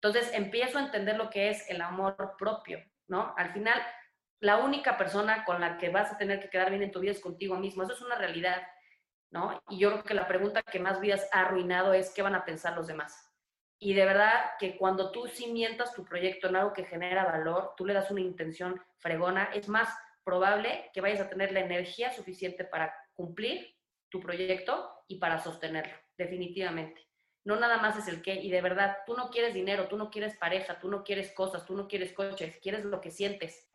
Entonces 0.00 0.32
empiezo 0.32 0.78
a 0.78 0.82
entender 0.82 1.16
lo 1.16 1.28
que 1.28 1.50
es 1.50 1.68
el 1.68 1.80
amor 1.80 2.36
propio, 2.38 2.78
¿no? 3.08 3.34
Al 3.36 3.52
final, 3.52 3.82
la 4.40 4.58
única 4.58 4.96
persona 4.96 5.44
con 5.44 5.60
la 5.60 5.78
que 5.78 5.88
vas 5.88 6.12
a 6.12 6.18
tener 6.18 6.38
que 6.40 6.50
quedar 6.50 6.70
bien 6.70 6.84
en 6.84 6.92
tu 6.92 7.00
vida 7.00 7.12
es 7.12 7.20
contigo 7.20 7.56
mismo. 7.56 7.82
Eso 7.82 7.94
es 7.94 8.00
una 8.02 8.14
realidad, 8.14 8.62
¿no? 9.30 9.60
Y 9.68 9.78
yo 9.78 9.90
creo 9.90 10.04
que 10.04 10.14
la 10.14 10.28
pregunta 10.28 10.62
que 10.62 10.78
más 10.78 11.00
vidas 11.00 11.28
ha 11.32 11.40
arruinado 11.40 11.92
es 11.92 12.14
qué 12.14 12.22
van 12.22 12.36
a 12.36 12.44
pensar 12.44 12.76
los 12.76 12.86
demás. 12.86 13.27
Y 13.78 13.94
de 13.94 14.04
verdad 14.04 14.50
que 14.58 14.76
cuando 14.76 15.12
tú 15.12 15.26
cimientas 15.28 15.94
tu 15.94 16.04
proyecto 16.04 16.48
en 16.48 16.56
algo 16.56 16.72
que 16.72 16.84
genera 16.84 17.24
valor, 17.24 17.74
tú 17.76 17.86
le 17.86 17.94
das 17.94 18.10
una 18.10 18.20
intención 18.20 18.80
fregona, 18.98 19.50
es 19.54 19.68
más 19.68 19.88
probable 20.24 20.90
que 20.92 21.00
vayas 21.00 21.20
a 21.20 21.28
tener 21.28 21.52
la 21.52 21.60
energía 21.60 22.12
suficiente 22.12 22.64
para 22.64 22.92
cumplir 23.14 23.76
tu 24.08 24.20
proyecto 24.20 24.90
y 25.06 25.18
para 25.18 25.38
sostenerlo, 25.38 25.94
definitivamente 26.16 27.08
no 27.48 27.56
nada 27.56 27.78
más 27.78 27.96
es 27.96 28.08
el 28.08 28.20
qué, 28.20 28.34
y 28.34 28.50
de 28.50 28.60
verdad, 28.60 28.98
tú 29.06 29.14
no 29.14 29.30
quieres 29.30 29.54
dinero, 29.54 29.88
tú 29.88 29.96
no 29.96 30.10
quieres 30.10 30.36
pareja, 30.36 30.78
tú 30.78 30.90
no 30.90 31.02
quieres 31.02 31.32
cosas, 31.32 31.64
tú 31.64 31.74
no 31.74 31.88
quieres 31.88 32.12
coches, 32.12 32.58
quieres 32.60 32.84
lo 32.84 33.00
que 33.00 33.10
sientes. 33.10 33.70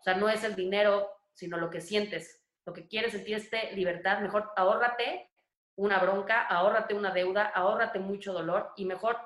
O 0.00 0.02
sea, 0.02 0.14
no 0.14 0.28
es 0.28 0.42
el 0.42 0.56
dinero, 0.56 1.08
sino 1.32 1.56
lo 1.56 1.70
que 1.70 1.80
sientes. 1.80 2.42
Lo 2.66 2.72
que 2.72 2.88
quieres 2.88 3.12
sentir 3.12 3.36
es 3.36 3.76
libertad, 3.76 4.18
mejor 4.18 4.50
ahórrate 4.56 5.30
una 5.76 6.00
bronca, 6.00 6.42
ahórrate 6.42 6.94
una 6.94 7.12
deuda, 7.12 7.44
ahórrate 7.54 8.00
mucho 8.00 8.32
dolor 8.32 8.72
y 8.76 8.84
mejor 8.84 9.16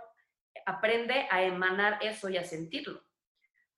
aprende 0.68 1.26
a 1.30 1.42
emanar 1.42 1.98
eso 2.02 2.28
y 2.28 2.36
a 2.36 2.44
sentirlo. 2.44 3.02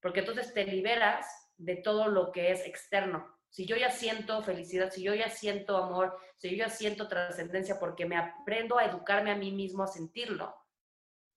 Porque 0.01 0.21
entonces 0.21 0.53
te 0.55 0.65
liberas 0.65 1.27
de 1.57 1.77
todo 1.77 2.09
lo 2.09 2.33
que 2.33 2.51
es 2.53 2.67
externo 2.67 3.41
si 3.51 3.67
yo 3.67 3.77
ya 3.77 3.91
siento 3.91 4.43
felicidad, 4.43 4.91
si 4.91 5.03
yo 5.03 5.13
ya 5.15 5.29
siento 5.29 5.77
amor, 5.77 6.17
si 6.37 6.51
yo 6.51 6.57
ya 6.57 6.69
siento 6.69 7.09
trascendencia 7.09 7.79
porque 7.79 8.07
me 8.07 8.17
aprendo 8.17 8.79
a 8.79 8.85
educarme 8.85 9.33
a 9.33 9.37
mí 9.37 9.51
mismo 9.51 9.83
a 9.83 9.89
sentirlo, 9.89 10.57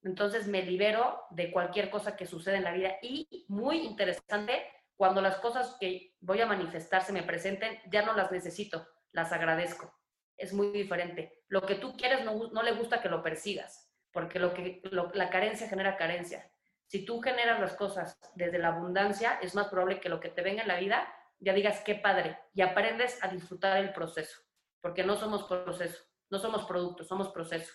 entonces 0.04 0.48
me 0.48 0.62
libero 0.62 1.22
de 1.32 1.52
cualquier 1.52 1.90
cosa 1.90 2.16
que 2.16 2.28
suceda 2.28 2.58
en 2.58 2.64
la 2.64 2.74
vida. 2.74 2.98
Y 3.02 3.46
muy 3.48 3.78
interesante, 3.80 4.64
cuando 4.96 5.22
las 5.22 5.38
cosas 5.38 5.76
que 5.80 6.16
voy 6.20 6.40
a 6.42 6.46
manifestar 6.46 7.04
se 7.04 7.14
me 7.14 7.24
presenten, 7.24 7.80
ya 7.90 8.04
no 8.04 8.14
las 8.14 8.32
necesito, 8.32 8.88
las 9.12 9.32
agradezco. 9.32 9.92
Es 10.38 10.54
muy 10.54 10.68
diferente. 10.68 11.44
Lo 11.48 11.62
que 11.64 11.76
tú 11.76 11.96
quieres 11.98 12.24
no, 12.24 12.50
no 12.52 12.64
le 12.64 12.74
gusta 12.74 13.02
que 13.02 13.10
lo 13.10 13.24
persigas, 13.24 13.92
porque 14.14 14.40
lo 14.40 14.54
que, 14.54 14.82
la 15.14 15.30
carencia 15.30 15.68
genera 15.68 15.98
carencia. 15.98 16.50
Si 16.86 17.04
tú 17.04 17.20
generas 17.20 17.60
las 17.60 17.76
cosas 17.76 18.18
desde 18.36 18.60
la 18.60 18.70
abundancia, 18.70 19.40
es 19.42 19.56
más 19.56 19.68
probable 19.68 20.00
que 20.00 20.10
lo 20.10 20.20
que 20.20 20.30
te 20.30 20.44
venga 20.44 20.62
en 20.62 20.68
la 20.68 20.80
vida 20.80 21.12
ya 21.40 21.54
digas 21.54 21.82
qué 21.84 21.96
padre 21.96 22.38
y 22.54 22.62
aprendes 22.62 23.22
a 23.22 23.28
disfrutar 23.28 23.78
el 23.78 23.92
proceso, 23.92 24.42
porque 24.80 25.04
no 25.04 25.16
somos 25.16 25.44
proceso, 25.44 26.04
no 26.30 26.40
somos 26.40 26.64
productos, 26.66 27.08
somos 27.08 27.30
proceso. 27.30 27.74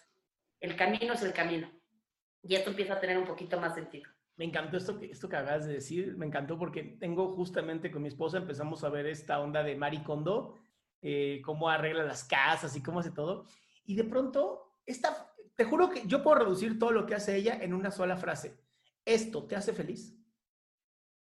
El 0.61 0.77
camino 0.77 1.13
es 1.13 1.23
el 1.23 1.33
camino. 1.33 1.71
Y 2.43 2.55
esto 2.55 2.71
empieza 2.71 2.95
a 2.95 3.01
tener 3.01 3.19
un 3.19 3.27
poquito 3.27 3.61
más 3.61 3.75
sentido. 3.75 4.09
Me 4.37 4.45
encantó 4.45 4.77
esto 4.77 4.99
que, 4.99 5.07
esto 5.07 5.29
que 5.29 5.37
acabas 5.37 5.67
de 5.67 5.75
decir, 5.75 6.17
me 6.17 6.25
encantó 6.25 6.57
porque 6.57 6.83
tengo 7.01 7.35
justamente 7.35 7.91
con 7.91 8.03
mi 8.03 8.09
esposa 8.09 8.39
empezamos 8.39 8.85
a 8.85 8.89
ver 8.89 9.07
esta 9.07 9.41
onda 9.41 9.65
de 9.65 9.75
Marie 9.75 10.05
Kondo, 10.05 10.57
eh, 11.03 11.43
cómo 11.45 11.69
arregla 11.69 12.05
las 12.05 12.23
casas 12.25 12.77
y 12.77 12.83
cómo 12.83 13.01
hace 13.01 13.11
todo. 13.11 13.47
Y 13.85 13.97
de 13.97 14.05
pronto, 14.05 14.77
esta, 14.87 15.28
te 15.59 15.65
juro 15.65 15.91
que 15.91 16.07
yo 16.07 16.23
puedo 16.23 16.39
reducir 16.39 16.79
todo 16.79 16.93
lo 16.93 17.05
que 17.05 17.17
hace 17.17 17.35
ella 17.35 17.59
en 17.61 17.75
una 17.75 17.91
sola 17.91 18.17
frase. 18.17 18.57
¿Esto 19.05 19.45
te 19.45 19.57
hace 19.57 19.73
feliz? 19.73 20.15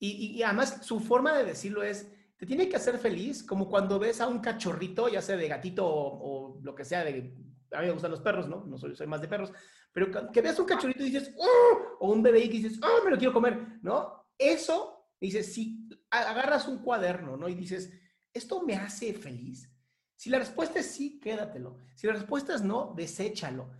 y 0.00 0.42
además 0.42 0.80
su 0.82 1.00
forma 1.00 1.32
de 1.32 1.44
decirlo 1.44 1.82
es, 1.82 2.12
te 2.36 2.46
tiene 2.46 2.68
que 2.68 2.76
hacer 2.76 2.98
feliz, 2.98 3.42
como 3.42 3.68
cuando 3.68 3.98
ves 3.98 4.20
a 4.20 4.28
un 4.28 4.40
cachorrito, 4.40 5.08
ya 5.08 5.22
sea 5.22 5.36
de 5.36 5.48
gatito 5.48 5.86
o, 5.86 6.60
lo 6.62 6.74
que 6.74 6.84
sea, 6.84 7.02
a 7.02 7.04
mí 7.04 7.32
me 7.70 7.90
gustan 7.90 8.10
los 8.10 8.20
perros, 8.20 8.48
¿no? 8.48 8.64
No 8.66 8.76
soy, 8.76 8.96
soy 8.96 9.06
más 9.06 9.20
de 9.20 9.28
perros, 9.28 9.52
pero 9.92 10.30
que 10.32 10.42
veas 10.42 10.58
un 10.58 10.66
cachorrito 10.66 11.02
y 11.02 11.10
dices, 11.10 11.34
¡Oh! 11.38 11.96
o 12.00 12.12
un 12.12 12.22
bebé 12.22 12.40
y 12.40 12.48
dices, 12.48 12.78
¡oh, 12.82 13.04
me 13.04 13.10
lo 13.10 13.18
quiero 13.18 13.32
comer! 13.32 13.78
¿No? 13.82 14.26
Eso, 14.36 15.08
dices, 15.20 15.54
si 15.54 15.88
agarras 16.10 16.66
un 16.66 16.78
cuaderno, 16.78 17.36
¿no? 17.36 17.48
Y 17.48 17.54
dices, 17.54 17.92
¿esto 18.32 18.62
me 18.62 18.74
hace 18.74 19.14
feliz? 19.14 19.70
Si 20.16 20.28
la 20.28 20.38
respuesta 20.38 20.80
es 20.80 20.90
sí, 20.90 21.20
quédatelo. 21.20 21.78
Si 21.94 22.06
la 22.06 22.14
respuesta 22.14 22.54
es 22.54 22.62
no, 22.62 22.94
deséchalo, 22.96 23.70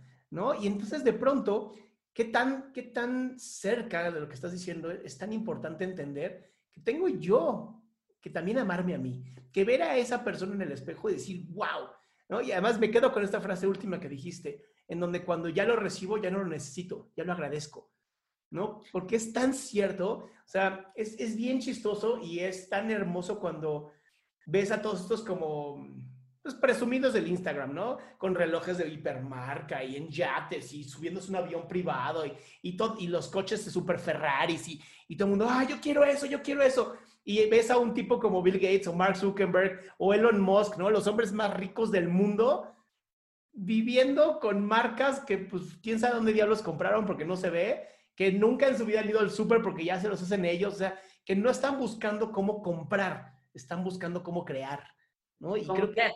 Y 0.59 0.67
entonces 0.67 1.03
de 1.03 1.13
pronto, 1.13 1.73
¿qué 2.13 2.25
tan, 2.25 2.71
qué 2.73 2.83
tan 2.83 3.39
cerca 3.39 4.11
de 4.11 4.19
lo 4.19 4.27
que 4.27 4.35
estás 4.35 4.51
diciendo 4.51 4.91
es 4.91 5.17
tan 5.17 5.33
importante 5.33 5.83
entender 5.83 6.51
que 6.71 6.81
tengo 6.81 7.07
yo 7.07 7.81
que 8.21 8.31
también 8.31 8.57
amarme 8.57 8.95
a 8.95 8.97
mí, 8.97 9.23
que 9.51 9.63
ver 9.63 9.83
a 9.83 9.97
esa 9.97 10.23
persona 10.23 10.55
en 10.55 10.63
el 10.63 10.71
espejo 10.71 11.09
y 11.09 11.13
decir, 11.13 11.45
wow, 11.49 11.89
¿no? 12.27 12.41
Y 12.41 12.51
además 12.51 12.79
me 12.79 12.89
quedo 12.89 13.11
con 13.13 13.23
esta 13.23 13.39
frase 13.39 13.67
última 13.67 13.99
que 13.99 14.09
dijiste, 14.09 14.63
en 14.87 14.99
donde 14.99 15.23
cuando 15.23 15.47
ya 15.47 15.63
lo 15.63 15.75
recibo, 15.75 16.17
ya 16.17 16.31
no 16.31 16.39
lo 16.39 16.47
necesito, 16.47 17.11
ya 17.15 17.23
lo 17.23 17.33
agradezco, 17.33 17.91
¿no? 18.49 18.81
Porque 18.91 19.17
es 19.17 19.31
tan 19.31 19.53
cierto, 19.53 20.11
o 20.13 20.47
sea, 20.47 20.91
es, 20.95 21.19
es 21.19 21.35
bien 21.35 21.59
chistoso 21.59 22.17
y 22.19 22.39
es 22.39 22.67
tan 22.67 22.89
hermoso 22.89 23.39
cuando 23.39 23.91
ves 24.47 24.71
a 24.71 24.81
todos 24.81 25.01
estos 25.01 25.23
como 25.23 25.87
pues, 26.45 26.53
presumidos 26.53 27.13
del 27.13 27.27
Instagram, 27.27 27.73
¿no? 27.73 27.97
Con 28.19 28.35
relojes 28.35 28.77
de 28.77 28.87
hipermarca 28.87 29.83
y 29.83 29.95
en 29.95 30.09
yates 30.09 30.73
y 30.73 30.83
subiéndose 30.83 31.31
un 31.31 31.37
avión 31.37 31.67
privado 31.67 32.23
y, 32.23 32.33
y, 32.61 32.77
y 32.99 33.07
los 33.07 33.29
coches 33.29 33.65
de 33.65 33.71
super 33.71 33.97
Ferraris 33.97 34.67
y, 34.67 34.79
y 35.07 35.17
todo 35.17 35.25
el 35.25 35.29
mundo, 35.31 35.47
ah, 35.49 35.65
yo 35.67 35.77
quiero 35.81 36.05
eso, 36.05 36.27
yo 36.27 36.43
quiero 36.43 36.61
eso 36.61 36.93
y 37.23 37.49
ves 37.49 37.71
a 37.71 37.79
un 37.79 37.95
tipo 37.95 38.19
como 38.19 38.43
Bill 38.43 38.59
Gates 38.59 38.85
o 38.85 38.93
Mark 38.93 39.17
Zuckerberg 39.17 39.91
o 39.97 40.13
Elon 40.13 40.39
Musk, 40.39 40.77
¿no? 40.77 40.91
Los 40.91 41.07
hombres 41.07 41.31
más 41.31 41.51
ricos 41.51 41.91
del 41.91 42.09
mundo 42.09 42.75
viviendo 43.51 44.39
con 44.39 44.63
marcas 44.63 45.21
que, 45.21 45.39
pues, 45.39 45.79
quién 45.81 45.99
sabe 45.99 46.13
dónde 46.13 46.33
diablos 46.33 46.61
compraron 46.61 47.07
porque 47.07 47.25
no 47.25 47.37
se 47.37 47.49
ve, 47.49 47.87
que 48.13 48.31
nunca 48.31 48.67
en 48.67 48.77
su 48.77 48.85
vida 48.85 48.99
han 48.99 49.09
ido 49.09 49.19
al 49.19 49.31
súper 49.31 49.63
porque 49.63 49.85
ya 49.85 49.99
se 49.99 50.09
los 50.09 50.21
hacen 50.21 50.45
ellos, 50.45 50.75
o 50.75 50.77
sea, 50.77 51.01
que 51.25 51.35
no 51.35 51.49
están 51.49 51.79
buscando 51.79 52.31
cómo 52.31 52.61
comprar, 52.61 53.33
están 53.51 53.83
buscando 53.83 54.21
cómo 54.21 54.45
crear, 54.45 54.83
¿no? 55.39 55.57
Y 55.57 55.65
creo 55.65 55.91
que... 55.91 56.11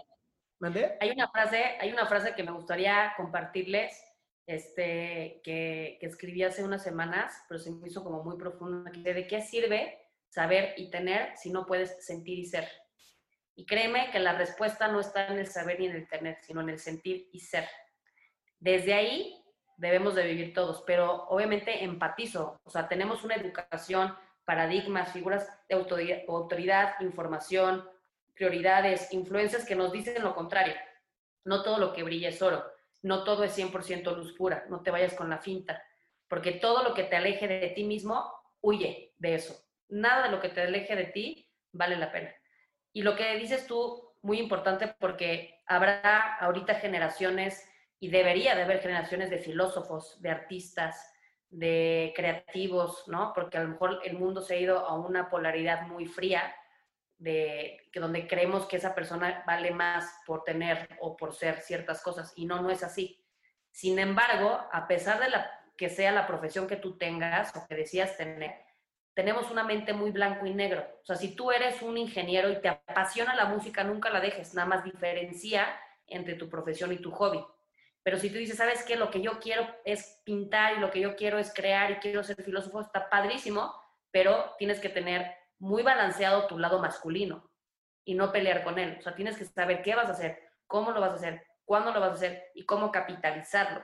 ¿Mandé? 0.59 0.97
Hay 0.99 1.11
una 1.11 1.29
frase, 1.29 1.63
hay 1.79 1.91
una 1.91 2.05
frase 2.05 2.35
que 2.35 2.43
me 2.43 2.51
gustaría 2.51 3.13
compartirles, 3.15 3.97
este, 4.45 5.41
que, 5.43 5.97
que 5.99 6.05
escribí 6.07 6.43
hace 6.43 6.63
unas 6.63 6.83
semanas, 6.83 7.33
pero 7.47 7.59
se 7.59 7.71
me 7.71 7.87
hizo 7.87 8.03
como 8.03 8.23
muy 8.23 8.37
profunda, 8.37 8.91
¿de 8.91 9.27
qué 9.27 9.41
sirve 9.41 9.99
saber 10.29 10.73
y 10.77 10.89
tener 10.89 11.35
si 11.35 11.51
no 11.51 11.65
puedes 11.65 12.05
sentir 12.05 12.39
y 12.39 12.45
ser. 12.45 12.69
Y 13.55 13.65
créeme 13.65 14.09
que 14.11 14.19
la 14.19 14.33
respuesta 14.33 14.87
no 14.87 14.99
está 14.99 15.27
en 15.27 15.39
el 15.39 15.47
saber 15.47 15.79
ni 15.79 15.87
en 15.87 15.95
el 15.95 16.07
tener, 16.07 16.37
sino 16.41 16.61
en 16.61 16.69
el 16.69 16.79
sentir 16.79 17.29
y 17.33 17.39
ser. 17.41 17.67
Desde 18.59 18.93
ahí 18.93 19.43
debemos 19.77 20.15
de 20.15 20.25
vivir 20.25 20.53
todos, 20.53 20.83
pero 20.85 21.25
obviamente 21.27 21.83
empatizo, 21.83 22.61
o 22.63 22.69
sea, 22.69 22.87
tenemos 22.87 23.23
una 23.23 23.35
educación, 23.35 24.15
paradigmas, 24.45 25.11
figuras 25.11 25.47
de 25.67 25.75
autoridad, 26.27 26.95
información, 27.01 27.87
prioridades, 28.39 29.13
influencias 29.13 29.65
que 29.65 29.75
nos 29.75 29.91
dicen 29.91 30.23
lo 30.23 30.33
contrario. 30.33 30.73
No 31.45 31.61
todo 31.61 31.77
lo 31.77 31.93
que 31.93 32.01
brilla 32.01 32.29
es 32.29 32.41
oro, 32.41 32.63
no 33.03 33.23
todo 33.23 33.43
es 33.43 33.55
100% 33.55 34.15
luz 34.15 34.33
pura, 34.33 34.65
no 34.69 34.81
te 34.81 34.89
vayas 34.89 35.13
con 35.13 35.29
la 35.29 35.37
finta, 35.37 35.83
porque 36.27 36.53
todo 36.53 36.83
lo 36.83 36.95
que 36.95 37.03
te 37.03 37.15
aleje 37.15 37.47
de 37.47 37.69
ti 37.69 37.83
mismo, 37.83 38.33
huye 38.61 39.13
de 39.17 39.35
eso 39.35 39.69
nada 39.89 40.23
de 40.23 40.31
lo 40.31 40.39
que 40.39 40.49
te 40.49 40.61
aleje 40.61 40.95
de 40.95 41.05
ti 41.05 41.51
vale 41.71 41.97
la 41.97 42.11
pena. 42.11 42.33
Y 42.93 43.01
lo 43.01 43.15
que 43.15 43.35
dices 43.37 43.67
tú, 43.67 44.13
muy 44.21 44.39
importante 44.39 44.87
porque 44.99 45.61
habrá 45.65 46.35
ahorita 46.37 46.75
generaciones 46.75 47.67
y 47.99 48.09
debería 48.09 48.55
de 48.55 48.63
haber 48.63 48.79
generaciones 48.79 49.29
de 49.29 49.39
filósofos, 49.39 50.21
de 50.21 50.29
artistas, 50.29 51.13
de 51.49 52.13
creativos, 52.15 53.07
¿no? 53.07 53.33
Porque 53.33 53.57
a 53.57 53.63
lo 53.63 53.69
mejor 53.69 53.99
el 54.03 54.17
mundo 54.17 54.41
se 54.41 54.55
ha 54.55 54.59
ido 54.59 54.79
a 54.79 54.97
una 54.97 55.29
polaridad 55.29 55.87
muy 55.87 56.05
fría, 56.05 56.53
de 57.19 57.89
que 57.91 57.99
donde 57.99 58.27
creemos 58.27 58.65
que 58.65 58.77
esa 58.77 58.95
persona 58.95 59.43
vale 59.45 59.71
más 59.71 60.09
por 60.25 60.43
tener 60.43 60.89
o 60.99 61.15
por 61.15 61.35
ser 61.35 61.59
ciertas 61.61 62.01
cosas 62.01 62.33
y 62.35 62.45
no, 62.45 62.61
no 62.61 62.71
es 62.71 62.81
así. 62.81 63.23
Sin 63.71 63.99
embargo, 63.99 64.59
a 64.71 64.87
pesar 64.87 65.19
de 65.19 65.29
la, 65.29 65.51
que 65.77 65.89
sea 65.89 66.11
la 66.11 66.25
profesión 66.25 66.65
que 66.65 66.77
tú 66.77 66.97
tengas 66.97 67.55
o 67.55 67.67
que 67.67 67.75
decías 67.75 68.17
tener, 68.17 68.55
tenemos 69.13 69.51
una 69.51 69.65
mente 69.65 69.91
muy 69.91 70.11
blanco 70.11 70.45
y 70.45 70.53
negro. 70.53 70.87
O 71.03 71.05
sea, 71.05 71.17
si 71.17 71.35
tú 71.35 71.51
eres 71.51 71.81
un 71.81 71.97
ingeniero 71.97 72.49
y 72.49 72.61
te 72.61 72.69
apasiona 72.69 73.35
la 73.35 73.45
música, 73.45 73.83
nunca 73.83 74.09
la 74.09 74.21
dejes, 74.21 74.53
nada 74.53 74.67
más 74.67 74.83
diferencia 74.83 75.67
entre 76.07 76.35
tu 76.35 76.49
profesión 76.49 76.91
y 76.93 76.97
tu 76.97 77.11
hobby. 77.11 77.43
Pero 78.01 78.17
si 78.17 78.29
tú 78.29 78.37
dices, 78.37 78.57
¿sabes 78.57 78.83
qué? 78.83 78.95
Lo 78.95 79.11
que 79.11 79.21
yo 79.21 79.39
quiero 79.39 79.67
es 79.83 80.21
pintar 80.23 80.77
y 80.77 80.79
lo 80.79 80.89
que 80.89 81.01
yo 81.01 81.17
quiero 81.17 81.37
es 81.37 81.53
crear 81.53 81.91
y 81.91 81.95
quiero 81.95 82.23
ser 82.23 82.41
filósofo, 82.41 82.79
está 82.79 83.09
padrísimo, 83.09 83.73
pero 84.09 84.55
tienes 84.57 84.79
que 84.79 84.89
tener 84.89 85.38
muy 85.59 85.83
balanceado 85.83 86.47
tu 86.47 86.57
lado 86.57 86.79
masculino 86.79 87.49
y 88.03 88.15
no 88.15 88.31
pelear 88.31 88.63
con 88.63 88.79
él. 88.79 88.97
O 88.99 89.01
sea, 89.01 89.15
tienes 89.15 89.37
que 89.37 89.45
saber 89.45 89.81
qué 89.81 89.95
vas 89.95 90.07
a 90.07 90.13
hacer, 90.13 90.39
cómo 90.67 90.91
lo 90.91 91.01
vas 91.01 91.11
a 91.11 91.15
hacer, 91.15 91.45
cuándo 91.65 91.91
lo 91.91 91.99
vas 91.99 92.11
a 92.11 92.13
hacer 92.13 92.43
y 92.55 92.65
cómo 92.65 92.91
capitalizarlo. 92.91 93.83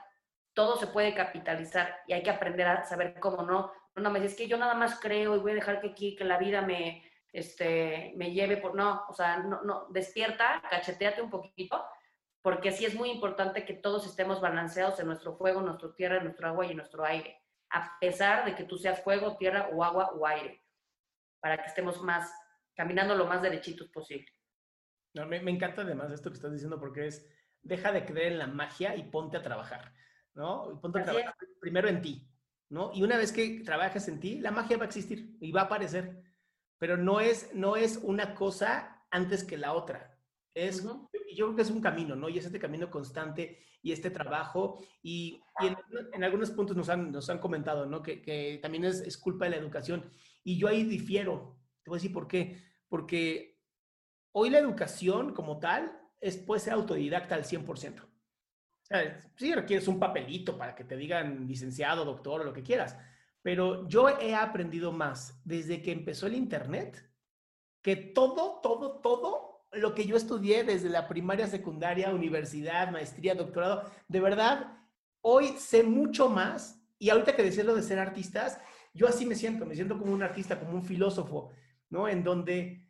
Todo 0.53 0.78
se 0.78 0.88
puede 0.88 1.13
capitalizar 1.13 1.97
y 2.07 2.13
hay 2.13 2.23
que 2.23 2.30
aprender 2.30 2.67
a 2.67 2.84
saber 2.86 3.19
cómo 3.19 3.43
no 3.43 3.71
no 4.01 4.11
me 4.11 4.23
es 4.23 4.36
que 4.36 4.47
yo 4.47 4.57
nada 4.57 4.73
más 4.73 4.99
creo 4.99 5.36
y 5.36 5.39
voy 5.39 5.51
a 5.51 5.55
dejar 5.55 5.80
que 5.80 5.89
aquí, 5.89 6.15
que 6.15 6.26
la 6.26 6.38
vida 6.38 6.61
me, 6.61 7.03
este, 7.32 8.13
me 8.15 8.32
lleve 8.32 8.57
por, 8.57 8.76
no, 8.76 9.05
o 9.07 9.13
sea, 9.13 9.38
no, 9.38 9.61
no, 9.63 9.88
despierta, 9.89 10.61
cacheteate 10.69 11.21
un 11.21 11.30
poquito, 11.30 11.84
porque 12.41 12.71
sí 12.71 12.86
es 12.86 12.95
muy 12.95 13.09
importante 13.09 13.65
que 13.65 13.73
todos 13.73 14.05
estemos 14.05 14.41
balanceados 14.41 14.99
en 14.99 15.07
nuestro 15.07 15.36
fuego, 15.38 15.61
nuestra 15.61 15.93
tierra, 15.95 16.21
nuestro 16.21 16.47
agua 16.47 16.65
y 16.65 16.76
nuestro 16.76 17.05
aire, 17.05 17.41
a 17.69 17.97
pesar 17.99 18.45
de 18.45 18.55
que 18.55 18.65
tú 18.65 18.78
seas 18.78 19.01
fuego, 19.01 19.38
tierra 19.38 19.69
o 19.73 19.84
agua 19.84 20.11
o 20.13 20.28
aire, 20.28 20.61
para 21.45 21.61
que 21.61 21.67
estemos 21.67 22.01
más, 22.01 22.33
caminando 22.73 23.13
lo 23.13 23.27
más 23.27 23.39
derechitos 23.39 23.87
posible. 23.89 24.25
No, 25.13 25.27
me, 25.27 25.39
me 25.43 25.51
encanta 25.51 25.83
además 25.83 26.11
esto 26.11 26.31
que 26.31 26.37
estás 26.37 26.51
diciendo 26.51 26.79
porque 26.79 27.05
es, 27.05 27.29
deja 27.61 27.91
de 27.91 28.03
creer 28.03 28.31
en 28.31 28.39
la 28.39 28.47
magia 28.47 28.95
y 28.95 29.03
ponte 29.03 29.37
a 29.37 29.43
trabajar, 29.43 29.93
¿no? 30.33 30.71
Y 30.71 30.77
ponte 30.77 31.01
a 31.01 31.03
trabajar 31.03 31.35
primero 31.61 31.87
en 31.87 32.01
ti, 32.01 32.27
¿no? 32.69 32.89
Y 32.95 33.03
una 33.03 33.17
vez 33.17 33.31
que 33.31 33.61
trabajes 33.63 34.07
en 34.07 34.19
ti, 34.19 34.39
la 34.39 34.49
magia 34.49 34.77
va 34.77 34.85
a 34.85 34.87
existir 34.87 35.37
y 35.39 35.51
va 35.51 35.61
a 35.61 35.63
aparecer, 35.65 36.19
pero 36.79 36.97
no 36.97 37.19
es, 37.19 37.53
no 37.53 37.75
es 37.75 37.99
una 38.01 38.33
cosa 38.33 39.05
antes 39.11 39.43
que 39.43 39.59
la 39.59 39.73
otra. 39.73 40.17
Es, 40.51 40.81
Yo 40.81 41.09
creo 41.11 41.55
que 41.55 41.61
es 41.61 41.69
un 41.69 41.81
camino, 41.81 42.15
¿no? 42.15 42.27
Y 42.27 42.39
es 42.39 42.45
este 42.47 42.57
camino 42.57 42.89
constante 42.89 43.63
y 43.83 43.91
este 43.91 44.09
trabajo. 44.09 44.83
Y, 45.03 45.43
en, 45.61 46.23
algunos 46.23 46.49
puntos 46.49 46.75
nos 46.75 46.89
han, 46.89 47.11
nos 47.11 47.29
han 47.29 47.37
comentado, 47.37 47.85
¿no? 47.85 48.01
Que, 48.01 48.57
también 48.63 48.85
es, 48.85 49.01
es, 49.01 49.15
culpa 49.15 49.45
de 49.45 49.51
la 49.51 49.57
educación. 49.57 50.11
Y 50.45 50.57
yo 50.57 50.69
ahí 50.69 50.85
difiero. 50.85 51.59
Te 51.83 51.89
voy 51.89 51.97
a 51.97 51.99
decir 51.99 52.13
por 52.13 52.29
qué. 52.29 52.63
Porque 52.87 53.59
hoy 54.31 54.49
la 54.49 54.59
educación 54.59 55.33
como 55.33 55.59
tal 55.59 55.99
es, 56.21 56.37
puede 56.37 56.61
ser 56.61 56.71
autodidacta 56.71 57.35
al 57.35 57.43
100% 57.43 58.15
sí 59.35 59.53
requieres 59.53 59.87
un 59.87 59.99
papelito 59.99 60.57
para 60.57 60.75
que 60.75 60.83
te 60.83 60.95
digan 60.95 61.47
licenciado, 61.47 62.05
doctor 62.05 62.41
o 62.41 62.43
lo 62.43 62.53
que 62.53 62.63
quieras, 62.63 62.97
pero 63.41 63.87
yo 63.87 64.09
he 64.09 64.35
aprendido 64.35 64.91
más 64.91 65.39
desde 65.43 65.81
que 65.81 65.91
empezó 65.91 66.27
el 66.27 66.35
Internet 66.35 67.09
que 67.81 67.95
todo, 67.95 68.59
todo, 68.61 68.99
todo 68.99 69.67
lo 69.71 69.93
que 69.93 70.05
yo 70.05 70.15
estudié 70.15 70.63
desde 70.63 70.89
la 70.89 71.07
primaria, 71.07 71.47
secundaria, 71.47 72.13
universidad, 72.13 72.91
maestría, 72.91 73.35
doctorado, 73.35 73.83
de 74.07 74.19
verdad, 74.19 74.79
hoy 75.21 75.49
sé 75.59 75.83
mucho 75.83 76.29
más 76.29 76.81
y 76.97 77.09
ahorita 77.09 77.35
que 77.35 77.43
decías 77.43 77.67
de 77.67 77.83
ser 77.83 77.99
artistas, 77.99 78.59
yo 78.95 79.07
así 79.07 79.25
me 79.25 79.35
siento, 79.35 79.65
me 79.65 79.75
siento 79.75 79.99
como 79.99 80.13
un 80.13 80.23
artista, 80.23 80.59
como 80.59 80.73
un 80.73 80.83
filósofo, 80.83 81.51
¿no? 81.89 82.07
En 82.07 82.23
donde 82.23 82.87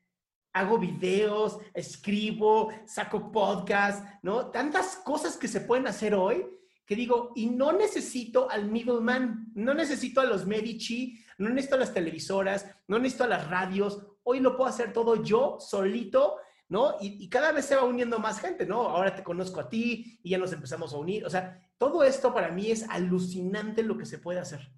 hago 0.53 0.77
videos, 0.77 1.59
escribo, 1.73 2.71
saco 2.85 3.31
podcast, 3.31 4.05
¿no? 4.23 4.51
Tantas 4.51 4.95
cosas 4.97 5.35
que 5.35 5.49
se 5.49 5.59
pueden 5.61 5.87
hacer 5.87 6.13
hoy 6.13 6.45
que 6.85 6.95
digo, 6.95 7.31
y 7.35 7.47
no 7.47 7.71
necesito 7.71 8.49
al 8.49 8.69
middleman, 8.69 9.51
no 9.55 9.73
necesito 9.73 10.21
a 10.21 10.25
los 10.25 10.45
Medici, 10.45 11.19
no 11.37 11.49
necesito 11.49 11.75
a 11.75 11.79
las 11.79 11.93
televisoras, 11.93 12.67
no 12.87 12.99
necesito 12.99 13.23
a 13.23 13.27
las 13.27 13.49
radios, 13.49 14.05
hoy 14.23 14.39
lo 14.39 14.55
puedo 14.55 14.69
hacer 14.69 14.93
todo 14.93 15.23
yo, 15.23 15.57
solito, 15.59 16.37
¿no? 16.69 16.95
Y, 17.01 17.27
cada 17.29 17.51
vez 17.51 17.65
se 17.65 17.75
va 17.75 17.83
uniendo 17.83 18.19
más 18.19 18.39
gente, 18.39 18.65
¿no? 18.65 18.81
Ahora 18.81 19.15
te 19.15 19.23
conozco 19.23 19.59
a 19.59 19.69
ti 19.69 20.19
y 20.23 20.29
ya 20.29 20.37
nos 20.37 20.53
empezamos 20.53 20.93
a 20.93 20.97
unir, 20.97 21.25
o 21.25 21.29
sea, 21.29 21.59
todo 21.77 22.03
esto 22.03 22.33
para 22.33 22.51
mí 22.51 22.69
es 22.69 22.87
alucinante 22.89 23.83
lo 23.83 23.97
que 23.97 24.05
se 24.05 24.19
puede 24.19 24.39
hacer. 24.39 24.71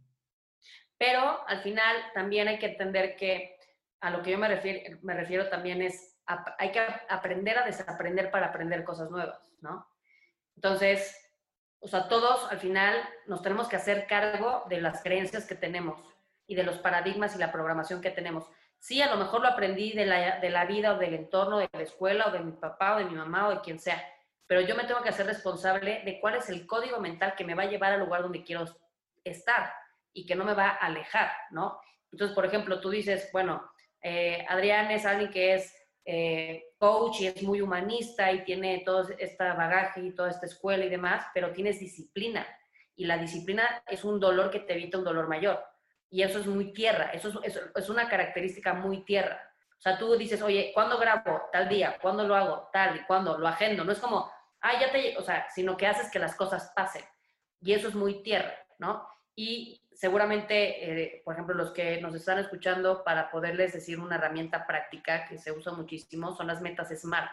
Pero 0.97 1.47
al 1.47 1.61
final 1.61 1.95
también 2.13 2.47
hay 2.47 2.59
que 2.59 2.67
entender 2.67 3.15
que 3.15 3.57
a 3.99 4.09
lo 4.09 4.21
que 4.21 4.31
yo 4.31 4.37
me 4.37 4.47
refiero, 4.47 5.49
también 5.49 5.81
es, 5.81 6.19
hay 6.57 6.71
que 6.71 6.81
aprender 7.09 7.57
a 7.57 7.65
desaprender 7.65 8.31
para 8.31 8.47
aprender 8.47 8.83
cosas 8.83 9.09
nuevas, 9.09 9.53
¿no? 9.61 9.87
Entonces, 10.55 11.15
o 11.79 11.87
sea, 11.87 12.07
todos 12.07 12.51
al 12.51 12.59
final 12.59 12.95
nos 13.25 13.41
tenemos 13.41 13.67
que 13.67 13.75
hacer 13.75 14.07
cargo 14.07 14.63
de 14.69 14.81
las 14.81 15.03
creencias 15.03 15.45
que 15.45 15.55
tenemos 15.55 15.99
y 16.47 16.55
de 16.55 16.63
los 16.63 16.77
paradigmas 16.79 17.35
y 17.35 17.39
la 17.39 17.51
programación 17.51 18.01
que 18.01 18.11
tenemos. 18.11 18.47
Sí, 18.79 19.01
a 19.01 19.09
lo 19.09 19.17
mejor 19.17 19.41
lo 19.41 19.47
aprendí 19.47 19.93
de 19.93 20.05
la, 20.05 20.39
de 20.39 20.49
la 20.49 20.65
vida 20.65 20.93
o 20.93 20.97
del 20.97 21.13
entorno, 21.13 21.57
de 21.57 21.69
la 21.71 21.81
escuela 21.81 22.27
o 22.27 22.31
de 22.31 22.39
mi 22.39 22.51
papá 22.53 22.95
o 22.95 22.99
de 22.99 23.05
mi 23.05 23.15
mamá 23.15 23.47
o 23.47 23.51
de 23.51 23.61
quien 23.61 23.79
sea, 23.79 24.03
pero 24.47 24.61
yo 24.61 24.75
me 24.75 24.85
tengo 24.85 25.01
que 25.01 25.09
hacer 25.09 25.25
responsable 25.25 26.01
de 26.05 26.19
cuál 26.19 26.35
es 26.35 26.49
el 26.49 26.65
código 26.65 26.99
mental 26.99 27.35
que 27.35 27.43
me 27.43 27.53
va 27.53 27.63
a 27.63 27.67
llevar 27.67 27.93
al 27.93 27.99
lugar 27.99 28.21
donde 28.21 28.43
quiero 28.43 28.65
estar 29.23 29.73
y 30.17 30.25
que 30.25 30.35
no 30.35 30.43
me 30.43 30.55
va 30.55 30.69
a 30.69 30.87
alejar, 30.87 31.31
¿no? 31.51 31.79
Entonces, 32.11 32.33
por 32.33 32.45
ejemplo, 32.45 32.79
tú 32.81 32.89
dices, 32.89 33.29
bueno, 33.31 33.69
eh, 34.01 34.43
Adrián 34.49 34.89
es 34.89 35.05
alguien 35.05 35.29
que 35.29 35.53
es 35.53 35.75
eh, 36.05 36.69
coach 36.79 37.21
y 37.21 37.27
es 37.27 37.43
muy 37.43 37.61
humanista 37.61 38.31
y 38.31 38.43
tiene 38.43 38.81
todo 38.83 39.07
este 39.19 39.43
bagaje 39.43 40.01
y 40.01 40.15
toda 40.15 40.29
esta 40.29 40.47
escuela 40.47 40.85
y 40.85 40.89
demás, 40.89 41.25
pero 41.33 41.51
tienes 41.51 41.79
disciplina. 41.79 42.47
Y 42.95 43.05
la 43.05 43.17
disciplina 43.17 43.83
es 43.85 44.03
un 44.03 44.19
dolor 44.19 44.49
que 44.49 44.61
te 44.61 44.73
evita 44.73 44.97
un 44.97 45.03
dolor 45.03 45.27
mayor. 45.27 45.63
Y 46.09 46.23
eso 46.23 46.39
es 46.39 46.47
muy 46.47 46.73
tierra, 46.73 47.11
eso 47.11 47.41
es, 47.43 47.89
una 47.89 48.09
característica 48.09 48.73
muy 48.73 49.03
tierra. 49.03 49.39
O 49.77 49.81
sea, 49.81 49.99
tú 49.99 50.17
dices, 50.17 50.41
oye, 50.41 50.71
¿cuándo 50.73 50.97
grabo? 50.97 51.41
Tal 51.51 51.69
día, 51.69 51.99
¿cuándo 52.01 52.27
lo 52.27 52.35
hago? 52.35 52.69
Tal 52.73 52.95
y 52.95 53.03
cuándo, 53.03 53.37
lo 53.37 53.47
agendo. 53.47 53.83
No 53.83 53.91
es 53.91 53.99
como, 53.99 54.31
ah, 54.61 54.79
ya 54.79 54.91
te, 54.91 55.15
o 55.17 55.21
sea, 55.21 55.47
sino 55.53 55.77
que 55.77 55.85
haces 55.85 56.09
que 56.09 56.17
las 56.17 56.35
cosas 56.35 56.71
pasen. 56.75 57.03
Y 57.61 57.73
eso 57.73 57.89
es 57.89 57.93
muy 57.93 58.23
tierra, 58.23 58.55
¿no? 58.79 59.07
Y 59.35 59.86
seguramente, 59.97 60.91
eh, 60.91 61.21
por 61.25 61.33
ejemplo, 61.33 61.55
los 61.55 61.71
que 61.71 61.99
nos 61.99 62.13
están 62.13 62.37
escuchando, 62.37 63.03
para 63.03 63.31
poderles 63.31 63.73
decir 63.73 63.99
una 63.99 64.17
herramienta 64.17 64.67
práctica 64.67 65.25
que 65.25 65.39
se 65.39 65.51
usa 65.51 65.73
muchísimo, 65.73 66.35
son 66.35 66.45
las 66.45 66.61
metas 66.61 66.89
SMART. 66.89 67.31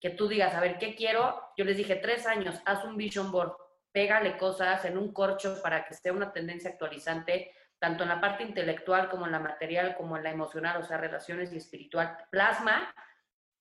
Que 0.00 0.10
tú 0.10 0.28
digas, 0.28 0.54
a 0.54 0.60
ver, 0.60 0.78
¿qué 0.78 0.94
quiero? 0.94 1.42
Yo 1.56 1.64
les 1.64 1.76
dije, 1.76 1.96
tres 1.96 2.24
años, 2.24 2.62
haz 2.66 2.84
un 2.84 2.96
vision 2.96 3.32
board, 3.32 3.52
pégale 3.90 4.38
cosas 4.38 4.84
en 4.84 4.96
un 4.96 5.12
corcho 5.12 5.60
para 5.60 5.86
que 5.86 5.94
sea 5.94 6.12
una 6.12 6.32
tendencia 6.32 6.70
actualizante, 6.70 7.50
tanto 7.80 8.04
en 8.04 8.10
la 8.10 8.20
parte 8.20 8.44
intelectual 8.44 9.08
como 9.08 9.26
en 9.26 9.32
la 9.32 9.40
material, 9.40 9.96
como 9.96 10.16
en 10.16 10.22
la 10.22 10.30
emocional, 10.30 10.80
o 10.80 10.84
sea, 10.84 10.98
relaciones 10.98 11.52
y 11.52 11.56
espiritual. 11.56 12.16
Plasma, 12.30 12.94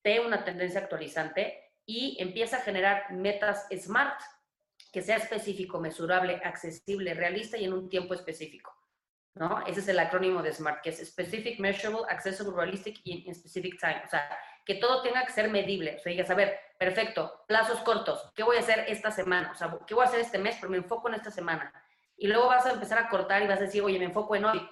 te 0.03 0.19
una 0.19 0.45
tendencia 0.45 0.81
actualizante 0.81 1.73
y 1.87 2.17
empieza 2.19 2.57
a 2.57 2.61
generar 2.61 3.11
metas 3.11 3.67
SMART 3.75 4.21
que 4.97 5.03
sea 5.03 5.17
específico, 5.17 5.79
mesurable, 5.79 6.41
accesible, 6.43 7.13
realista 7.13 7.55
y 7.55 7.65
en 7.65 7.73
un 7.73 7.87
tiempo 7.87 8.15
específico. 8.15 8.75
¿no? 9.35 9.63
Ese 9.67 9.81
es 9.81 9.87
el 9.89 9.99
acrónimo 9.99 10.41
de 10.41 10.51
SMART, 10.51 10.81
que 10.81 10.89
es 10.89 11.07
Specific, 11.07 11.59
Measurable, 11.59 12.01
Accessible, 12.09 12.55
Realistic 12.55 13.01
y 13.03 13.23
in 13.27 13.35
Specific 13.35 13.79
Time. 13.79 14.01
O 14.03 14.09
sea, 14.09 14.27
que 14.65 14.73
todo 14.73 15.03
tenga 15.03 15.23
que 15.23 15.33
ser 15.33 15.51
medible. 15.51 15.97
O 15.97 15.99
sea, 15.99 16.09
digas, 16.09 16.31
a 16.31 16.33
ver, 16.33 16.57
perfecto, 16.79 17.43
plazos 17.47 17.77
cortos, 17.81 18.31
¿qué 18.35 18.41
voy 18.41 18.57
a 18.57 18.61
hacer 18.61 18.85
esta 18.87 19.11
semana? 19.11 19.51
O 19.51 19.55
sea, 19.55 19.77
¿qué 19.85 19.93
voy 19.93 20.03
a 20.03 20.07
hacer 20.07 20.19
este 20.19 20.39
mes? 20.39 20.57
Pero 20.59 20.71
me 20.71 20.77
enfoco 20.77 21.09
en 21.09 21.13
esta 21.13 21.29
semana. 21.29 21.71
Y 22.17 22.25
luego 22.25 22.47
vas 22.47 22.65
a 22.65 22.71
empezar 22.71 22.97
a 22.97 23.07
cortar 23.07 23.43
y 23.43 23.47
vas 23.47 23.59
a 23.59 23.65
decir, 23.65 23.83
oye, 23.83 23.99
me 23.99 24.05
enfoco 24.05 24.35
en 24.35 24.45
hoy. 24.45 24.67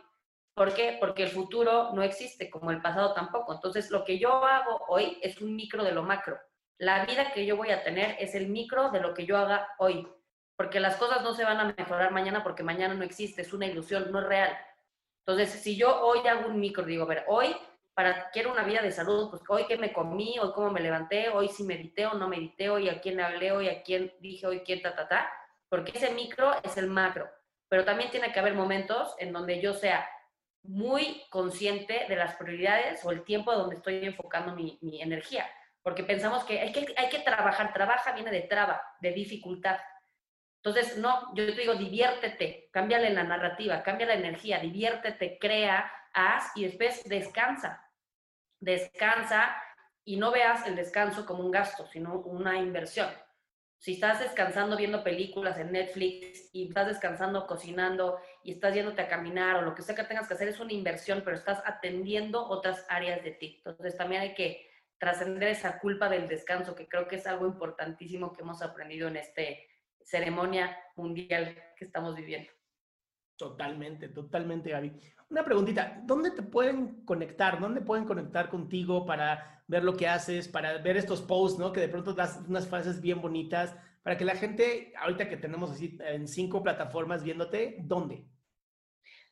¿Por 0.56 0.74
qué? 0.74 0.98
Porque 1.00 1.22
el 1.22 1.30
futuro 1.30 1.92
no 1.94 2.02
existe, 2.02 2.50
como 2.50 2.72
el 2.72 2.82
pasado 2.82 3.14
tampoco. 3.14 3.54
Entonces, 3.54 3.92
lo 3.92 4.04
que 4.04 4.18
yo 4.18 4.44
hago 4.44 4.86
hoy 4.88 5.20
es 5.22 5.40
un 5.40 5.56
micro 5.56 5.84
de 5.84 5.92
lo 5.92 6.02
macro. 6.02 6.40
La 6.78 7.06
vida 7.06 7.32
que 7.32 7.46
yo 7.46 7.56
voy 7.56 7.72
a 7.72 7.84
tener 7.84 8.18
es 8.20 8.36
el 8.36 8.50
micro 8.50 8.92
de 8.92 9.00
lo 9.00 9.14
que 9.14 9.26
yo 9.26 9.38
haga 9.38 9.70
hoy, 9.78 10.06
porque 10.58 10.82
las 10.82 10.98
cosas 10.98 11.22
no 11.24 11.34
se 11.34 11.46
van 11.46 11.60
a 11.60 11.74
mejorar 11.78 12.12
mañana 12.12 12.44
porque 12.44 12.64
mañana 12.64 12.94
no 12.94 13.04
existe, 13.04 13.44
es 13.44 13.54
una 13.54 13.66
ilusión, 13.66 14.12
no 14.12 14.20
es 14.20 14.26
real. 14.26 14.58
Entonces, 15.26 15.62
si 15.62 15.78
yo 15.78 16.02
hoy 16.02 16.28
hago 16.28 16.50
un 16.50 16.60
micro, 16.60 16.84
digo, 16.84 17.04
a 17.04 17.08
ver, 17.08 17.24
hoy 17.28 17.56
para 17.94 18.30
quiero 18.32 18.52
una 18.52 18.64
vida 18.64 18.82
de 18.82 18.92
salud, 18.92 19.30
pues 19.30 19.42
hoy 19.48 19.66
qué 19.68 19.78
me 19.78 19.94
comí, 19.94 20.38
hoy 20.38 20.52
cómo 20.54 20.70
me 20.70 20.82
levanté, 20.82 21.30
hoy 21.30 21.48
si 21.48 21.64
medité 21.64 22.08
o 22.08 22.14
no 22.14 22.28
medité, 22.28 22.70
hoy 22.70 22.90
a 22.90 23.00
quién 23.00 23.16
le 23.16 23.24
hablé, 23.24 23.54
hoy 23.54 23.70
a 23.70 23.82
quién 23.82 24.14
dije, 24.20 24.46
hoy 24.46 24.60
quién, 24.66 24.82
ta, 24.82 24.94
ta, 24.94 25.08
ta, 25.08 25.32
porque 25.70 25.94
ese 25.96 26.12
micro 26.12 26.52
es 26.62 26.76
el 26.76 26.88
macro. 26.88 27.30
Pero 27.70 27.86
también 27.86 28.12
tiene 28.12 28.34
que 28.34 28.40
haber 28.40 28.54
momentos 28.54 29.16
en 29.18 29.32
donde 29.32 29.62
yo 29.62 29.74
sea 29.74 30.10
muy 30.64 31.24
consciente 31.30 32.06
de 32.10 32.16
las 32.18 32.36
prioridades 32.36 33.06
o 33.06 33.12
el 33.12 33.24
tiempo 33.24 33.54
donde 33.54 33.78
estoy 33.78 34.04
enfocando 34.04 34.54
mi, 34.54 34.78
mi 34.82 35.02
energía 35.02 35.50
porque 35.86 36.04
pensamos 36.04 36.44
que 36.46 36.60
hay, 36.60 36.72
que 36.72 36.96
hay 36.98 37.10
que 37.10 37.20
trabajar, 37.20 37.72
trabaja 37.72 38.14
viene 38.14 38.32
de 38.32 38.42
traba, 38.42 38.82
de 39.02 39.12
dificultad. 39.12 39.78
Entonces, 40.64 40.98
no, 40.98 41.32
yo 41.36 41.46
te 41.46 41.62
digo, 41.62 41.76
diviértete, 41.76 42.70
cámbiale 42.72 43.12
la 43.12 43.24
narrativa, 43.24 43.84
cambia 43.84 44.08
la 44.08 44.16
energía, 44.16 44.58
diviértete, 44.58 45.38
crea, 45.40 45.92
haz 46.12 46.52
y 46.56 46.64
después 46.64 47.04
descansa. 47.08 47.88
Descansa 48.60 49.56
y 50.04 50.18
no 50.18 50.32
veas 50.32 50.66
el 50.66 50.76
descanso 50.76 51.24
como 51.24 51.44
un 51.44 51.52
gasto, 51.52 51.86
sino 51.86 52.16
una 52.22 52.58
inversión. 52.58 53.10
Si 53.78 53.94
estás 53.94 54.22
descansando 54.22 54.78
viendo 54.78 55.04
películas 55.04 55.60
en 55.60 55.72
Netflix 55.72 56.50
y 56.52 56.70
estás 56.70 56.88
descansando 56.88 57.46
cocinando 57.46 58.20
y 58.44 58.54
estás 58.54 58.74
yéndote 58.74 59.04
a 59.04 59.08
caminar 59.08 59.58
o 59.58 59.62
lo 59.62 59.76
que 59.76 59.84
sea 59.84 59.94
que 59.94 60.04
tengas 60.04 60.28
que 60.28 60.34
hacer, 60.34 60.48
es 60.48 60.60
una 60.60 60.74
inversión, 60.74 61.22
pero 61.24 61.38
estás 61.38 61.62
atendiendo 61.64 62.44
otras 62.44 62.88
áreas 62.90 63.24
de 63.24 63.34
ti. 63.34 63.62
Entonces, 63.64 63.96
también 63.96 64.24
hay 64.24 64.34
que 64.34 64.74
trascender 64.98 65.50
esa 65.50 65.80
culpa 65.80 66.10
del 66.10 66.28
descanso, 66.28 66.76
que 66.76 66.88
creo 66.88 67.08
que 67.08 67.18
es 67.18 67.28
algo 67.28 67.46
importantísimo 67.46 68.32
que 68.34 68.42
hemos 68.42 68.62
aprendido 68.62 69.08
en 69.08 69.18
esta 69.18 69.42
ceremonia 70.04 70.78
mundial 70.96 71.56
que 71.76 71.86
estamos 71.86 72.16
viviendo. 72.16 72.52
Totalmente, 73.38 74.10
totalmente, 74.10 74.70
Gaby. 74.70 74.94
Una 75.30 75.44
preguntita, 75.44 76.02
¿dónde 76.04 76.32
te 76.32 76.44
pueden 76.44 77.04
conectar? 77.04 77.60
¿Dónde 77.60 77.82
pueden 77.82 78.06
conectar 78.06 78.50
contigo 78.50 79.06
para 79.06 79.64
ver 79.68 79.84
lo 79.84 79.98
que 79.98 80.08
haces, 80.08 80.48
para 80.48 80.78
ver 80.78 80.98
estos 80.98 81.22
posts, 81.22 81.60
¿no? 81.60 81.74
Que 81.74 81.82
de 81.82 81.90
pronto 81.90 82.14
das 82.14 82.40
unas 82.48 82.68
frases 82.68 83.02
bien 83.02 83.22
bonitas, 83.22 83.76
para 84.04 84.18
que 84.18 84.24
la 84.24 84.36
gente, 84.36 84.94
ahorita 84.98 85.28
que 85.28 85.38
tenemos 85.38 85.72
así 85.72 85.98
en 86.00 86.28
cinco 86.28 86.62
plataformas 86.62 87.24
viéndote, 87.24 87.78
¿dónde? 87.82 88.24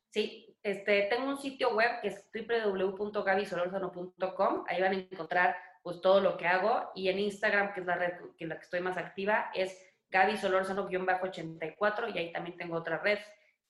Sí, 0.09 0.52
este, 0.63 1.03
tengo 1.03 1.27
un 1.27 1.37
sitio 1.37 1.75
web 1.75 2.01
que 2.01 2.07
es 2.07 2.27
www.gabisolorzano.com. 2.33 4.63
Ahí 4.67 4.81
van 4.81 4.93
a 4.93 4.95
encontrar 4.95 5.55
pues 5.83 6.01
todo 6.01 6.19
lo 6.21 6.37
que 6.37 6.47
hago. 6.47 6.89
Y 6.95 7.09
en 7.09 7.19
Instagram, 7.19 7.73
que 7.73 7.81
es 7.81 7.85
la 7.85 7.95
red 7.95 8.13
en 8.39 8.49
la 8.49 8.55
que 8.55 8.63
estoy 8.63 8.79
más 8.79 8.97
activa, 8.97 9.51
es 9.53 9.77
Gaby 10.09 10.39
84 10.41 12.09
y 12.09 12.17
ahí 12.17 12.31
también 12.31 12.57
tengo 12.57 12.77
otra 12.77 12.97
red. 12.99 13.19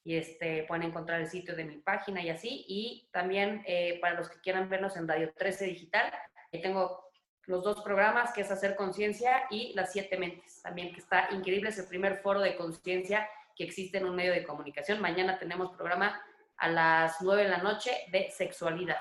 Y 0.03 0.17
este, 0.17 0.63
pueden 0.63 0.83
encontrar 0.83 1.21
el 1.21 1.27
sitio 1.27 1.55
de 1.55 1.65
mi 1.65 1.77
página 1.77 2.21
y 2.21 2.29
así. 2.29 2.65
Y 2.67 3.09
también 3.11 3.63
eh, 3.65 3.97
para 3.99 4.13
los 4.13 4.29
que 4.29 4.39
quieran 4.41 4.69
vernos 4.69 4.95
en 4.95 5.07
Radio 5.07 5.33
13 5.35 5.65
Digital, 5.65 6.13
ahí 6.51 6.61
tengo 6.61 7.09
los 7.45 7.63
dos 7.63 7.81
programas, 7.81 8.31
que 8.33 8.41
es 8.41 8.51
Hacer 8.51 8.75
Conciencia 8.75 9.45
y 9.49 9.73
Las 9.73 9.91
Siete 9.91 10.15
Mentes, 10.17 10.61
también 10.61 10.93
que 10.93 10.99
está 10.99 11.29
increíble, 11.31 11.69
es 11.69 11.79
el 11.79 11.87
primer 11.87 12.21
foro 12.21 12.39
de 12.39 12.55
conciencia 12.55 13.27
que 13.55 13.63
existe 13.65 13.97
en 13.97 14.05
un 14.05 14.15
medio 14.15 14.31
de 14.31 14.43
comunicación. 14.43 15.01
Mañana 15.01 15.39
tenemos 15.39 15.75
programa 15.75 16.21
a 16.64 16.70
las 16.70 17.22
9 17.22 17.43
de 17.43 17.49
la 17.49 17.57
noche 17.57 17.91
de 18.09 18.32
sexualidad. 18.32 18.95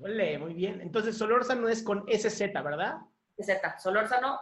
Ole, 0.00 0.36
muy 0.36 0.52
bien. 0.52 0.80
Entonces, 0.80 1.16
Solórzano 1.16 1.68
es 1.68 1.84
con 1.84 2.04
SZ, 2.08 2.52
¿verdad? 2.52 2.96
Z, 3.38 3.78
Solórzano, 3.78 4.40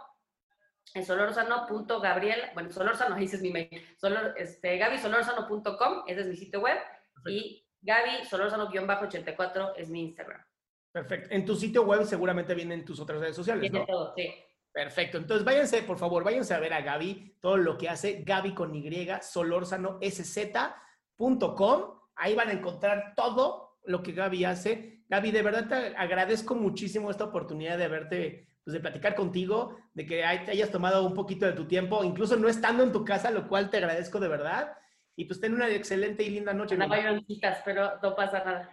en 0.95 1.05
solórzano.gabriel, 1.05 2.49
bueno, 2.55 2.71
Solórzano, 2.71 3.13
ahí 3.13 3.25
es 3.25 3.39
mi 3.43 3.51
mail, 3.51 3.69
Solor, 3.97 4.33
este, 4.37 4.75
gabisolórzano.com, 4.77 6.05
ese 6.07 6.21
es 6.21 6.27
mi 6.27 6.35
sitio 6.35 6.61
web, 6.61 6.79
y 7.27 7.63
Gaby 7.81 8.25
Solórzano-84 8.27 9.73
es 9.77 9.89
mi 9.89 10.01
Instagram. 10.01 10.43
Perfecto. 10.91 11.35
En 11.35 11.45
tu 11.45 11.55
sitio 11.55 11.83
web 11.83 12.05
seguramente 12.05 12.55
vienen 12.55 12.83
tus 12.83 12.99
otras 12.99 13.19
redes 13.19 13.35
sociales, 13.35 13.71
¿no? 13.71 13.85
todo, 13.85 14.15
sí. 14.15 14.33
Perfecto. 14.71 15.19
Entonces, 15.19 15.45
váyanse, 15.45 15.83
por 15.83 15.99
favor, 15.99 16.23
váyanse 16.23 16.55
a 16.55 16.59
ver 16.59 16.73
a 16.73 16.81
Gaby, 16.81 17.37
todo 17.39 17.57
lo 17.57 17.77
que 17.77 17.87
hace 17.87 18.23
Gaby 18.23 18.55
con 18.55 18.73
Y, 18.73 19.09
solórzanosz.com 19.21 21.97
Ahí 22.17 22.35
van 22.35 22.49
a 22.49 22.53
encontrar 22.53 23.13
todo 23.15 23.77
lo 23.85 24.03
que 24.03 24.11
Gaby 24.11 24.45
hace. 24.45 25.03
Gaby, 25.09 25.31
de 25.31 25.41
verdad 25.41 25.67
te 25.67 25.95
agradezco 25.95 26.55
muchísimo 26.55 27.09
esta 27.09 27.25
oportunidad 27.25 27.77
de 27.77 27.87
verte, 27.87 28.47
pues 28.63 28.73
de 28.73 28.79
platicar 28.79 29.15
contigo, 29.15 29.77
de 29.93 30.05
que 30.05 30.17
te 30.45 30.51
hayas 30.51 30.71
tomado 30.71 31.05
un 31.05 31.13
poquito 31.13 31.45
de 31.45 31.53
tu 31.53 31.67
tiempo, 31.67 32.03
incluso 32.03 32.35
no 32.35 32.49
estando 32.49 32.83
en 32.83 32.91
tu 32.91 33.05
casa, 33.05 33.31
lo 33.31 33.47
cual 33.47 33.69
te 33.69 33.77
agradezco 33.77 34.19
de 34.19 34.27
verdad. 34.27 34.73
Y 35.15 35.25
pues 35.25 35.39
ten 35.39 35.53
una 35.53 35.69
excelente 35.69 36.23
y 36.23 36.29
linda 36.29 36.53
noche. 36.53 36.77
No 36.77 36.93
hay 36.93 37.23
citas, 37.25 37.59
pero 37.65 37.99
no 38.03 38.15
pasa 38.15 38.43
nada. 38.43 38.69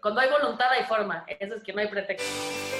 cuando 0.00 0.20
hay 0.20 0.30
voluntad 0.30 0.70
hay 0.70 0.84
forma. 0.84 1.24
Eso 1.26 1.56
es 1.56 1.62
que 1.64 1.72
no 1.72 1.80
hay 1.80 1.88
pretexto. 1.88 2.79